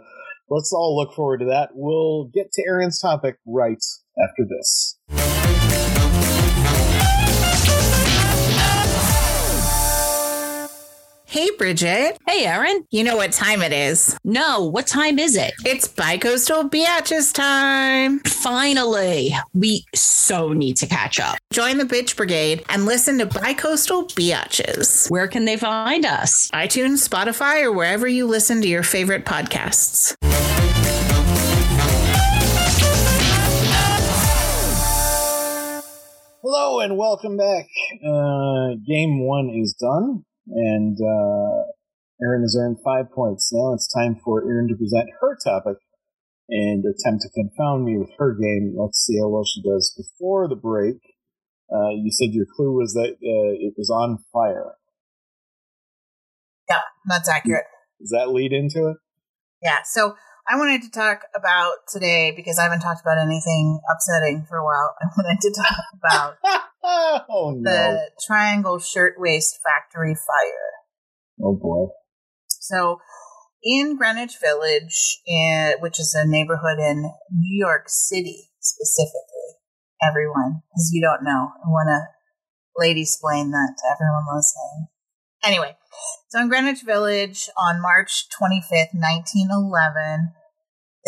let's 0.49 0.73
all 0.73 0.97
look 0.97 1.15
forward 1.15 1.39
to 1.39 1.47
that. 1.47 1.71
We'll 1.75 2.31
get 2.35 2.53
to 2.53 2.63
Aaron's 2.67 3.01
topic 3.01 3.37
right 3.47 3.83
after 4.19 4.45
this. 4.49 4.99
Hey, 11.31 11.51
Bridget. 11.59 12.17
Hey, 12.27 12.47
Aaron. 12.47 12.87
You 12.91 13.05
know 13.05 13.17
what 13.17 13.33
time 13.33 13.61
it 13.61 13.71
is? 13.71 14.17
No, 14.25 14.65
what 14.65 14.87
time 14.87 15.19
is 15.19 15.37
it? 15.37 15.53
It's 15.63 15.87
Bicoastal 15.87 16.71
Biatches 16.71 17.35
time. 17.35 18.21
Finally, 18.21 19.35
we 19.53 19.85
so 19.95 20.55
need 20.55 20.79
to 20.79 20.87
catch 20.87 21.21
up. 21.21 21.37
Join 21.53 21.77
the 21.77 21.85
Bitch 21.85 22.17
Brigade 22.17 22.65
and 22.71 22.87
listen 22.87 23.19
to 23.19 23.27
Bicoastal 23.27 24.11
Biatches. 24.15 25.11
Where 25.11 25.29
can 25.29 25.45
they 25.45 25.59
find 25.59 26.07
us? 26.07 26.49
iTunes, 26.55 27.07
Spotify, 27.07 27.63
or 27.63 27.73
wherever 27.73 28.09
you 28.09 28.27
listen 28.27 28.63
to 28.63 28.67
your 28.69 28.83
favorite 28.83 29.27
podcasts. 29.27 30.15
Hello 36.43 36.81
and 36.81 36.97
welcome 36.97 37.37
back. 37.37 37.67
Uh, 38.03 38.77
game 38.87 39.27
one 39.27 39.51
is 39.51 39.75
done, 39.79 40.25
and 40.51 40.97
uh, 40.97 41.63
Erin 42.23 42.43
has 42.43 42.57
earned 42.59 42.79
five 42.85 43.11
points. 43.13 43.51
Now 43.53 43.75
it's 43.75 43.93
time 43.93 44.17
for 44.25 44.43
Erin 44.45 44.69
to 44.69 44.77
present 44.77 45.11
her 45.21 45.37
topic 45.45 45.79
and 46.49 46.85
attempt 46.85 47.23
to 47.23 47.31
confound 47.31 47.85
me 47.85 47.99
with 47.99 48.11
her 48.19 48.35
game. 48.35 48.75
Let's 48.77 48.99
see 49.05 49.19
how 49.19 49.29
well 49.29 49.45
she 49.45 49.63
does. 49.63 49.95
Before 49.97 50.49
the 50.49 50.57
break, 50.57 50.97
uh, 51.73 51.91
you 51.91 52.11
said 52.11 52.33
your 52.33 52.47
clue 52.57 52.73
was 52.73 52.95
that 52.95 53.13
uh, 53.13 53.53
it 53.61 53.75
was 53.77 53.91
on 53.91 54.19
fire. 54.33 54.73
Yeah, 56.69 56.81
that's 57.07 57.29
accurate. 57.29 57.65
Does 58.01 58.11
that 58.11 58.31
lead 58.31 58.53
into 58.53 58.89
it? 58.89 58.97
Yeah. 59.63 59.79
So 59.85 60.17
I 60.51 60.57
wanted 60.57 60.83
to 60.83 60.91
talk 60.91 61.23
about 61.35 61.75
today 61.93 62.33
because 62.35 62.59
I 62.59 62.63
haven't 62.63 62.81
talked 62.81 63.03
about 63.03 63.19
anything 63.19 63.81
upsetting 63.93 64.47
for 64.49 64.57
a 64.57 64.65
while. 64.65 64.95
I 65.03 65.07
wanted 65.17 65.41
to 65.43 65.55
talk 65.55 65.85
about 65.95 66.37
oh 67.29 67.55
no! 67.55 67.71
the 67.71 68.11
Triangle 68.27 68.79
Shirtwaist 68.79 69.59
Factory 69.63 70.15
fire. 70.15 71.45
Oh 71.45 71.55
boy! 71.55 71.93
So, 72.49 73.01
in 73.63 73.97
Greenwich 73.97 74.39
Village, 74.41 75.21
in, 75.27 75.75
which 75.81 76.01
is 76.01 76.15
a 76.15 76.27
neighborhood 76.27 76.79
in 76.79 77.03
New 77.31 77.59
York 77.59 77.85
City 77.89 78.49
specifically, 78.61 79.61
everyone, 80.03 80.63
because 80.73 80.91
you 80.93 81.03
don't 81.03 81.25
know, 81.25 81.51
I 81.63 81.69
want 81.69 81.89
to 81.89 82.09
lady 82.79 83.03
explain 83.03 83.51
that 83.51 83.75
to 83.77 83.85
everyone 83.93 84.25
listening. 84.35 84.89
Anyway, 85.45 85.77
so 86.29 86.41
in 86.41 86.49
Greenwich 86.49 86.83
Village 86.83 87.49
on 87.57 87.83
March 87.83 88.27
25th, 88.41 88.95
1911, 88.95 90.33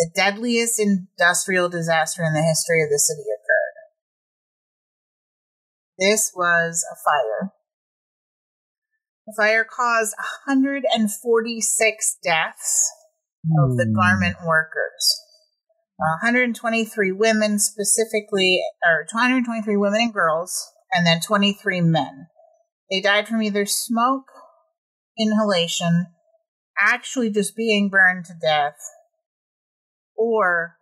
the 0.01 0.09
deadliest 0.15 0.79
industrial 0.79 1.69
disaster 1.69 2.23
in 2.23 2.33
the 2.33 2.41
history 2.41 2.81
of 2.81 2.89
the 2.89 2.97
city 2.97 3.21
occurred. 3.21 3.77
This 5.99 6.31
was 6.35 6.83
a 6.91 6.95
fire. 7.05 7.53
The 9.27 9.33
fire 9.37 9.63
caused 9.63 10.15
146 10.47 12.17
deaths 12.23 12.91
of 13.59 13.77
the 13.77 13.85
Hmm. 13.85 13.93
garment 13.93 14.37
workers. 14.43 15.21
123 15.99 17.11
women 17.11 17.59
specifically, 17.59 18.59
or 18.83 19.05
223 19.07 19.77
women 19.77 20.01
and 20.01 20.13
girls, 20.13 20.73
and 20.91 21.05
then 21.05 21.21
23 21.21 21.79
men. 21.79 22.27
They 22.89 23.01
died 23.01 23.27
from 23.27 23.43
either 23.43 23.67
smoke, 23.67 24.31
inhalation, 25.15 26.07
actually 26.79 27.29
just 27.29 27.55
being 27.55 27.89
burned 27.89 28.25
to 28.25 28.33
death, 28.33 28.79
or 30.21 30.77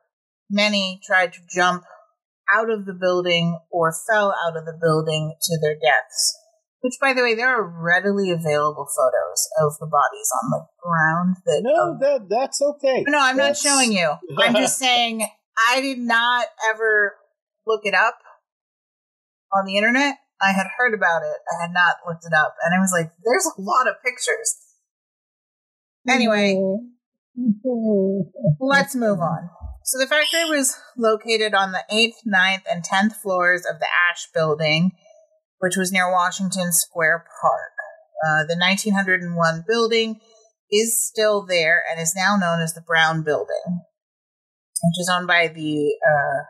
many 0.49 0.99
tried 1.05 1.33
to 1.33 1.39
jump 1.53 1.83
out 2.53 2.69
of 2.69 2.85
the 2.85 2.93
building 2.93 3.57
or 3.71 3.93
fell 4.09 4.33
out 4.45 4.57
of 4.57 4.65
the 4.65 4.77
building 4.81 5.35
to 5.41 5.59
their 5.61 5.75
deaths. 5.75 6.37
Which, 6.81 6.95
by 6.99 7.13
the 7.13 7.21
way, 7.21 7.35
there 7.35 7.49
are 7.49 7.63
readily 7.63 8.31
available 8.31 8.87
photos 8.87 9.47
of 9.61 9.77
the 9.79 9.85
bodies 9.85 10.31
on 10.43 10.49
the 10.49 10.65
ground. 10.81 11.35
That 11.45 11.61
No, 11.63 11.91
um, 11.91 11.99
that 11.99 12.29
that's 12.29 12.61
okay. 12.61 13.03
no, 13.05 13.19
I'm 13.19 13.35
not 13.35 13.57
showing 13.57 13.91
you. 13.91 14.13
I'm 14.37 14.55
just 14.55 14.79
saying 14.79 15.27
I 15.69 15.81
did 15.81 15.99
not 15.99 16.45
ever 16.69 17.15
look 17.67 17.81
it 17.83 17.93
up 17.93 18.17
on 19.53 19.65
the 19.65 19.77
internet. 19.77 20.15
I 20.41 20.53
had 20.53 20.67
heard 20.77 20.93
about 20.93 21.21
it. 21.23 21.35
I 21.51 21.63
had 21.63 21.73
not 21.73 21.97
looked 22.07 22.23
it 22.25 22.33
up. 22.33 22.55
And 22.63 22.73
I 22.73 22.79
was 22.79 22.91
like, 22.93 23.11
there's 23.25 23.45
a 23.45 23.61
lot 23.61 23.87
of 23.87 23.95
pictures. 24.03 24.55
Anyway, 26.07 26.55
let's 28.59 28.95
move 28.95 29.19
on. 29.19 29.49
So 29.83 29.97
the 29.97 30.07
factory 30.07 30.45
was 30.45 30.77
located 30.97 31.53
on 31.53 31.71
the 31.71 31.83
8th, 31.91 32.27
9th, 32.27 32.63
and 32.69 32.83
10th 32.83 33.15
floors 33.15 33.65
of 33.65 33.79
the 33.79 33.87
Asch 34.09 34.27
Building, 34.33 34.91
which 35.59 35.75
was 35.75 35.91
near 35.91 36.11
Washington 36.11 36.71
Square 36.71 37.25
Park. 37.41 37.71
Uh, 38.25 38.43
the 38.47 38.57
1901 38.57 39.63
building 39.67 40.19
is 40.69 40.99
still 40.99 41.45
there 41.45 41.81
and 41.89 41.99
is 41.99 42.13
now 42.15 42.35
known 42.35 42.61
as 42.61 42.73
the 42.73 42.81
Brown 42.81 43.23
Building, 43.23 43.81
which 44.83 44.99
is 44.99 45.09
owned 45.11 45.27
by 45.27 45.47
the, 45.47 45.95
uh, 46.05 46.43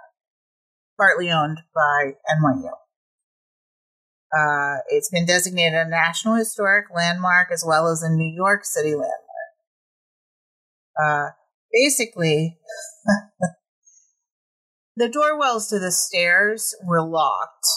partly 0.98 1.30
owned 1.30 1.60
by 1.74 2.14
NYU. 2.30 2.72
Uh, 4.36 4.82
it's 4.90 5.10
been 5.10 5.26
designated 5.26 5.76
a 5.76 5.90
National 5.90 6.36
Historic 6.36 6.88
Landmark 6.94 7.50
as 7.52 7.64
well 7.66 7.88
as 7.88 8.04
a 8.04 8.10
New 8.14 8.32
York 8.36 8.66
City 8.66 8.92
landmark. 8.92 9.19
Uh, 11.02 11.30
basically, 11.72 12.58
the 14.96 15.10
doorwells 15.10 15.68
to 15.70 15.80
the 15.80 15.92
stairs 15.92 16.76
were 16.84 17.02
locked 17.02 17.68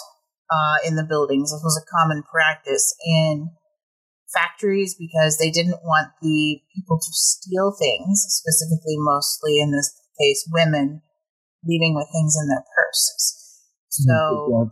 uh, 0.51 0.87
in 0.87 0.97
the 0.97 1.05
buildings. 1.05 1.53
This 1.53 1.63
was 1.63 1.81
a 1.81 1.91
common 1.97 2.23
practice 2.23 2.95
in 3.05 3.51
factories 4.33 4.97
because 4.99 5.39
they 5.39 5.51
didn't 5.51 5.85
want 5.85 6.09
the 6.21 6.61
people 6.75 6.99
to 6.99 7.13
steal 7.13 7.73
things, 7.79 8.25
specifically, 8.29 8.97
mostly 8.99 9.61
in 9.61 9.73
this 9.73 9.93
case, 10.19 10.49
women 10.53 11.03
leaving 11.65 11.95
with 11.95 12.09
things 12.13 12.35
in 12.41 12.49
their 12.49 12.65
purses. 12.75 13.39
So 13.89 14.69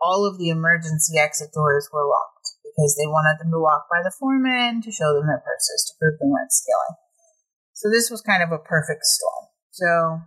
all 0.00 0.26
of 0.26 0.38
the 0.38 0.50
emergency 0.50 1.18
exit 1.18 1.50
doors 1.52 1.88
were 1.92 2.06
locked 2.06 2.54
because 2.62 2.94
they 2.96 3.08
wanted 3.08 3.40
them 3.40 3.50
to 3.50 3.58
walk 3.58 3.86
by 3.90 4.02
the 4.04 4.14
foreman 4.20 4.82
to 4.82 4.92
show 4.92 5.14
them 5.14 5.26
their 5.26 5.42
purses 5.42 5.88
to 5.88 5.98
prove 5.98 6.20
they 6.20 6.30
weren't 6.30 6.52
stealing. 6.52 6.96
So 7.78 7.88
this 7.94 8.10
was 8.10 8.22
kind 8.22 8.42
of 8.42 8.50
a 8.50 8.58
perfect 8.58 9.04
storm. 9.04 9.46
So 9.70 10.20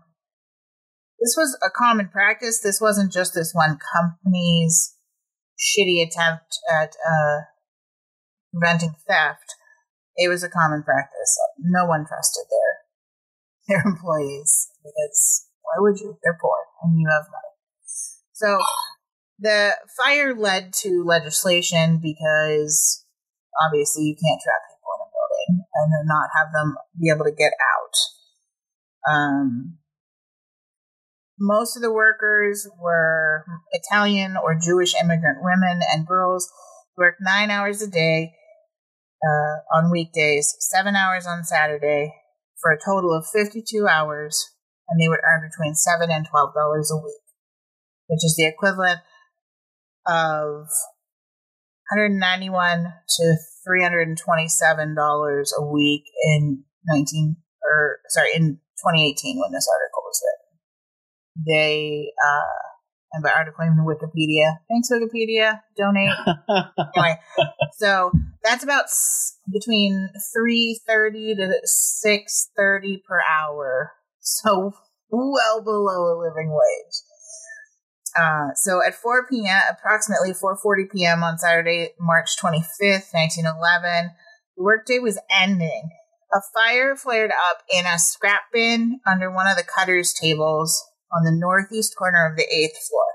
this 1.19 1.35
was 1.35 1.57
a 1.61 1.69
common 1.69 2.07
practice. 2.07 2.61
This 2.61 2.79
wasn't 2.79 3.11
just 3.11 3.33
this 3.33 3.51
one 3.51 3.77
company's 3.91 4.95
shitty 5.59 6.01
attempt 6.01 6.57
at 6.71 6.95
uh, 7.05 7.51
preventing 8.53 8.95
theft. 9.05 9.51
It 10.15 10.29
was 10.29 10.45
a 10.45 10.49
common 10.49 10.81
practice. 10.83 11.37
No 11.59 11.85
one 11.85 12.05
trusted 12.07 12.45
their 12.47 12.71
their 13.67 13.83
employees 13.85 14.69
because 14.81 15.47
why 15.61 15.75
would 15.79 15.99
you? 15.99 16.17
They're 16.23 16.39
poor 16.41 16.55
and 16.83 16.97
you 16.97 17.09
have 17.11 17.27
money. 17.27 17.51
So 18.31 18.59
the 19.39 19.75
fire 19.97 20.33
led 20.33 20.71
to 20.83 21.03
legislation 21.03 21.99
because 22.01 23.05
obviously 23.61 24.03
you 24.03 24.15
can't 24.15 24.41
trap 24.41 24.70
building 25.47 25.65
and 25.73 25.91
then 25.93 26.05
not 26.05 26.29
have 26.35 26.53
them 26.53 26.75
be 26.99 27.09
able 27.09 27.25
to 27.25 27.31
get 27.31 27.51
out. 27.53 29.13
Um, 29.13 29.77
most 31.39 31.75
of 31.75 31.81
the 31.81 31.91
workers 31.91 32.67
were 32.79 33.45
Italian 33.71 34.37
or 34.37 34.55
Jewish 34.55 34.93
immigrant 34.95 35.39
women 35.41 35.81
and 35.91 36.05
girls 36.07 36.49
who 36.95 37.03
worked 37.03 37.19
nine 37.21 37.49
hours 37.49 37.81
a 37.81 37.89
day 37.89 38.33
uh, 39.23 39.77
on 39.77 39.91
weekdays, 39.91 40.55
seven 40.59 40.95
hours 40.95 41.25
on 41.25 41.43
Saturday, 41.43 42.13
for 42.61 42.71
a 42.71 42.79
total 42.79 43.15
of 43.15 43.25
52 43.33 43.87
hours, 43.87 44.51
and 44.87 45.01
they 45.01 45.07
would 45.07 45.19
earn 45.25 45.41
between 45.49 45.73
seven 45.73 46.11
and 46.11 46.27
twelve 46.29 46.53
dollars 46.53 46.91
a 46.91 46.97
week, 46.97 47.21
which 48.07 48.23
is 48.23 48.35
the 48.37 48.47
equivalent 48.47 48.99
of 50.07 50.67
191 51.89 52.93
to 53.17 53.35
327 53.65 54.95
dollars 54.95 55.53
a 55.57 55.63
week 55.65 56.03
in 56.33 56.63
19 56.87 57.35
or 57.63 57.99
sorry 58.09 58.29
in 58.35 58.59
2018 58.79 59.39
when 59.39 59.51
this 59.51 59.67
article 59.71 60.01
was 60.03 60.21
written. 60.25 61.45
They 61.47 62.11
uh 62.25 62.67
and 63.13 63.23
by 63.23 63.31
article 63.31 63.63
I 63.63 63.69
mean 63.69 63.85
Wikipedia. 63.85 64.57
Thanks 64.69 64.89
Wikipedia. 64.91 65.59
Donate. 65.77 66.13
anyway, 66.95 67.15
so 67.73 68.11
that's 68.43 68.63
about 68.63 68.85
s- 68.85 69.37
between 69.51 70.09
330 70.33 71.35
to 71.35 71.51
630 71.63 73.03
per 73.07 73.19
hour. 73.21 73.91
So 74.21 74.73
well 75.09 75.61
below 75.63 76.13
a 76.13 76.19
living 76.19 76.51
wage. 76.51 76.95
Uh, 78.17 78.49
so 78.55 78.81
at 78.85 78.95
4 78.95 79.27
p.m., 79.27 79.61
approximately 79.69 80.33
4:40 80.33 80.91
p.m. 80.91 81.23
on 81.23 81.37
Saturday, 81.37 81.89
March 81.99 82.37
25th, 82.37 83.13
1911, 83.13 84.11
the 84.57 84.63
workday 84.63 84.99
was 84.99 85.19
ending. 85.31 85.89
A 86.33 86.39
fire 86.53 86.95
flared 86.95 87.31
up 87.49 87.63
in 87.71 87.85
a 87.85 87.99
scrap 87.99 88.43
bin 88.53 88.99
under 89.05 89.31
one 89.31 89.47
of 89.47 89.57
the 89.57 89.63
cutter's 89.63 90.13
tables 90.13 90.83
on 91.11 91.23
the 91.23 91.31
northeast 91.31 91.95
corner 91.97 92.25
of 92.29 92.37
the 92.37 92.47
eighth 92.53 92.77
floor. 92.87 93.05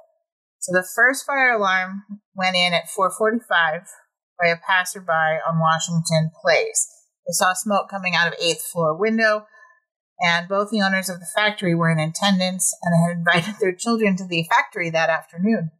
So 0.61 0.72
the 0.72 0.86
first 0.94 1.24
fire 1.24 1.53
alarm 1.53 2.03
went 2.34 2.57
in 2.57 2.72
at 2.72 2.88
4:45 2.88 3.86
by 4.40 4.49
a 4.49 4.57
passerby 4.57 5.40
on 5.49 5.61
Washington 5.61 6.30
Place. 6.42 6.88
They 7.26 7.32
saw 7.32 7.53
smoke 7.53 7.88
coming 7.88 8.14
out 8.14 8.28
of 8.28 8.38
eighth 8.40 8.66
floor 8.66 8.97
window 8.97 9.47
and 10.21 10.49
both 10.49 10.71
the 10.71 10.83
owners 10.83 11.09
of 11.09 11.21
the 11.21 11.27
factory 11.35 11.75
were 11.75 11.91
in 11.91 11.99
attendance 11.99 12.75
and 12.83 12.95
had 12.95 13.17
invited 13.17 13.55
their 13.61 13.75
children 13.75 14.17
to 14.17 14.27
the 14.27 14.45
factory 14.45 14.91
that 14.91 15.11
afternoon. 15.11 15.71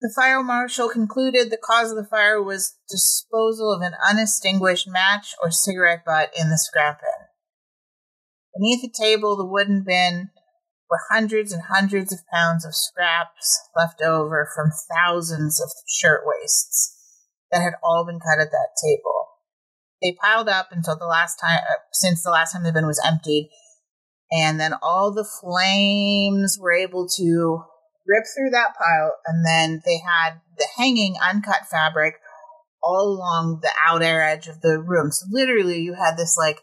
The 0.00 0.12
fire 0.14 0.42
marshal 0.42 0.88
concluded 0.88 1.50
the 1.50 1.56
cause 1.56 1.90
of 1.90 1.96
the 1.96 2.04
fire 2.04 2.42
was 2.42 2.76
disposal 2.90 3.72
of 3.72 3.80
an 3.80 3.94
unextinguished 4.06 4.86
match 4.86 5.34
or 5.42 5.50
cigarette 5.50 6.04
butt 6.04 6.30
in 6.38 6.50
the 6.50 6.58
scrap 6.58 7.00
bin. 7.00 7.26
Beneath 8.54 8.82
the 8.82 8.92
table, 9.02 9.36
the 9.36 9.46
wooden 9.46 9.82
bin, 9.82 10.30
were 10.90 11.00
hundreds 11.10 11.52
and 11.52 11.62
hundreds 11.70 12.12
of 12.12 12.20
pounds 12.32 12.66
of 12.66 12.74
scraps 12.74 13.68
left 13.74 14.02
over 14.02 14.48
from 14.54 14.70
thousands 14.94 15.60
of 15.60 15.70
shirtwaists 15.88 16.94
that 17.50 17.62
had 17.62 17.74
all 17.82 18.04
been 18.04 18.20
cut 18.20 18.38
at 18.38 18.50
that 18.50 18.76
table 18.82 19.23
they 20.02 20.16
piled 20.20 20.48
up 20.48 20.68
until 20.70 20.96
the 20.96 21.06
last 21.06 21.36
time 21.36 21.58
uh, 21.58 21.80
since 21.92 22.22
the 22.22 22.30
last 22.30 22.52
time 22.52 22.62
the 22.62 22.72
bin 22.72 22.86
was 22.86 23.00
emptied 23.04 23.50
and 24.32 24.58
then 24.58 24.74
all 24.82 25.12
the 25.12 25.24
flames 25.24 26.58
were 26.60 26.72
able 26.72 27.06
to 27.08 27.62
rip 28.06 28.24
through 28.34 28.50
that 28.50 28.74
pile 28.76 29.12
and 29.26 29.46
then 29.46 29.80
they 29.84 29.98
had 29.98 30.40
the 30.58 30.66
hanging 30.76 31.16
uncut 31.22 31.66
fabric 31.70 32.16
all 32.82 33.08
along 33.08 33.60
the 33.62 33.70
outer 33.86 34.20
edge 34.20 34.46
of 34.46 34.60
the 34.60 34.78
room. 34.78 35.10
So 35.10 35.26
literally, 35.30 35.80
you 35.80 35.94
had 35.94 36.16
this 36.16 36.36
like 36.36 36.60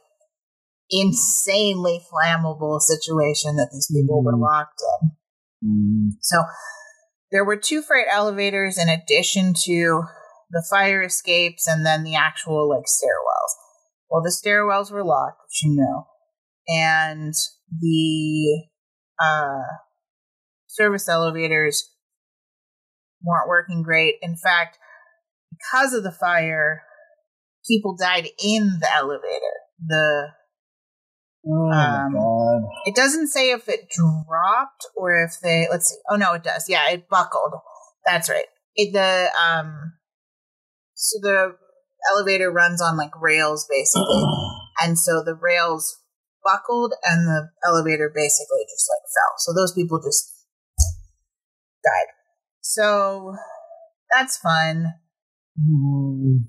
insanely 0.90 2.00
flammable 2.12 2.80
situation 2.80 3.56
that 3.56 3.70
these 3.72 3.90
people 3.92 4.24
were 4.24 4.34
Mhm. 4.34 4.42
locked 4.42 4.82
in. 5.02 5.12
Mm. 5.64 6.10
So 6.22 6.44
there 7.32 7.46
were 7.46 7.58
two 7.58 7.82
freight 7.82 8.08
elevators 8.12 8.78
in 8.78 8.90
addition 8.90 9.54
to 9.66 10.04
the 10.52 10.66
fire 10.70 11.02
escapes 11.02 11.68
and 11.68 11.86
then 11.86 12.04
the 12.04 12.16
actual 12.16 12.70
like 12.70 12.86
stairwells. 12.86 13.54
Well, 14.10 14.22
the 14.22 14.30
stairwells 14.30 14.92
were 14.92 15.04
locked, 15.04 15.42
which 15.46 15.64
you 15.64 15.76
know, 15.76 16.08
and 16.68 17.34
the 17.80 18.68
uh, 19.24 19.62
service 20.68 21.08
elevators 21.08 21.90
weren't 23.24 23.48
working 23.48 23.84
great. 23.84 24.16
In 24.22 24.36
fact, 24.36 24.78
because 25.50 25.94
of 25.94 26.04
the 26.04 26.12
fire, 26.12 26.84
people 27.68 27.96
died 27.96 28.28
in 28.44 28.80
the 28.82 28.94
elevator. 28.94 29.56
The 29.86 30.28
Oh 31.48 31.72
Um, 31.72 32.14
god. 32.14 32.62
it 32.86 32.96
doesn't 32.96 33.28
say 33.28 33.50
if 33.52 33.68
it 33.68 33.90
dropped 33.90 34.86
or 34.96 35.24
if 35.24 35.40
they 35.42 35.68
let's 35.72 35.90
see. 35.90 35.98
Oh 36.10 36.16
no, 36.16 36.34
it 36.34 36.44
does. 36.44 36.70
Yeah, 36.70 36.88
it 36.90 37.10
buckled. 37.10 37.54
That's 38.06 38.30
right. 38.30 38.46
It 38.76 38.94
the 38.94 39.30
um 39.42 39.94
so 41.02 41.18
the 41.20 41.56
elevator 42.14 42.52
runs 42.52 42.82
on 42.82 42.96
like 42.96 43.12
rails 43.20 43.66
basically. 43.70 44.24
and 44.82 44.98
so 45.00 45.24
the 45.24 45.34
rails 45.34 45.98
buckled 46.44 46.94
and 47.04 47.28
the 47.28 47.50
elevator 47.66 48.12
basically 48.14 48.62
just 48.70 48.88
like 48.90 49.06
fell. 49.10 49.34
So 49.40 49.52
those 49.54 49.74
people 49.74 50.00
just 50.00 50.46
died. 51.84 52.14
So 52.62 53.36
that's 54.14 54.38
fun. 54.38 54.94
Mm. 55.60 56.46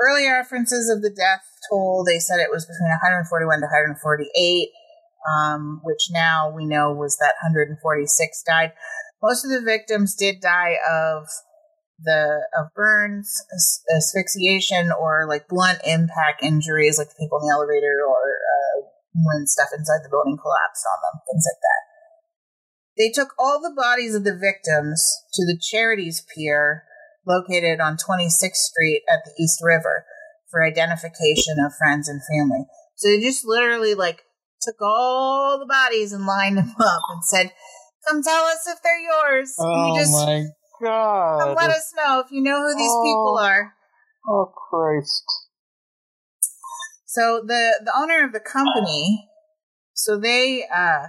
early 0.00 0.28
references 0.28 0.90
of 0.90 1.00
the 1.02 1.10
death 1.10 1.44
toll, 1.70 2.04
they 2.04 2.18
said 2.18 2.40
it 2.40 2.50
was 2.50 2.66
between 2.66 2.90
141 2.90 3.60
to 3.60 3.66
148, 3.66 4.68
um, 5.30 5.80
which 5.84 6.08
now 6.10 6.50
we 6.50 6.66
know 6.66 6.92
was 6.92 7.16
that 7.18 7.34
146 7.42 8.42
died. 8.42 8.72
Most 9.22 9.44
of 9.44 9.52
the 9.52 9.62
victims 9.62 10.14
did 10.16 10.40
die 10.40 10.76
of 10.90 11.28
the 12.04 12.46
of 12.58 12.72
burns, 12.74 13.42
as- 13.52 13.82
asphyxiation, 13.96 14.92
or 14.92 15.26
like 15.28 15.48
blunt 15.48 15.80
impact 15.84 16.42
injuries, 16.42 16.98
like 16.98 17.08
the 17.08 17.18
people 17.18 17.38
in 17.40 17.46
the 17.46 17.54
elevator, 17.54 18.04
or 18.06 18.38
uh, 18.38 18.76
when 19.14 19.46
stuff 19.46 19.68
inside 19.76 20.04
the 20.04 20.10
building 20.10 20.36
collapsed 20.36 20.84
on 20.84 20.98
them, 21.02 21.20
things 21.26 21.44
like 21.48 21.60
that. 21.60 21.82
They 22.96 23.10
took 23.10 23.34
all 23.38 23.60
the 23.60 23.74
bodies 23.74 24.14
of 24.14 24.24
the 24.24 24.36
victims 24.36 25.02
to 25.34 25.44
the 25.44 25.58
Charities 25.60 26.24
Pier 26.34 26.84
located 27.26 27.80
on 27.80 27.96
26th 27.96 28.54
Street 28.54 29.02
at 29.10 29.24
the 29.24 29.32
East 29.42 29.60
River 29.62 30.06
for 30.50 30.64
identification 30.64 31.56
of 31.64 31.72
friends 31.76 32.08
and 32.08 32.20
family. 32.30 32.66
So 32.96 33.08
they 33.08 33.20
just 33.20 33.44
literally 33.44 33.94
like 33.94 34.22
took 34.62 34.80
all 34.80 35.58
the 35.58 35.66
bodies 35.66 36.12
and 36.12 36.26
lined 36.26 36.58
them 36.58 36.74
up 36.78 37.02
and 37.10 37.24
said, 37.24 37.52
"Come 38.06 38.22
tell 38.22 38.44
us 38.44 38.66
if 38.66 38.78
they're 38.82 39.00
yours. 39.00 39.54
Oh 39.58 39.94
you 39.94 40.00
just 40.00 40.12
my 40.12 40.44
god. 40.84 41.40
come 41.40 41.54
let 41.56 41.70
us 41.70 41.92
know 41.96 42.20
if 42.20 42.30
you 42.30 42.42
know 42.42 42.60
who 42.60 42.76
these 42.76 42.96
people 43.02 43.38
Oh. 43.38 43.44
are." 43.44 43.74
Oh 44.26 44.52
Christ. 44.70 45.24
So 47.06 47.42
the 47.46 47.80
the 47.84 47.92
owner 47.96 48.24
of 48.24 48.32
the 48.32 48.40
company, 48.40 49.28
so 49.92 50.18
they 50.18 50.64
uh 50.74 51.06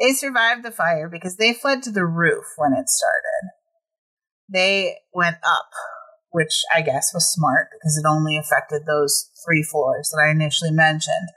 they 0.00 0.12
survived 0.12 0.64
the 0.64 0.70
fire 0.70 1.08
because 1.08 1.36
they 1.36 1.52
fled 1.52 1.82
to 1.82 1.90
the 1.90 2.04
roof 2.04 2.44
when 2.56 2.72
it 2.72 2.88
started. 2.88 3.50
They 4.48 4.98
went 5.14 5.36
up, 5.36 5.70
which 6.30 6.62
I 6.74 6.82
guess 6.82 7.12
was 7.14 7.32
smart 7.32 7.68
because 7.72 7.96
it 7.96 8.06
only 8.06 8.36
affected 8.36 8.82
those 8.86 9.30
three 9.44 9.62
floors 9.62 10.10
that 10.10 10.22
I 10.24 10.30
initially 10.30 10.70
mentioned. 10.72 11.28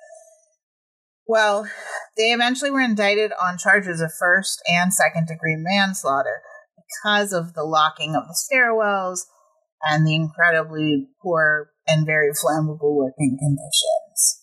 Well, 1.28 1.68
they 2.18 2.32
eventually 2.32 2.70
were 2.70 2.82
indicted 2.82 3.32
on 3.42 3.58
charges 3.58 4.00
of 4.00 4.12
first 4.20 4.62
and 4.68 4.94
second 4.94 5.28
degree 5.28 5.56
manslaughter 5.58 6.42
because 6.78 7.34
of 7.34 7.54
the 7.54 7.64
locking 7.64 8.16
of 8.16 8.24
the 8.28 8.36
stairwells 8.36 9.22
and 9.84 10.06
the 10.06 10.16
incredibly 10.16 11.08
poor 11.22 11.70
and 11.88 12.06
very 12.06 12.30
flammable 12.32 12.96
working 12.96 13.38
conditions. 13.40 14.42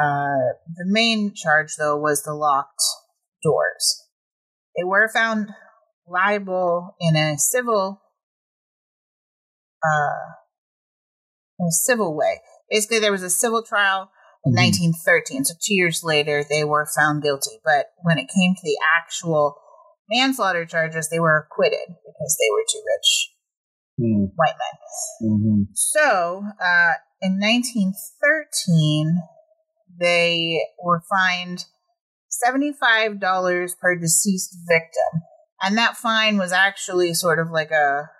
Uh, 0.00 0.54
the 0.74 0.84
main 0.86 1.32
charge, 1.34 1.74
though, 1.78 1.96
was 1.96 2.22
the 2.22 2.34
locked 2.34 2.82
doors. 3.42 4.02
They 4.76 4.84
were 4.84 5.08
found 5.12 5.50
liable 6.06 6.96
in 7.00 7.16
a 7.16 7.36
civil, 7.38 8.02
uh, 9.84 10.32
in 11.58 11.66
a 11.66 11.72
civil 11.72 12.16
way. 12.16 12.40
Basically, 12.70 12.98
there 12.98 13.12
was 13.12 13.22
a 13.22 13.30
civil 13.30 13.62
trial 13.62 14.10
in 14.44 14.52
Mhm. 14.52 14.56
1913. 14.56 15.44
So 15.44 15.54
two 15.60 15.74
years 15.74 16.02
later, 16.04 16.44
they 16.44 16.64
were 16.64 16.86
found 16.86 17.22
guilty. 17.22 17.60
But 17.64 17.92
when 18.02 18.18
it 18.18 18.28
came 18.28 18.54
to 18.54 18.62
the 18.62 18.78
actual 18.96 19.56
manslaughter 20.08 20.66
charges, 20.66 21.08
they 21.08 21.20
were 21.20 21.38
acquitted 21.38 21.88
because 21.88 22.36
they 22.40 22.50
were 22.50 22.64
too 22.70 22.82
rich 22.86 23.30
Mm. 24.00 24.32
white 24.34 24.56
men. 24.58 25.30
hmm 25.38 25.62
So, 25.72 26.44
uh, 26.60 26.92
in 27.20 27.38
1913, 27.38 29.22
they 30.00 30.60
were 30.82 31.02
fined 31.08 31.66
$75 32.28 33.74
per 33.74 33.96
deceased 33.96 34.56
victim. 34.68 35.22
And 35.62 35.78
that 35.78 35.96
fine 35.96 36.36
was 36.36 36.52
actually 36.52 37.14
sort 37.14 37.38
of 37.38 37.50
like 37.50 37.70
a 37.70 38.10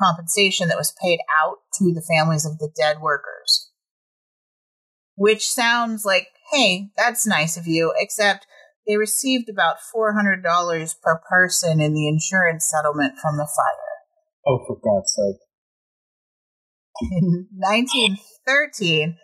compensation 0.00 0.68
that 0.68 0.78
was 0.78 0.94
paid 1.02 1.18
out 1.42 1.58
to 1.78 1.92
the 1.92 2.02
families 2.02 2.46
of 2.46 2.58
the 2.58 2.70
dead 2.76 3.00
workers. 3.00 3.65
Which 5.16 5.48
sounds 5.48 6.04
like, 6.04 6.28
hey, 6.52 6.90
that's 6.96 7.26
nice 7.26 7.56
of 7.56 7.66
you, 7.66 7.92
except 7.98 8.46
they 8.86 8.96
received 8.96 9.48
about 9.48 9.76
$400 9.94 10.42
per 11.02 11.20
person 11.28 11.80
in 11.80 11.94
the 11.94 12.06
insurance 12.06 12.70
settlement 12.70 13.14
from 13.20 13.36
the 13.36 13.46
fire 13.46 13.82
Oh, 14.46 14.60
for 14.66 14.76
God's 14.76 15.12
sake. 15.12 15.40
in 17.12 17.48
1913, 17.52 19.16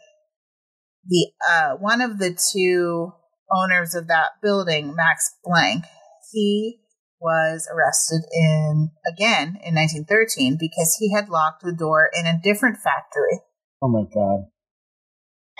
the 1.06 1.30
uh, 1.48 1.76
one 1.76 2.00
of 2.00 2.18
the 2.18 2.36
two 2.52 3.12
owners 3.52 3.94
of 3.94 4.08
that 4.08 4.30
building, 4.42 4.94
Max 4.96 5.36
Blanck, 5.44 5.84
he 6.32 6.80
was 7.20 7.68
arrested 7.72 8.22
in 8.32 8.90
again 9.06 9.56
in 9.62 9.74
1913 9.76 10.56
because 10.58 10.96
he 10.98 11.12
had 11.14 11.28
locked 11.28 11.62
the 11.62 11.72
door 11.72 12.10
in 12.18 12.26
a 12.26 12.40
different 12.42 12.78
factory, 12.78 13.40
Oh 13.80 13.88
my 13.88 14.02
God. 14.12 14.46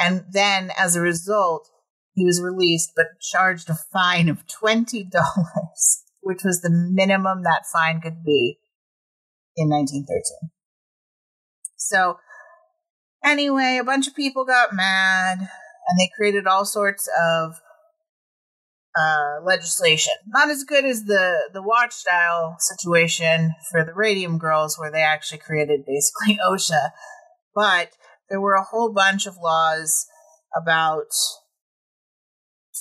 And 0.03 0.25
then 0.31 0.71
as 0.79 0.97
a 0.97 1.01
result, 1.01 1.69
he 2.15 2.25
was 2.25 2.43
released 2.43 2.93
but 2.97 3.21
charged 3.21 3.71
a 3.71 3.75
fine 3.75 4.29
of 4.29 4.47
twenty 4.47 5.05
dollars, 5.05 6.03
which 6.21 6.41
was 6.45 6.61
the 6.61 6.71
minimum 6.71 7.43
that 7.45 7.65
fine 7.73 8.01
could 8.01 8.25
be 8.25 8.59
in 9.57 9.69
1913. 9.69 10.51
So, 11.77 12.19
anyway, 13.25 13.79
a 13.81 13.85
bunch 13.85 14.09
of 14.09 14.15
people 14.15 14.45
got 14.45 14.73
mad 14.73 15.39
and 15.39 15.99
they 15.99 16.11
created 16.17 16.47
all 16.47 16.65
sorts 16.65 17.09
of 17.21 17.61
uh, 18.99 19.41
legislation. 19.45 20.13
Not 20.27 20.51
as 20.51 20.65
good 20.65 20.85
as 20.85 21.05
the, 21.05 21.51
the 21.53 21.63
watch 21.63 21.93
style 21.93 22.57
situation 22.59 23.53
for 23.71 23.85
the 23.85 23.95
Radium 23.95 24.39
Girls, 24.39 24.79
where 24.79 24.91
they 24.91 25.03
actually 25.03 25.39
created 25.39 25.85
basically 25.87 26.39
OSHA, 26.49 26.91
but 27.55 27.93
there 28.33 28.41
were 28.41 28.55
a 28.55 28.65
whole 28.65 28.91
bunch 28.91 29.27
of 29.27 29.37
laws 29.37 30.07
about 30.57 31.13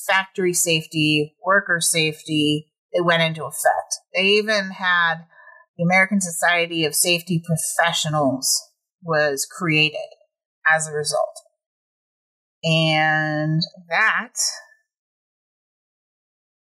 factory 0.07 0.53
safety, 0.53 1.35
worker 1.45 1.81
safety. 1.81 2.71
They 2.93 3.01
went 3.01 3.21
into 3.21 3.43
effect. 3.43 3.99
They 4.15 4.23
even 4.23 4.71
had 4.71 5.25
the 5.77 5.83
American 5.83 6.21
Society 6.21 6.85
of 6.85 6.95
Safety 6.95 7.43
Professionals 7.45 8.61
was 9.03 9.45
created 9.45 9.99
as 10.73 10.87
a 10.87 10.93
result. 10.93 11.35
And 12.63 13.61
that 13.89 14.35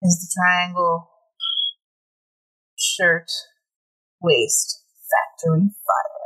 is 0.01 0.17
the 0.19 0.41
triangle 0.41 1.11
shirt 2.75 3.29
waist 4.19 4.81
factory 5.11 5.69
fire. 5.85 6.22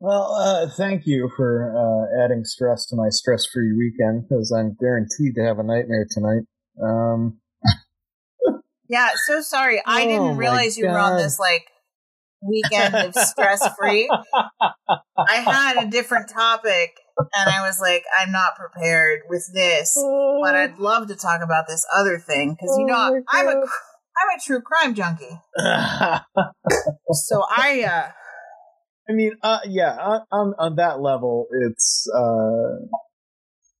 Well, 0.00 0.34
uh, 0.34 0.66
thank 0.70 1.06
you 1.06 1.30
for 1.36 1.76
uh, 1.76 2.24
adding 2.24 2.42
stress 2.44 2.86
to 2.86 2.96
my 2.96 3.10
stress-free 3.10 3.74
weekend 3.76 4.26
because 4.26 4.50
I'm 4.50 4.74
guaranteed 4.80 5.34
to 5.34 5.42
have 5.44 5.58
a 5.58 5.62
nightmare 5.62 6.06
tonight. 6.10 6.44
Um, 6.82 7.38
Yeah, 8.88 9.10
so 9.26 9.42
sorry. 9.42 9.82
I 9.84 10.04
Oh 10.04 10.08
didn't 10.08 10.36
realize 10.38 10.78
you 10.78 10.86
were 10.86 10.98
on 10.98 11.18
this 11.18 11.38
like 11.38 11.66
weekend 12.42 12.94
of 12.94 13.14
stress 13.14 13.68
free. 13.76 14.10
I 15.18 15.34
had 15.34 15.76
a 15.76 15.90
different 15.90 16.30
topic 16.30 16.96
and 17.36 17.50
I 17.50 17.66
was 17.66 17.78
like, 17.78 18.04
I'm 18.18 18.32
not 18.32 18.56
prepared 18.56 19.20
with 19.28 19.50
this, 19.52 19.94
but 20.42 20.54
I'd 20.54 20.78
love 20.78 21.08
to 21.08 21.14
talk 21.14 21.42
about 21.42 21.66
this 21.68 21.86
other 21.94 22.18
thing 22.18 22.56
because 22.58 22.74
you 22.78 22.86
know 22.86 22.96
Oh 22.96 23.22
I'm 23.28 23.48
a. 23.48 23.66
I'm 24.20 24.36
a 24.36 24.40
true 24.44 24.60
crime 24.60 24.94
junkie. 24.94 25.40
so 27.12 27.42
I 27.48 27.84
uh 27.84 28.10
I 29.10 29.12
mean, 29.12 29.32
uh, 29.42 29.58
yeah, 29.66 29.96
on, 30.30 30.54
on 30.58 30.76
that 30.76 31.00
level, 31.00 31.48
it's 31.50 32.08
uh, 32.14 32.86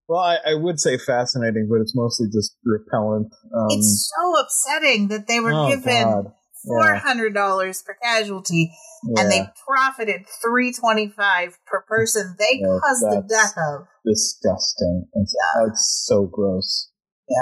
well, 0.08 0.18
I, 0.18 0.38
I 0.44 0.54
would 0.54 0.80
say 0.80 0.98
fascinating, 0.98 1.68
but 1.70 1.80
it's 1.80 1.94
mostly 1.94 2.26
just 2.26 2.56
repellent. 2.64 3.32
Um, 3.54 3.68
it's 3.70 4.12
so 4.12 4.40
upsetting 4.40 5.06
that 5.08 5.28
they 5.28 5.38
were 5.38 5.52
oh, 5.54 5.68
given 5.68 6.02
God. 6.02 6.32
four 6.66 6.94
Yeah. 6.94 6.98
hundred 6.98 7.32
dollars 7.32 7.80
per 7.80 7.96
casualty 8.02 8.72
yeah, 9.04 9.22
and 9.22 9.30
they 9.30 9.46
profited 9.64 10.22
three 10.42 10.72
twenty 10.72 11.08
five 11.08 11.58
per 11.64 11.82
person 11.82 12.34
they 12.38 12.58
Yeah, 12.58 12.78
caused 12.80 13.02
the 13.02 13.24
death 13.28 13.54
of. 13.56 13.86
disgusting. 14.04 15.06
It's, 15.14 15.36
it's 15.68 16.04
so 16.08 16.26
gross. 16.26 16.90
Yeah. 17.28 17.36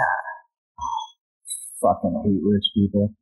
Fucking 1.80 2.22
hate 2.22 2.42
rich 2.44 2.64
people. 2.74 3.14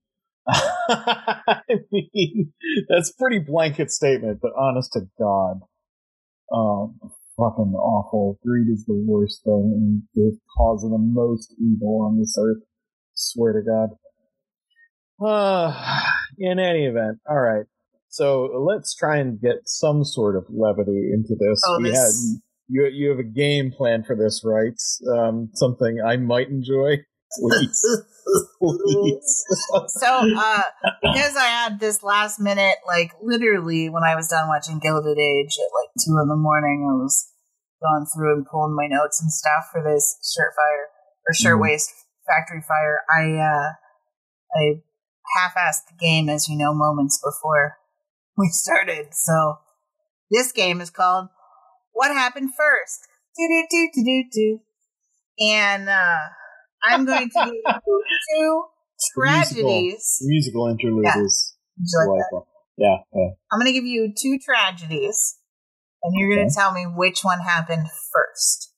I 0.48 1.60
mean, 1.90 2.52
that's 2.88 3.10
a 3.10 3.16
pretty 3.18 3.38
blanket 3.40 3.90
statement, 3.90 4.38
but 4.40 4.52
honest 4.56 4.92
to 4.92 5.00
God, 5.18 5.60
um, 6.52 6.98
fucking 7.36 7.74
awful. 7.74 8.38
Greed 8.44 8.68
is 8.68 8.84
the 8.86 8.94
worst 9.06 9.42
thing, 9.44 9.72
and 9.74 10.02
the 10.14 10.38
cause 10.56 10.84
of 10.84 10.90
the 10.90 10.98
most 10.98 11.54
evil 11.58 12.02
on 12.02 12.18
this 12.18 12.36
earth. 12.38 12.62
Swear 13.14 13.54
to 13.54 13.62
God. 13.62 13.90
Uh, 15.24 16.02
in 16.38 16.58
any 16.58 16.86
event, 16.86 17.18
all 17.28 17.40
right. 17.40 17.66
So 18.08 18.44
let's 18.66 18.94
try 18.94 19.18
and 19.18 19.40
get 19.40 19.66
some 19.66 20.04
sort 20.04 20.36
of 20.36 20.44
levity 20.48 21.10
into 21.12 21.34
this. 21.38 21.60
Oh, 21.66 21.78
we 21.80 21.90
this- 21.90 21.98
had 21.98 22.42
you. 22.68 22.86
You 22.86 23.10
have 23.10 23.18
a 23.18 23.24
game 23.24 23.72
plan 23.72 24.04
for 24.04 24.16
this, 24.16 24.42
right? 24.44 24.74
Um, 25.12 25.50
something 25.54 26.00
I 26.04 26.16
might 26.16 26.48
enjoy. 26.48 26.98
Please, 27.32 27.82
please. 28.60 29.44
so 29.88 30.22
uh 30.36 30.62
because 31.02 31.36
I 31.36 31.46
had 31.46 31.80
this 31.80 32.02
last 32.02 32.40
minute, 32.40 32.76
like 32.86 33.12
literally 33.22 33.88
when 33.88 34.04
I 34.04 34.14
was 34.14 34.28
done 34.28 34.48
watching 34.48 34.78
Gilded 34.78 35.18
Age 35.18 35.58
at 35.58 35.74
like 35.74 35.90
two 36.04 36.16
in 36.22 36.28
the 36.28 36.36
morning, 36.36 36.86
I 36.88 36.94
was 37.02 37.30
going 37.82 38.06
through 38.06 38.36
and 38.36 38.46
pulling 38.46 38.76
my 38.76 38.86
notes 38.86 39.20
and 39.20 39.30
stuff 39.30 39.68
for 39.72 39.82
this 39.82 40.16
shirt 40.34 40.52
fire 40.56 40.88
or 41.28 41.34
shirtwaist 41.34 41.92
factory 42.26 42.62
fire. 42.62 43.00
I 43.10 43.34
uh 43.34 43.72
I 44.54 44.82
half-assed 45.36 45.88
the 45.88 45.98
game 45.98 46.28
as 46.28 46.48
you 46.48 46.56
know 46.56 46.72
moments 46.72 47.20
before 47.22 47.78
we 48.36 48.48
started. 48.48 49.08
So 49.12 49.58
this 50.30 50.52
game 50.52 50.80
is 50.80 50.90
called 50.90 51.28
What 51.92 52.12
Happened 52.12 52.50
First. 52.56 53.00
Do 53.36 53.46
do 53.48 53.66
do 53.70 53.88
do 53.94 54.04
do 54.04 54.24
do. 54.32 54.60
And 55.38 55.88
uh 55.88 56.28
I'm 56.82 57.04
going 57.04 57.28
to 57.30 57.44
do 57.44 57.62
two 58.36 58.64
tragedies. 59.14 60.18
Musical 60.22 60.68
interlude 60.68 61.04
Yeah. 61.04 61.22
is 61.22 61.54
like. 62.08 62.42
Yeah, 62.78 62.96
yeah. 63.14 63.30
I'm 63.50 63.58
going 63.58 63.66
to 63.66 63.72
give 63.72 63.84
you 63.86 64.12
two 64.16 64.38
tragedies, 64.38 65.38
and 66.02 66.14
you're 66.14 66.34
going 66.34 66.48
to 66.48 66.54
tell 66.54 66.72
me 66.72 66.84
which 66.84 67.20
one 67.22 67.40
happened 67.40 67.88
first. 68.12 68.72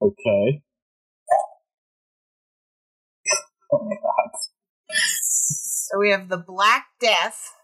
Okay. 0.00 0.62
Oh 3.72 3.84
my 3.84 3.96
god. 3.96 4.30
So 4.88 5.98
we 5.98 6.10
have 6.10 6.28
the 6.28 6.36
Black 6.36 6.86
Death 7.00 7.54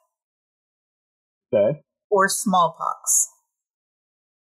Okay. 1.55 1.83
or 2.11 2.29
smallpox. 2.29 3.29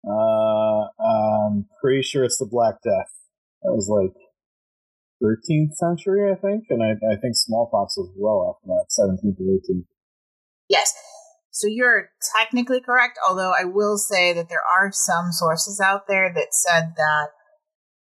Uh, 0.07 0.89
I'm 1.03 1.67
pretty 1.81 2.03
sure 2.03 2.25
it's 2.25 2.39
the 2.39 2.47
Black 2.47 2.77
Death. 2.83 3.13
That 3.63 3.73
was 3.73 3.89
like 3.89 4.15
13th 5.23 5.75
century, 5.75 6.31
I 6.31 6.37
think, 6.37 6.65
and 6.71 6.83
I, 6.83 6.93
I 7.13 7.17
think 7.21 7.35
smallpox 7.35 7.97
was 7.97 8.11
well 8.17 8.55
after 8.55 8.69
that, 8.69 8.87
17th 8.99 9.41
or 9.41 9.59
18th. 9.59 9.85
Yes. 10.69 10.93
So 11.51 11.67
you're 11.67 12.11
technically 12.37 12.81
correct, 12.81 13.19
although 13.29 13.53
I 13.59 13.65
will 13.65 13.99
say 13.99 14.33
that 14.33 14.49
there 14.49 14.63
are 14.79 14.93
some 14.93 15.33
sources 15.33 15.81
out 15.81 16.03
there 16.07 16.33
that 16.33 16.49
said 16.53 16.93
that 16.97 17.29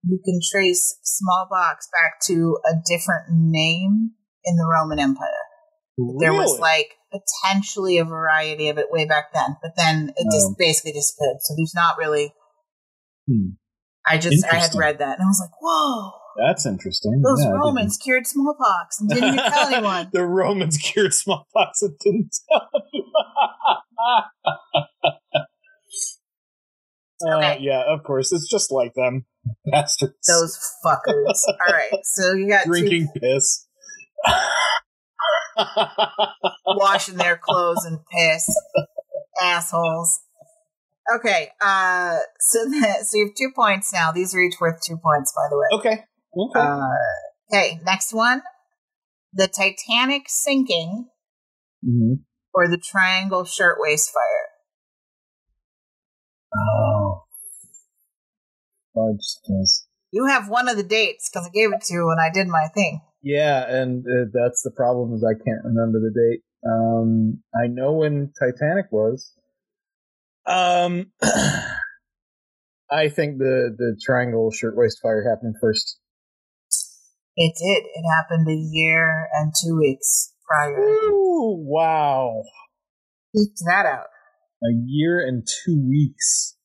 you 0.03 0.19
can 0.25 0.41
trace 0.51 0.99
smallpox 1.03 1.89
back 1.93 2.21
to 2.27 2.59
a 2.67 2.75
different 2.85 3.27
name 3.31 4.11
in 4.45 4.57
the 4.57 4.67
Roman 4.67 4.99
Empire. 4.99 5.29
Really? 5.97 6.17
There 6.19 6.33
was 6.33 6.59
like 6.59 6.95
potentially 7.13 7.99
a 7.99 8.05
variety 8.05 8.69
of 8.71 8.79
it 8.79 8.91
way 8.91 9.07
back 9.07 9.33
then, 9.33 9.57
but 9.63 9.77
then 9.77 10.13
it 10.17 10.27
just 10.33 10.49
Oh. 10.51 10.57
basically 10.59 10.93
disappeared. 10.93 11.37
So 11.41 11.55
there's 11.57 11.75
not 11.75 11.97
really. 11.97 12.35
Hmm. 13.29 13.51
I 14.07 14.19
just 14.19 14.45
I 14.51 14.57
had 14.57 14.75
read 14.75 14.99
that 14.99 15.19
and 15.19 15.23
I 15.23 15.27
was 15.27 15.41
like, 15.41 15.61
whoa, 15.61 16.13
That's 16.37 16.67
interesting. 16.67 17.23
those 17.23 17.43
Yeah, 17.43 17.53
Romans 17.53 17.97
cured 17.97 18.27
smallpox 18.27 19.01
and 19.01 19.09
didn't 19.09 19.35
even 19.35 19.51
tell 19.51 19.69
anyone. 19.69 20.11
the 20.13 20.27
Romans 20.27 20.77
cured 20.77 21.15
smallpox 21.15 21.83
and 21.83 21.99
didn't 21.99 22.37
tell 22.51 22.69
you. 22.93 23.05
Uh, 27.27 27.57
yeah, 27.61 27.83
of 27.87 28.03
course. 28.03 28.33
It's 28.33 28.49
just 28.49 28.71
like 28.71 28.93
them. 28.95 29.25
Bastards. 29.71 30.15
Those 30.29 30.59
fuckers. 30.85 31.41
All 31.49 31.73
right, 31.73 31.91
so 32.03 32.35
you 32.35 32.49
got 32.49 32.65
two 32.65 32.71
Drinking 32.71 33.09
piss. 33.19 33.67
washing 36.67 37.17
their 37.17 37.37
clothes 37.37 37.85
and 37.85 37.99
piss, 38.13 38.49
assholes. 39.41 40.21
Okay, 41.17 41.49
uh, 41.61 42.19
so 42.41 42.65
that, 42.71 43.07
so 43.07 43.19
you 43.19 43.27
have 43.27 43.35
two 43.35 43.53
points 43.55 43.93
now. 43.93 44.13
These 44.13 44.35
are 44.35 44.41
each 44.41 44.55
worth 44.61 44.81
two 44.83 44.97
points, 44.97 45.33
by 45.35 45.49
the 45.51 45.59
way. 45.59 45.67
okay. 45.79 46.05
Okay. 46.37 46.61
Uh, 46.61 47.53
okay, 47.53 47.81
next 47.85 48.13
one: 48.13 48.43
the 49.33 49.49
Titanic 49.49 50.25
sinking 50.29 51.09
Mhm. 51.85 52.25
or 52.53 52.69
the 52.69 52.79
Triangle 52.79 53.45
Shirtwaist 53.45 54.11
Fire. 54.13 54.49
Oh. 56.57 57.25
Fudge. 58.95 59.39
You 60.13 60.27
have 60.27 60.49
one 60.49 60.69
of 60.69 60.77
the 60.77 60.85
dates 60.85 61.29
because 61.29 61.49
I 61.49 61.51
gave 61.51 61.73
it 61.73 61.83
to 61.83 61.95
you 61.95 62.07
when 62.07 62.19
I 62.19 62.31
did 62.33 62.47
my 62.47 62.69
thing. 62.73 63.01
Yeah, 63.23 63.65
and 63.69 64.05
uh, 64.07 64.31
that's 64.33 64.63
the 64.63 64.71
problem 64.71 65.13
is 65.15 65.25
I 65.25 65.35
can't 65.35 65.65
remember 65.65 65.99
the 65.99 66.13
date. 66.15 66.43
Um, 66.65 67.43
I 67.55 67.67
know 67.67 67.93
when 67.93 68.33
Titanic 68.39 68.87
was. 68.93 69.33
Um, 70.47 71.07
I 72.91 73.09
think 73.09 73.39
the 73.39 73.75
the 73.77 73.99
Triangle 74.05 74.51
Shirtwaist 74.53 74.99
Fire 75.03 75.25
happened 75.29 75.57
first. 75.61 75.99
It 77.37 77.55
did. 77.59 77.85
It 77.95 78.05
happened 78.15 78.47
a 78.49 78.55
year 78.55 79.27
and 79.35 79.53
two 79.65 79.77
weeks 79.79 80.33
prior. 80.49 80.79
Ooh, 80.79 81.57
wow! 81.67 82.43
Eked 83.35 83.61
that 83.67 83.87
out. 83.87 84.07
A 84.63 84.73
year 84.87 85.21
and 85.27 85.47
two 85.65 85.83
weeks 85.89 86.57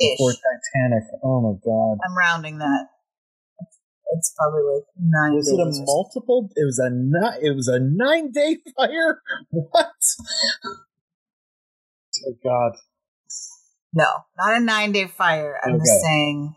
Ish. 0.00 0.16
before 0.16 0.32
Titanic. 0.32 1.04
Oh 1.22 1.40
my 1.42 1.58
god! 1.64 1.98
I'm 2.08 2.16
rounding 2.16 2.58
that. 2.58 2.86
It's 4.16 4.32
probably 4.38 4.62
like 4.62 4.84
nine 4.98 5.34
Was 5.34 5.46
days. 5.46 5.58
it 5.58 5.82
a 5.82 5.84
multiple? 5.84 6.48
It 6.54 6.64
was 6.64 6.78
a 6.78 6.90
ni- 6.90 7.48
It 7.48 7.54
was 7.54 7.68
a 7.68 7.78
nine 7.80 8.30
day 8.32 8.58
fire. 8.76 9.20
What? 9.50 9.92
Oh 12.26 12.34
God! 12.42 12.72
No, 13.96 14.04
not 14.36 14.54
a 14.54 14.60
nine 14.60 14.92
day 14.92 15.06
fire. 15.06 15.58
I'm 15.64 15.76
Okay. 15.76 15.80
just 15.80 16.02
saying. 16.02 16.54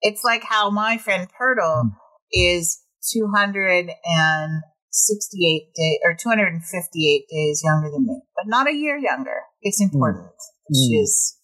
It's 0.00 0.24
like 0.24 0.42
how 0.42 0.68
my 0.70 0.98
friend 0.98 1.28
Purtle 1.32 1.82
Hmm. 1.82 1.88
is 2.32 2.82
268 3.12 5.72
days 5.76 5.98
or 6.04 6.14
258 6.14 7.26
days 7.30 7.62
younger 7.64 7.88
than 7.88 8.04
me, 8.06 8.20
but 8.34 8.48
not 8.48 8.66
a 8.66 8.74
year 8.74 8.96
younger. 8.98 9.42
It's 9.62 9.80
important. 9.80 10.32
She 10.74 10.96
Hmm. 10.96 11.02
is. 11.04 11.36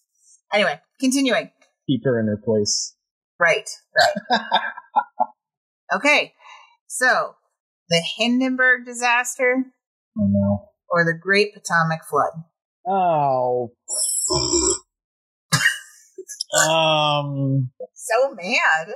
Anyway, 0.53 0.81
continuing. 0.99 1.51
Keep 1.87 2.01
her 2.03 2.19
in 2.19 2.27
her 2.27 2.35
place. 2.43 2.97
Right, 3.39 3.69
right. 3.97 4.13
okay, 5.95 6.33
so 6.87 7.35
the 7.89 8.01
Hindenburg 8.17 8.85
disaster 8.85 9.71
Oh 10.17 10.27
no! 10.27 10.69
or 10.89 11.05
the 11.05 11.13
Great 11.17 11.53
Potomac 11.53 12.03
Flood? 12.09 12.43
Oh. 12.87 13.71
um. 16.69 17.71
So 17.93 18.35
mad. 18.35 18.93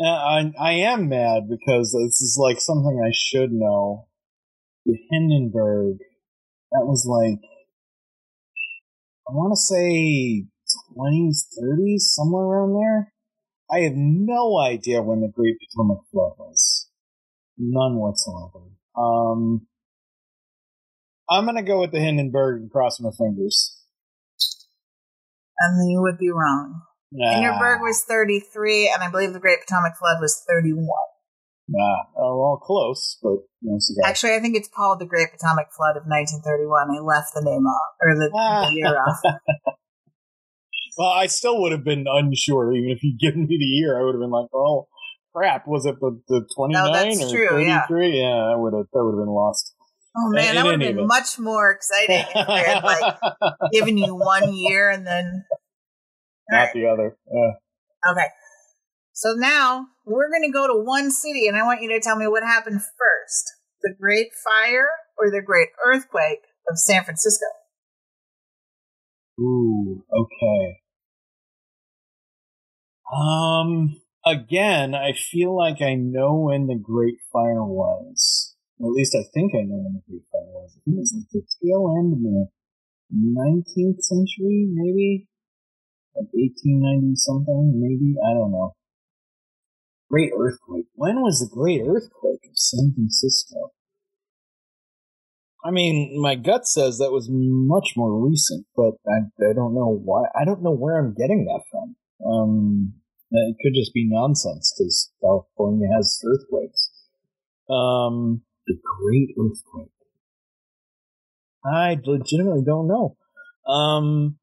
Uh, 0.00 0.06
I 0.08 0.52
I 0.60 0.72
am 0.72 1.08
mad 1.08 1.48
because 1.48 1.92
this 1.92 2.20
is 2.20 2.38
like 2.40 2.60
something 2.60 3.02
I 3.04 3.10
should 3.12 3.52
know. 3.52 4.06
The 4.86 4.96
Hindenburg, 5.10 5.98
that 6.72 6.84
was 6.86 7.04
like 7.06 7.40
I 9.28 9.32
want 9.32 9.52
to 9.52 9.56
say 9.56 10.46
twenties, 10.94 11.46
thirties, 11.60 12.12
somewhere 12.14 12.44
around 12.44 12.74
there. 12.74 13.12
I 13.70 13.80
have 13.80 13.94
no 13.94 14.58
idea 14.58 15.02
when 15.02 15.20
the 15.20 15.28
Great 15.28 15.56
Potomac 15.60 15.98
Flood 16.10 16.32
was. 16.38 16.88
None 17.58 17.96
whatsoever. 17.96 18.64
Um, 18.96 19.66
I'm 21.30 21.44
gonna 21.44 21.62
go 21.62 21.80
with 21.80 21.92
the 21.92 22.00
Hindenburg 22.00 22.62
and 22.62 22.70
cross 22.70 23.00
my 23.00 23.10
fingers. 23.10 23.76
And 25.58 25.80
then 25.80 25.88
you 25.88 26.00
would 26.00 26.18
be 26.18 26.30
wrong. 26.30 26.82
Nah. 27.10 27.34
Hindenburg 27.34 27.80
was 27.80 28.04
33, 28.04 28.92
and 28.94 29.02
I 29.02 29.10
believe 29.10 29.32
the 29.32 29.40
Great 29.40 29.60
Potomac 29.66 29.96
Flood 29.96 30.18
was 30.20 30.42
31. 30.48 30.86
Ah, 31.68 32.08
oh, 32.16 32.38
well, 32.38 32.56
close, 32.56 33.18
but 33.22 33.36
no. 33.60 33.78
Actually, 34.04 34.34
I 34.34 34.40
think 34.40 34.56
it's 34.56 34.68
called 34.68 35.00
the 35.00 35.06
Great 35.06 35.28
Atomic 35.34 35.68
Flood 35.76 35.96
of 35.96 36.04
1931. 36.08 36.96
I 36.96 37.00
left 37.00 37.34
the 37.34 37.42
name 37.42 37.66
off, 37.66 37.92
or 38.00 38.14
the, 38.14 38.30
the 38.30 38.72
year 38.72 38.96
off. 38.96 39.20
well, 40.96 41.10
I 41.10 41.26
still 41.26 41.60
would 41.60 41.72
have 41.72 41.84
been 41.84 42.06
unsure, 42.08 42.72
even 42.72 42.90
if 42.90 43.02
you'd 43.02 43.20
given 43.20 43.46
me 43.46 43.58
the 43.58 43.64
year. 43.64 44.00
I 44.00 44.04
would 44.04 44.14
have 44.14 44.20
been 44.20 44.30
like, 44.30 44.48
"Oh, 44.54 44.88
crap! 45.34 45.68
Was 45.68 45.84
it 45.84 45.96
the 46.00 46.18
the 46.28 46.48
twenty 46.56 46.72
nine 46.72 46.92
that's 46.92 47.24
or 47.24 47.36
true, 47.36 47.48
thirty 47.50 47.66
yeah. 47.66 47.86
three? 47.86 48.18
Yeah, 48.18 48.48
I 48.48 48.56
would 48.56 48.72
have. 48.72 48.86
That 48.92 49.04
would 49.04 49.12
have 49.12 49.24
been 49.26 49.34
lost. 49.34 49.74
Oh 50.18 50.30
man, 50.30 50.56
that 50.56 50.64
would 50.64 50.80
have 50.82 50.96
been 50.96 51.06
much 51.06 51.38
more 51.38 51.70
exciting 51.70 52.24
if 52.34 52.48
I 52.48 52.58
had 52.60 52.82
like 52.82 53.18
given 53.72 53.96
you 53.96 54.16
one 54.16 54.52
year 54.52 54.90
and 54.90 55.06
then. 55.06 55.44
Not 56.50 56.58
right. 56.58 56.72
the 56.72 56.86
other. 56.86 57.16
Uh, 57.30 57.52
Okay. 58.10 58.26
So 59.12 59.34
now 59.34 59.88
we're 60.06 60.30
going 60.30 60.44
to 60.44 60.52
go 60.52 60.66
to 60.66 60.82
one 60.82 61.10
city, 61.10 61.48
and 61.48 61.56
I 61.56 61.64
want 61.64 61.82
you 61.82 61.88
to 61.90 62.00
tell 62.00 62.16
me 62.16 62.26
what 62.26 62.42
happened 62.42 62.80
first: 62.80 63.52
the 63.82 63.94
Great 64.00 64.28
Fire 64.32 64.88
or 65.18 65.30
the 65.30 65.42
Great 65.42 65.68
Earthquake 65.84 66.42
of 66.70 66.78
San 66.78 67.04
Francisco. 67.04 67.46
Ooh, 69.40 70.04
okay. 70.12 70.80
Um, 73.12 74.00
again, 74.24 74.94
I 74.94 75.12
feel 75.12 75.56
like 75.56 75.80
I 75.80 75.94
know 75.94 76.34
when 76.34 76.66
the 76.66 76.78
Great 76.80 77.18
Fire 77.32 77.64
was. 77.64 78.47
At 78.80 78.94
least 78.94 79.14
I 79.14 79.26
think 79.34 79.52
I 79.54 79.66
know 79.66 79.82
when 79.82 79.94
the 79.98 80.02
Great 80.06 80.26
Fire 80.30 80.54
was. 80.54 80.76
I 80.76 80.80
think 80.84 80.96
it 80.96 81.00
was 81.00 81.14
like 81.18 81.30
the 81.34 81.42
tail 81.58 81.82
end 81.98 82.14
of 82.14 82.20
the 82.22 82.46
19th 83.10 84.02
century, 84.02 84.70
maybe? 84.70 85.26
Like 86.14 86.30
1890 86.30 87.16
something, 87.16 87.74
maybe? 87.74 88.14
I 88.22 88.34
don't 88.34 88.52
know. 88.52 88.74
Great 90.10 90.30
Earthquake. 90.38 90.86
When 90.94 91.20
was 91.20 91.40
the 91.40 91.52
Great 91.52 91.82
Earthquake 91.82 92.46
of 92.48 92.54
San 92.56 92.92
Francisco? 92.94 93.72
I 95.64 95.70
mean, 95.70 96.20
my 96.20 96.36
gut 96.36 96.66
says 96.66 96.98
that 96.98 97.12
was 97.12 97.28
much 97.30 97.94
more 97.96 98.24
recent, 98.24 98.66
but 98.76 98.94
I, 99.06 99.26
I 99.42 99.52
don't 99.54 99.74
know 99.74 100.00
why. 100.02 100.24
I 100.40 100.44
don't 100.44 100.62
know 100.62 100.74
where 100.74 100.96
I'm 100.96 101.14
getting 101.14 101.44
that 101.46 101.62
from. 101.70 101.96
Um, 102.24 102.94
it 103.30 103.56
could 103.60 103.74
just 103.74 103.92
be 103.92 104.08
nonsense 104.08 104.72
because 104.76 105.12
California 105.20 105.88
has 105.94 106.22
earthquakes. 106.24 106.90
Um, 107.68 108.42
the 108.68 108.76
Great 109.00 109.30
Earthquake. 109.40 109.90
I 111.64 111.96
legitimately 112.04 112.62
don't 112.64 112.86
know. 112.86 113.16
Um, 113.70 114.38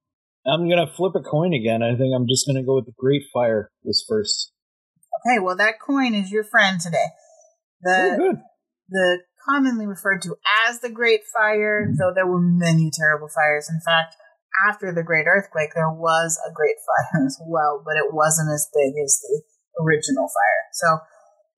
I'm 0.46 0.70
gonna 0.70 0.92
flip 0.92 1.14
a 1.16 1.22
coin 1.22 1.54
again. 1.54 1.82
I 1.82 1.96
think 1.96 2.14
I'm 2.16 2.28
just 2.28 2.46
gonna 2.46 2.64
go 2.64 2.76
with 2.76 2.86
the 2.86 2.94
Great 2.98 3.24
Fire 3.34 3.72
was 3.84 4.04
first. 4.08 4.52
Okay, 5.26 5.40
well 5.40 5.56
that 5.56 5.76
coin 5.80 6.14
is 6.14 6.32
your 6.32 6.44
friend 6.44 6.80
today. 6.80 7.08
Oh, 7.08 7.82
The 7.82 8.18
good. 8.18 8.42
the 8.90 9.18
commonly 9.50 9.88
referred 9.88 10.22
to 10.24 10.36
as 10.68 10.82
the 10.82 10.90
Great 10.90 11.22
Fire, 11.34 11.88
though 11.98 12.12
there 12.14 12.28
were 12.28 12.42
many 12.42 12.92
terrible 12.94 13.30
fires. 13.30 13.70
In 13.70 13.80
fact, 13.86 14.16
after 14.68 14.94
the 14.94 15.04
Great 15.04 15.26
Earthquake, 15.28 15.72
there 15.74 15.92
was 15.92 16.40
a 16.48 16.52
Great 16.54 16.78
Fire 16.86 17.26
as 17.26 17.40
well, 17.48 17.82
but 17.86 17.96
it 17.98 18.14
wasn't 18.14 18.50
as 18.54 18.68
big 18.74 18.94
as 19.04 19.20
the 19.22 19.42
original 19.82 20.28
fire. 20.28 20.64
So, 20.74 20.88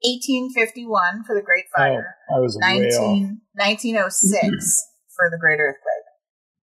1851 0.04 1.24
for 1.26 1.34
the 1.36 1.42
Great 1.42 1.66
Fire, 1.76 2.16
Oh, 2.32 2.38
I 2.38 2.40
was 2.40 2.58
way 2.62 2.88
off. 2.96 3.18
19, 3.18 3.42
1906 3.54 4.88
for 5.16 5.30
the 5.32 5.38
Great 5.40 5.60
Earthquake. 5.60 6.06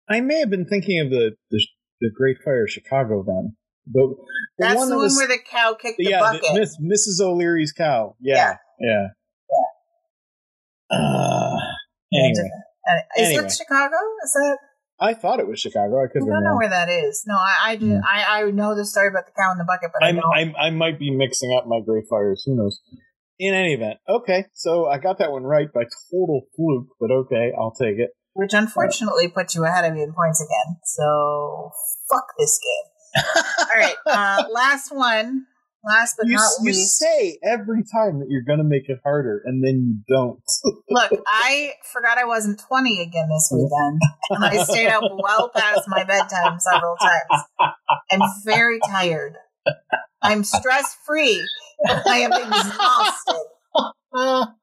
I 0.09 0.21
may 0.21 0.39
have 0.39 0.49
been 0.49 0.65
thinking 0.65 0.99
of 0.99 1.09
the 1.11 1.35
the, 1.51 1.59
the 2.01 2.09
Great 2.15 2.37
Fire 2.43 2.63
of 2.63 2.69
Chicago 2.71 3.23
then. 3.25 3.55
The, 3.91 4.15
the 4.57 4.65
That's 4.65 4.75
one 4.77 4.89
the 4.89 4.95
that 4.95 4.97
one 4.97 5.03
was, 5.05 5.15
where 5.17 5.27
the 5.27 5.37
cow 5.49 5.73
kicked 5.79 5.97
the 5.97 6.05
yeah, 6.09 6.19
bucket. 6.19 6.41
the, 6.41 6.59
Miss, 6.59 6.77
Mrs. 7.19 7.23
O'Leary's 7.23 7.71
cow. 7.71 8.15
Yeah, 8.19 8.57
yeah, 8.79 9.07
Uh, 10.91 11.55
anyway, 12.13 12.49
Uh, 12.87 12.93
is 13.21 13.27
Anyway. 13.29 13.45
it 13.45 13.51
Chicago? 13.51 13.95
Is 14.23 14.31
that? 14.33 14.57
I 15.01 15.13
thought 15.13 15.39
it 15.39 15.47
was 15.47 15.59
Chicago. 15.59 16.03
I 16.03 16.07
could 16.11 16.23
I 16.23 16.25
don't 16.25 16.43
know 16.43 16.57
where 16.57 16.69
that 16.69 16.89
is. 16.89 17.23
No, 17.25 17.35
I 17.35 17.71
I, 17.71 17.75
do, 17.77 17.85
Hmm. 17.95 18.01
I 18.05 18.41
I 18.41 18.51
know 18.51 18.75
the 18.75 18.85
story 18.85 19.07
about 19.07 19.25
the 19.27 19.31
cow 19.31 19.51
in 19.53 19.57
the 19.57 19.63
bucket, 19.63 19.91
but 19.93 20.03
I 20.03 20.09
I'm, 20.09 20.15
don't. 20.15 20.33
I'm, 20.35 20.55
I 20.59 20.69
might 20.71 20.99
be 20.99 21.09
mixing 21.15 21.53
up 21.55 21.67
my 21.67 21.79
Great 21.85 22.05
Fires. 22.09 22.43
Who 22.45 22.55
knows? 22.57 22.81
In 23.39 23.53
any 23.53 23.73
event, 23.73 23.99
okay. 24.07 24.45
So 24.53 24.85
I 24.87 24.97
got 24.97 25.19
that 25.19 25.31
one 25.31 25.43
right 25.43 25.71
by 25.73 25.83
total 26.11 26.41
fluke, 26.55 26.89
but 26.99 27.09
okay, 27.09 27.51
I'll 27.57 27.71
take 27.73 27.97
it. 27.97 28.09
which 28.33 28.53
unfortunately 28.53 29.29
puts 29.29 29.55
you 29.55 29.63
ahead 29.65 29.85
of 29.85 29.93
me 29.93 30.03
in 30.03 30.11
points 30.13 30.41
again. 30.41 30.77
So 30.83 31.71
fuck 32.11 32.25
this 32.37 32.59
game. 32.59 33.23
All 33.59 33.79
right, 33.79 33.95
uh, 34.05 34.43
last 34.51 34.93
one. 34.93 35.45
Last 35.85 36.15
but 36.17 36.27
you, 36.27 36.35
not 36.35 36.49
you 36.59 36.65
least. 36.67 37.01
You 37.01 37.07
say 37.07 37.39
every 37.41 37.83
time 37.83 38.19
that 38.19 38.25
you're 38.27 38.43
going 38.45 38.59
to 38.59 38.65
make 38.65 38.89
it 38.89 38.99
harder, 39.01 39.41
and 39.45 39.63
then 39.63 39.75
you 39.81 40.13
don't. 40.13 40.41
Look, 40.89 41.11
I 41.25 41.71
forgot 41.93 42.17
I 42.17 42.25
wasn't 42.25 42.59
20 42.59 43.01
again 43.01 43.29
this 43.29 43.49
weekend, 43.53 43.99
and 44.31 44.43
I 44.43 44.63
stayed 44.63 44.89
up 44.89 45.03
well 45.03 45.49
past 45.55 45.87
my 45.87 46.03
bedtime 46.03 46.59
several 46.59 46.97
times. 46.97 47.45
I'm 48.11 48.19
very 48.43 48.79
tired. 48.85 49.35
I'm 50.21 50.43
stress 50.43 50.97
free, 51.05 51.47
I 51.87 52.19
am 52.19 52.33
exhausted. 52.33 53.45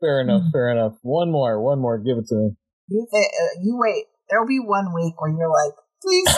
fair 0.00 0.20
enough. 0.20 0.42
Fair 0.52 0.70
enough. 0.70 0.94
One 1.02 1.30
more. 1.30 1.60
One 1.60 1.78
more. 1.80 1.98
Give 1.98 2.18
it 2.18 2.26
to 2.28 2.34
me. 2.34 2.50
You, 2.88 3.06
th- 3.10 3.24
uh, 3.24 3.60
you 3.62 3.78
wait. 3.78 4.04
There'll 4.28 4.46
be 4.46 4.58
one 4.58 4.92
week 4.92 5.20
where 5.20 5.30
you're 5.30 5.50
like, 5.50 5.74
please, 6.02 6.26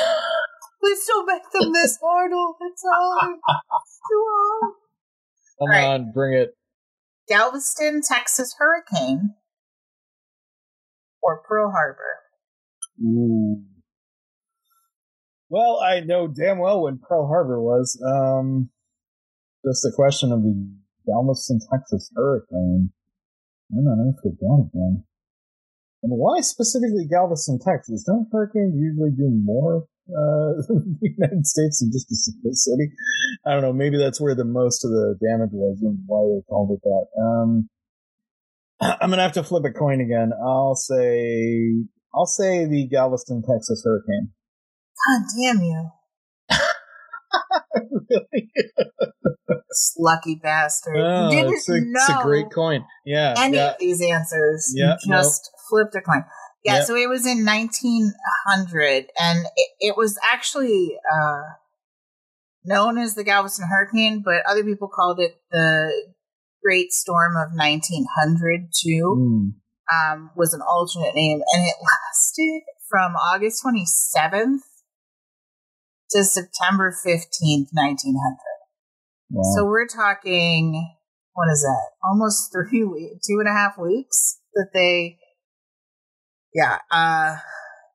please 0.81 1.07
don't 1.07 1.27
make 1.27 1.43
them 1.53 1.73
this 1.73 1.99
mortal. 2.03 2.57
It's 2.61 2.83
hard. 2.87 3.37
It's 3.37 4.01
too 4.11 4.27
hard. 4.29 4.75
Come 5.61 5.71
right. 5.71 5.85
on, 5.85 6.13
bring 6.13 6.35
it. 6.35 6.51
Galveston, 7.29 8.03
Texas 8.07 8.55
hurricane 8.59 9.35
or 11.23 11.43
Pearl 11.47 11.71
Harbor. 11.71 12.21
Ooh. 13.03 13.63
Well, 15.51 15.81
I 15.81 16.01
know 16.01 16.29
damn 16.29 16.59
well 16.59 16.83
when 16.83 16.99
Pearl 16.99 17.27
Harbor 17.27 17.61
was. 17.61 18.01
Um, 18.05 18.71
just 19.65 19.85
a 19.85 19.91
question 19.95 20.31
of 20.33 20.43
the 20.43 20.55
Galveston, 21.07 21.59
Texas 21.73 22.11
hurricane. 22.15 22.93
When 23.71 23.87
on 23.87 24.01
earth 24.01 24.21
was 24.25 24.37
that 24.41 24.69
again? 24.73 25.05
And 26.03 26.13
why 26.13 26.41
specifically 26.41 27.07
Galveston, 27.11 27.59
Texas? 27.59 28.05
Don't 28.07 28.29
hurricanes 28.31 28.77
usually 28.77 29.11
do 29.11 29.29
more 29.31 29.87
uh, 30.09 30.63
in 30.71 30.97
the 31.01 31.11
United 31.17 31.47
States 31.47 31.81
than 31.81 31.91
just 31.91 32.11
a 32.13 32.17
single 32.17 32.55
city? 32.55 32.93
I 33.45 33.53
don't 33.53 33.63
know. 33.63 33.73
Maybe 33.73 33.99
that's 33.99 34.21
where 34.21 34.35
the 34.35 34.45
most 34.45 34.85
of 34.85 34.91
the 34.91 35.19
damage 35.21 35.51
was 35.53 35.79
and 35.83 35.99
why 36.07 36.23
they 36.23 36.43
called 36.49 36.71
it 36.71 36.83
that. 36.85 37.07
Um, 37.21 37.69
I'm 38.81 39.11
gonna 39.11 39.23
have 39.23 39.33
to 39.33 39.43
flip 39.43 39.65
a 39.65 39.73
coin 39.73 40.01
again. 40.01 40.31
I'll 40.41 40.77
say 40.77 41.73
I'll 42.15 42.27
say 42.27 42.65
the 42.65 42.87
Galveston, 42.87 43.43
Texas 43.43 43.83
hurricane. 43.85 44.31
God 45.07 45.23
damn 45.39 45.63
you. 45.63 45.91
really? 48.11 48.51
Lucky 49.99 50.35
bastard. 50.43 50.97
Oh, 50.97 51.31
you 51.31 51.37
didn't 51.37 51.55
it's, 51.55 51.69
a, 51.69 51.81
know 51.81 51.91
it's 51.95 52.09
a 52.09 52.23
great 52.23 52.51
coin. 52.51 52.85
Yeah, 53.05 53.35
any 53.37 53.57
yeah. 53.57 53.71
of 53.73 53.79
these 53.79 54.03
answers. 54.03 54.73
Yeah, 54.75 54.97
you 55.05 55.13
just 55.13 55.51
flipped 55.69 55.95
a 55.95 56.01
coin. 56.01 56.25
Yeah, 56.65 56.77
Yep. 56.79 56.87
so 56.87 56.97
it 56.97 57.09
was 57.09 57.27
in 57.27 57.45
1900, 57.45 59.07
and 59.21 59.47
it, 59.57 59.71
it 59.81 59.97
was 59.97 60.19
actually 60.23 60.99
uh, 61.13 61.43
known 62.65 62.99
as 62.99 63.15
the 63.15 63.25
Galveston 63.25 63.69
Hurricane, 63.69 64.23
but 64.25 64.43
other 64.49 64.65
people 64.65 64.89
called 64.89 65.21
it 65.21 65.37
the 65.53 65.93
Great 66.65 66.93
Storm 66.93 67.37
of 67.37 67.53
1900 67.55 68.69
too. 68.73 69.17
Mm. 69.17 70.13
um, 70.13 70.31
was 70.37 70.53
an 70.55 70.61
alternate 70.61 71.15
name, 71.15 71.41
and 71.55 71.63
it 71.65 71.77
lasted 71.83 72.63
from 72.89 73.15
August 73.17 73.63
27th 73.65 74.61
to 76.11 76.25
September 76.25 76.93
15th, 76.93 77.69
1900. 77.73 78.39
Wow. 79.31 79.43
So 79.55 79.65
we're 79.65 79.87
talking, 79.87 80.95
what 81.35 81.51
is 81.51 81.63
that? 81.63 81.91
Almost 82.03 82.53
three 82.71 82.85
weeks, 82.85 83.27
two 83.27 83.39
and 83.41 83.49
a 83.49 83.53
half 83.53 83.79
weeks 83.79 84.41
that 84.55 84.71
they, 84.73 85.19
yeah, 86.55 86.79
uh, 86.91 87.37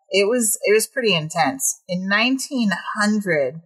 it 0.09 0.27
was, 0.29 0.59
it 0.63 0.73
was 0.73 0.87
pretty 0.87 1.15
intense. 1.15 1.81
In 1.87 2.07
1900, 2.07 3.61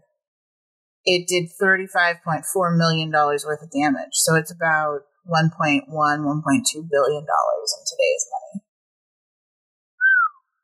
it 1.03 1.27
did 1.27 1.49
$35.4 1.61 2.77
million 2.77 3.11
worth 3.11 3.61
of 3.61 3.71
damage. 3.71 4.13
So 4.13 4.35
it's 4.35 4.51
about 4.51 5.01
1.1, 5.27 5.87
1.2 5.87 5.89
billion 5.89 7.25
dollars 7.25 7.73
in 7.75 7.83
today's 7.85 8.25
money. 8.31 8.63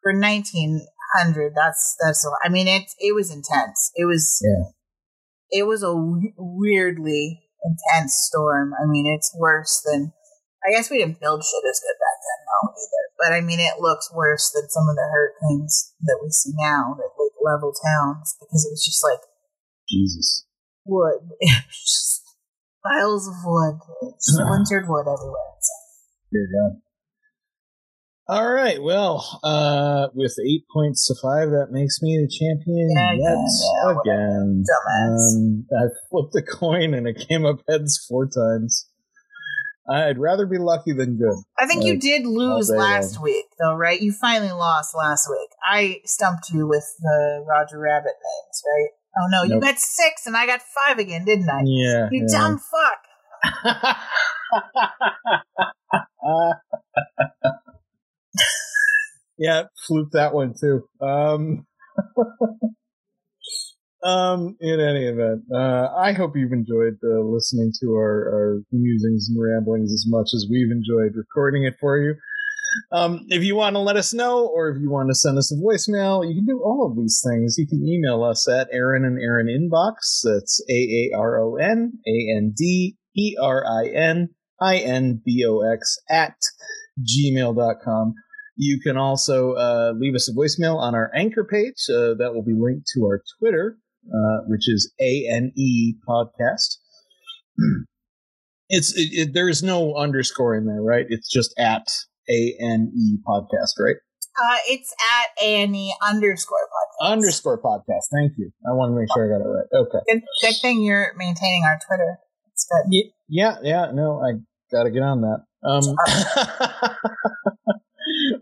For 0.01 0.13
1900, 1.15 1.53
that's, 1.55 1.95
that's. 2.03 2.25
I 2.43 2.49
mean, 2.49 2.67
it, 2.67 2.83
it 2.99 3.13
was 3.15 3.29
intense. 3.33 3.91
It 3.95 4.05
was, 4.05 4.39
Yeah. 4.43 4.69
it 5.49 5.63
was 5.67 5.83
a 5.83 5.93
weirdly 6.37 7.41
intense 7.63 8.15
storm. 8.27 8.73
I 8.73 8.85
mean, 8.85 9.05
it's 9.07 9.35
worse 9.37 9.81
than, 9.85 10.13
I 10.65 10.71
guess 10.71 10.89
we 10.89 10.97
didn't 10.97 11.19
build 11.19 11.43
shit 11.43 11.63
as 11.69 11.79
good 11.79 11.97
back 11.99 12.19
then, 12.23 12.39
though, 12.47 12.69
either. 12.71 13.03
But 13.19 13.31
I 13.33 13.41
mean, 13.41 13.59
it 13.59 13.79
looks 13.79 14.11
worse 14.13 14.51
than 14.53 14.69
some 14.69 14.89
of 14.89 14.95
the 14.95 15.07
hurricanes 15.11 15.93
that 16.01 16.19
we 16.21 16.29
see 16.29 16.51
now 16.57 16.95
that 16.97 17.11
like 17.19 17.35
level 17.43 17.73
towns 17.73 18.35
because 18.39 18.65
it 18.65 18.71
was 18.71 18.83
just 18.83 19.03
like 19.03 19.19
Jesus. 19.89 20.45
wood. 20.85 21.29
Just 21.71 22.21
Piles 22.83 23.29
of 23.29 23.35
wood, 23.45 23.79
splintered 24.19 24.89
wood 24.89 25.07
everywhere. 25.07 25.55
So, 25.61 25.73
Dear 26.33 26.47
God. 26.51 26.81
All 28.27 28.49
right. 28.49 28.81
Well, 28.81 29.39
uh, 29.43 30.07
with 30.13 30.35
eight 30.45 30.63
points 30.73 31.05
to 31.07 31.15
five, 31.21 31.49
that 31.49 31.67
makes 31.71 32.01
me 32.01 32.17
the 32.17 32.29
champion 32.31 32.89
Yeah, 32.89 33.11
yet 33.11 33.37
yeah, 33.59 33.99
again. 33.99 34.63
Um, 35.01 35.65
I 35.77 35.91
flipped 36.09 36.35
a 36.35 36.41
coin 36.41 36.93
and 36.93 37.05
it 37.05 37.27
came 37.27 37.45
up 37.45 37.59
heads 37.67 38.05
four 38.07 38.27
times. 38.27 38.87
I'd 39.89 40.17
rather 40.17 40.45
be 40.45 40.57
lucky 40.57 40.93
than 40.93 41.17
good. 41.17 41.35
I 41.59 41.65
think 41.65 41.83
you 41.83 41.99
did 41.99 42.25
lose 42.25 42.69
last 42.69 43.15
long. 43.15 43.23
week, 43.25 43.45
though, 43.59 43.75
right? 43.75 43.99
You 43.99 44.13
finally 44.13 44.53
lost 44.53 44.95
last 44.95 45.27
week. 45.29 45.49
I 45.61 45.99
stumped 46.05 46.49
you 46.51 46.65
with 46.65 46.85
the 47.01 47.43
Roger 47.45 47.79
Rabbit 47.79 48.05
names, 48.05 48.63
right? 48.65 48.89
Oh 49.19 49.27
no, 49.29 49.43
you 49.43 49.59
got 49.59 49.77
six 49.79 50.25
and 50.25 50.37
I 50.37 50.45
got 50.45 50.61
five 50.61 50.99
again, 50.99 51.25
didn't 51.25 51.49
I? 51.49 51.63
Yeah. 51.65 52.07
You 52.09 52.25
yeah. 52.25 52.37
dumb 52.37 52.59
fuck. 52.59 52.99
yeah, 59.37 59.63
fluked 59.87 60.13
that 60.13 60.33
one 60.33 60.53
too. 60.59 60.87
Um, 61.01 61.65
um, 64.03 64.55
in 64.59 64.79
any 64.79 65.05
event, 65.05 65.43
uh, 65.53 65.89
I 65.95 66.13
hope 66.13 66.35
you've 66.35 66.51
enjoyed 66.51 66.97
uh, 67.03 67.21
listening 67.21 67.71
to 67.81 67.93
our, 67.93 68.29
our 68.33 68.61
musings 68.71 69.29
and 69.29 69.41
ramblings 69.41 69.91
as 69.93 70.05
much 70.07 70.29
as 70.33 70.47
we've 70.49 70.71
enjoyed 70.71 71.15
recording 71.15 71.63
it 71.65 71.75
for 71.79 71.97
you. 71.97 72.15
Um, 72.91 73.25
if 73.29 73.43
you 73.43 73.55
want 73.55 73.75
to 73.75 73.79
let 73.79 73.97
us 73.97 74.13
know, 74.13 74.47
or 74.47 74.69
if 74.69 74.81
you 74.81 74.89
want 74.89 75.09
to 75.09 75.15
send 75.15 75.37
us 75.37 75.51
a 75.51 75.55
voicemail, 75.55 76.27
you 76.27 76.35
can 76.35 76.45
do 76.45 76.61
all 76.63 76.87
of 76.89 76.97
these 76.97 77.23
things. 77.23 77.55
You 77.57 77.67
can 77.67 77.85
email 77.85 78.23
us 78.23 78.47
at 78.47 78.67
Aaron 78.71 79.05
and 79.05 79.19
Erin 79.21 79.47
Inbox. 79.47 80.23
That's 80.23 80.63
A 80.69 80.73
A 80.73 81.11
R 81.17 81.39
O 81.39 81.55
N 81.55 81.93
A 82.07 82.35
N 82.35 82.53
D 82.55 82.97
E 83.15 83.35
R 83.39 83.63
I 83.65 83.89
N 83.89 84.29
I 84.59 84.77
N 84.77 85.21
B 85.23 85.45
O 85.47 85.61
X 85.61 85.97
at 86.09 86.35
gmail.com. 86.99 88.15
You 88.55 88.79
can 88.81 88.97
also 88.97 89.53
uh, 89.53 89.93
leave 89.97 90.15
us 90.15 90.29
a 90.29 90.33
voicemail 90.33 90.77
on 90.77 90.93
our 90.95 91.11
anchor 91.15 91.43
page. 91.43 91.85
Uh, 91.89 92.13
that 92.19 92.31
will 92.33 92.43
be 92.43 92.53
linked 92.57 92.87
to 92.95 93.03
our 93.05 93.21
Twitter, 93.39 93.77
uh, 94.07 94.43
which 94.47 94.67
is 94.69 94.91
ANE 94.99 95.95
Podcast. 96.07 96.77
It's 98.69 98.93
it, 98.97 99.09
it, 99.13 99.33
there 99.33 99.49
is 99.49 99.61
no 99.63 99.95
underscore 99.95 100.55
in 100.55 100.65
there, 100.65 100.81
right? 100.81 101.05
It's 101.09 101.31
just 101.31 101.53
at 101.59 101.87
ANE 102.29 103.21
Podcast, 103.27 103.73
right? 103.79 103.95
Uh, 104.41 104.57
it's 104.67 104.93
at 105.11 105.43
ANE 105.43 105.91
underscore 106.01 106.57
podcast. 106.57 107.11
Underscore 107.11 107.61
podcast. 107.61 108.05
Thank 108.11 108.33
you. 108.37 108.51
I 108.67 108.71
want 108.73 108.91
to 108.91 108.99
make 108.99 109.07
sure 109.13 109.25
I 109.25 109.37
got 109.37 109.45
it 109.45 109.49
right. 109.49 109.67
Okay. 109.73 109.99
Good, 110.11 110.23
good 110.41 110.55
thing 110.61 110.81
you're 110.81 111.13
maintaining 111.17 111.63
our 111.65 111.79
Twitter. 111.87 112.17
It's 112.51 112.65
good. 112.65 112.85
Ye- 112.91 113.13
Yeah, 113.27 113.57
yeah, 113.61 113.91
no, 113.93 114.19
I 114.21 114.39
gotta 114.71 114.89
get 114.89 115.03
on 115.03 115.21
that. 115.21 115.43
Um, 115.63 115.83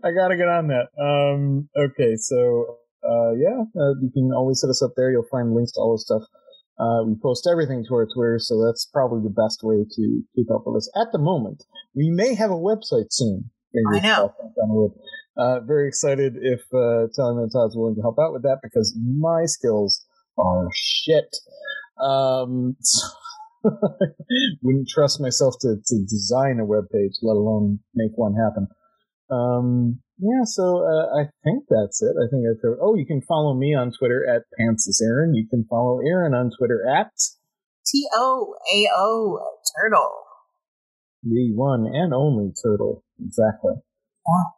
I 0.04 0.10
gotta 0.12 0.36
get 0.36 0.48
on 0.48 0.68
that. 0.68 0.88
Um, 0.98 1.68
okay, 1.76 2.16
so 2.16 2.78
uh, 3.04 3.32
yeah, 3.32 3.62
uh, 3.76 3.94
you 4.00 4.10
can 4.12 4.30
always 4.34 4.62
hit 4.62 4.70
us 4.70 4.82
up 4.82 4.92
there. 4.96 5.10
You'll 5.10 5.28
find 5.30 5.54
links 5.54 5.72
to 5.72 5.80
all 5.80 5.94
this 5.94 6.04
stuff. 6.04 6.22
Uh, 6.78 7.04
we 7.06 7.14
post 7.22 7.48
everything 7.50 7.84
to 7.88 7.94
our 7.94 8.06
Twitter, 8.06 8.38
so 8.38 8.64
that's 8.64 8.86
probably 8.92 9.22
the 9.22 9.34
best 9.34 9.60
way 9.62 9.84
to 9.88 10.22
keep 10.34 10.50
up 10.50 10.62
with 10.66 10.76
us 10.76 10.90
at 10.96 11.08
the 11.12 11.18
moment. 11.18 11.64
We 11.94 12.10
may 12.10 12.34
have 12.34 12.50
a 12.50 12.54
website 12.54 13.10
soon. 13.10 13.50
I 13.94 14.00
know. 14.00 14.28
crossed 14.28 14.56
down 14.56 14.68
the 14.68 14.74
road. 14.74 14.92
Uh, 15.36 15.60
very 15.60 15.88
excited 15.88 16.34
if 16.36 16.60
uh, 16.74 17.08
Telling 17.14 17.48
Todd's 17.50 17.76
willing 17.76 17.94
to 17.94 18.02
help 18.02 18.18
out 18.20 18.32
with 18.32 18.42
that 18.42 18.58
because 18.62 18.96
my 18.98 19.46
skills 19.46 20.04
are 20.36 20.68
shit. 20.74 21.36
Um, 22.02 22.76
wouldn't 24.62 24.88
trust 24.88 25.20
myself 25.20 25.54
to, 25.60 25.76
to 25.84 26.02
design 26.02 26.58
a 26.60 26.64
web 26.64 26.84
page, 26.92 27.12
let 27.22 27.36
alone 27.36 27.78
make 27.94 28.12
one 28.16 28.34
happen. 28.34 28.66
Um, 29.32 30.00
yeah, 30.18 30.44
so 30.44 30.84
uh, 30.84 31.20
I 31.20 31.24
think 31.42 31.64
that's 31.70 32.02
it. 32.02 32.14
I 32.22 32.28
think 32.30 32.44
I 32.46 32.54
covered. 32.60 32.78
Oh, 32.82 32.94
you 32.94 33.06
can 33.06 33.22
follow 33.22 33.54
me 33.54 33.74
on 33.74 33.90
Twitter 33.98 34.26
at 34.28 34.42
Pantsus 34.60 35.00
Aaron. 35.02 35.34
You 35.34 35.46
can 35.48 35.64
follow 35.68 36.00
Aaron 36.06 36.34
on 36.34 36.50
Twitter 36.56 36.84
at 36.88 37.10
T 37.86 38.06
O 38.14 38.54
A 38.72 38.88
O 38.96 39.40
Turtle. 39.80 40.12
the 41.24 41.52
one 41.54 41.86
and 41.92 42.12
only 42.14 42.52
Turtle. 42.62 43.02
Exactly. 43.24 43.74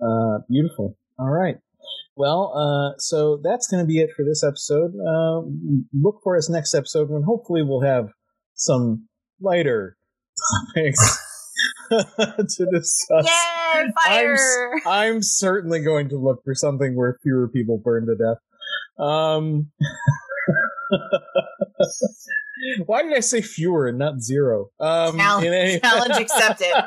Uh, 0.02 0.38
beautiful. 0.50 0.96
All 1.18 1.30
right. 1.30 1.56
Well, 2.16 2.52
uh, 2.54 2.98
so 2.98 3.40
that's 3.42 3.66
going 3.66 3.82
to 3.82 3.86
be 3.86 3.98
it 3.98 4.10
for 4.14 4.24
this 4.24 4.44
episode. 4.44 4.92
Uh, 4.94 5.42
look 5.94 6.20
for 6.22 6.36
us 6.36 6.48
next 6.50 6.74
episode 6.74 7.08
when 7.10 7.22
hopefully 7.22 7.62
we'll 7.62 7.80
have 7.82 8.08
some 8.54 9.08
lighter 9.40 9.96
topics 10.74 11.18
to 12.48 12.66
discuss. 12.72 13.26
Yay, 13.26 13.80
I'm, 13.80 13.92
fire! 13.92 14.34
s- 14.34 14.82
I'm 14.86 15.22
certainly 15.22 15.80
going 15.80 16.08
to 16.10 16.16
look 16.16 16.42
for 16.44 16.54
something 16.54 16.96
where 16.96 17.18
fewer 17.22 17.48
people 17.48 17.78
burn 17.78 18.06
to 18.06 18.14
death. 18.16 18.38
Um, 18.98 19.70
why 22.86 23.02
did 23.02 23.12
I 23.14 23.20
say 23.20 23.40
fewer 23.42 23.86
and 23.88 23.98
not 23.98 24.20
zero? 24.20 24.70
Um, 24.80 25.16
Challenge- 25.16 25.46
any- 25.46 25.80
challenge 25.80 26.16
accepted. 26.16 26.72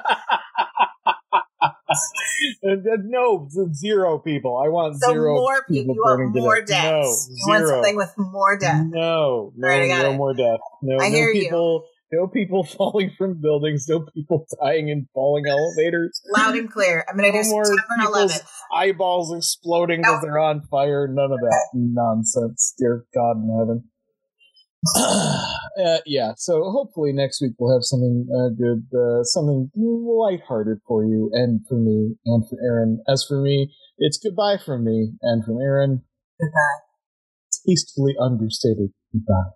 No, 2.63 3.47
zero 3.73 4.19
people. 4.19 4.61
I 4.63 4.67
want 4.69 4.97
So 5.01 5.11
zero 5.11 5.35
more 5.35 5.63
people. 5.67 5.95
You 5.95 6.03
burning 6.03 6.27
want 6.27 6.35
to 6.35 6.41
more 6.41 6.61
death. 6.61 6.67
deaths. 6.67 7.29
No, 7.29 7.35
you 7.35 7.43
want 7.47 7.59
zero. 7.67 7.69
something 7.77 7.95
with 7.95 8.13
more 8.17 8.57
death. 8.59 8.85
No, 8.89 9.51
no, 9.55 9.67
Alright, 9.67 9.91
I 9.91 10.01
no 10.03 10.13
more 10.13 10.33
death. 10.33 10.59
No, 10.81 10.97
I 11.03 11.09
no 11.09 11.15
hear 11.15 11.29
you. 11.31 11.83
No 12.11 12.27
people 12.27 12.63
falling 12.77 13.11
from 13.17 13.41
buildings. 13.41 13.85
No 13.89 14.05
people 14.13 14.45
dying 14.61 14.89
in 14.89 15.07
falling 15.13 15.45
elevators. 15.47 16.21
Loud 16.35 16.55
and 16.55 16.71
clear. 16.71 17.05
I'm 17.09 17.17
going 17.17 17.31
to 17.31 17.37
No 17.37 17.43
do 17.43 17.49
more 17.49 17.63
people's 17.99 18.31
11th. 18.33 18.47
eyeballs 18.73 19.35
exploding 19.35 20.01
because 20.01 20.21
they're 20.21 20.39
on 20.39 20.61
fire. 20.71 21.07
None 21.07 21.31
of 21.31 21.39
that 21.39 21.65
nonsense. 21.73 22.73
Dear 22.77 23.05
God 23.13 23.37
in 23.37 23.57
heaven. 23.59 23.83
uh, 25.83 25.97
yeah, 26.05 26.31
so 26.37 26.63
hopefully 26.71 27.11
next 27.11 27.41
week 27.41 27.51
we'll 27.59 27.73
have 27.73 27.83
something 27.83 28.27
uh, 28.31 28.49
good, 28.55 28.85
uh, 28.97 29.23
something 29.23 29.69
lighthearted 29.75 30.77
for 30.87 31.03
you 31.03 31.29
and 31.33 31.61
for 31.67 31.75
me 31.75 32.15
and 32.25 32.47
for 32.47 32.57
Aaron. 32.63 33.03
As 33.11 33.25
for 33.27 33.41
me, 33.41 33.73
it's 33.97 34.17
goodbye 34.17 34.57
from 34.63 34.85
me 34.85 35.13
and 35.23 35.43
from 35.43 35.57
Aaron. 35.59 36.03
Goodbye. 36.39 36.79
Tastefully 37.67 38.13
understated 38.21 38.91
goodbye. 39.11 39.51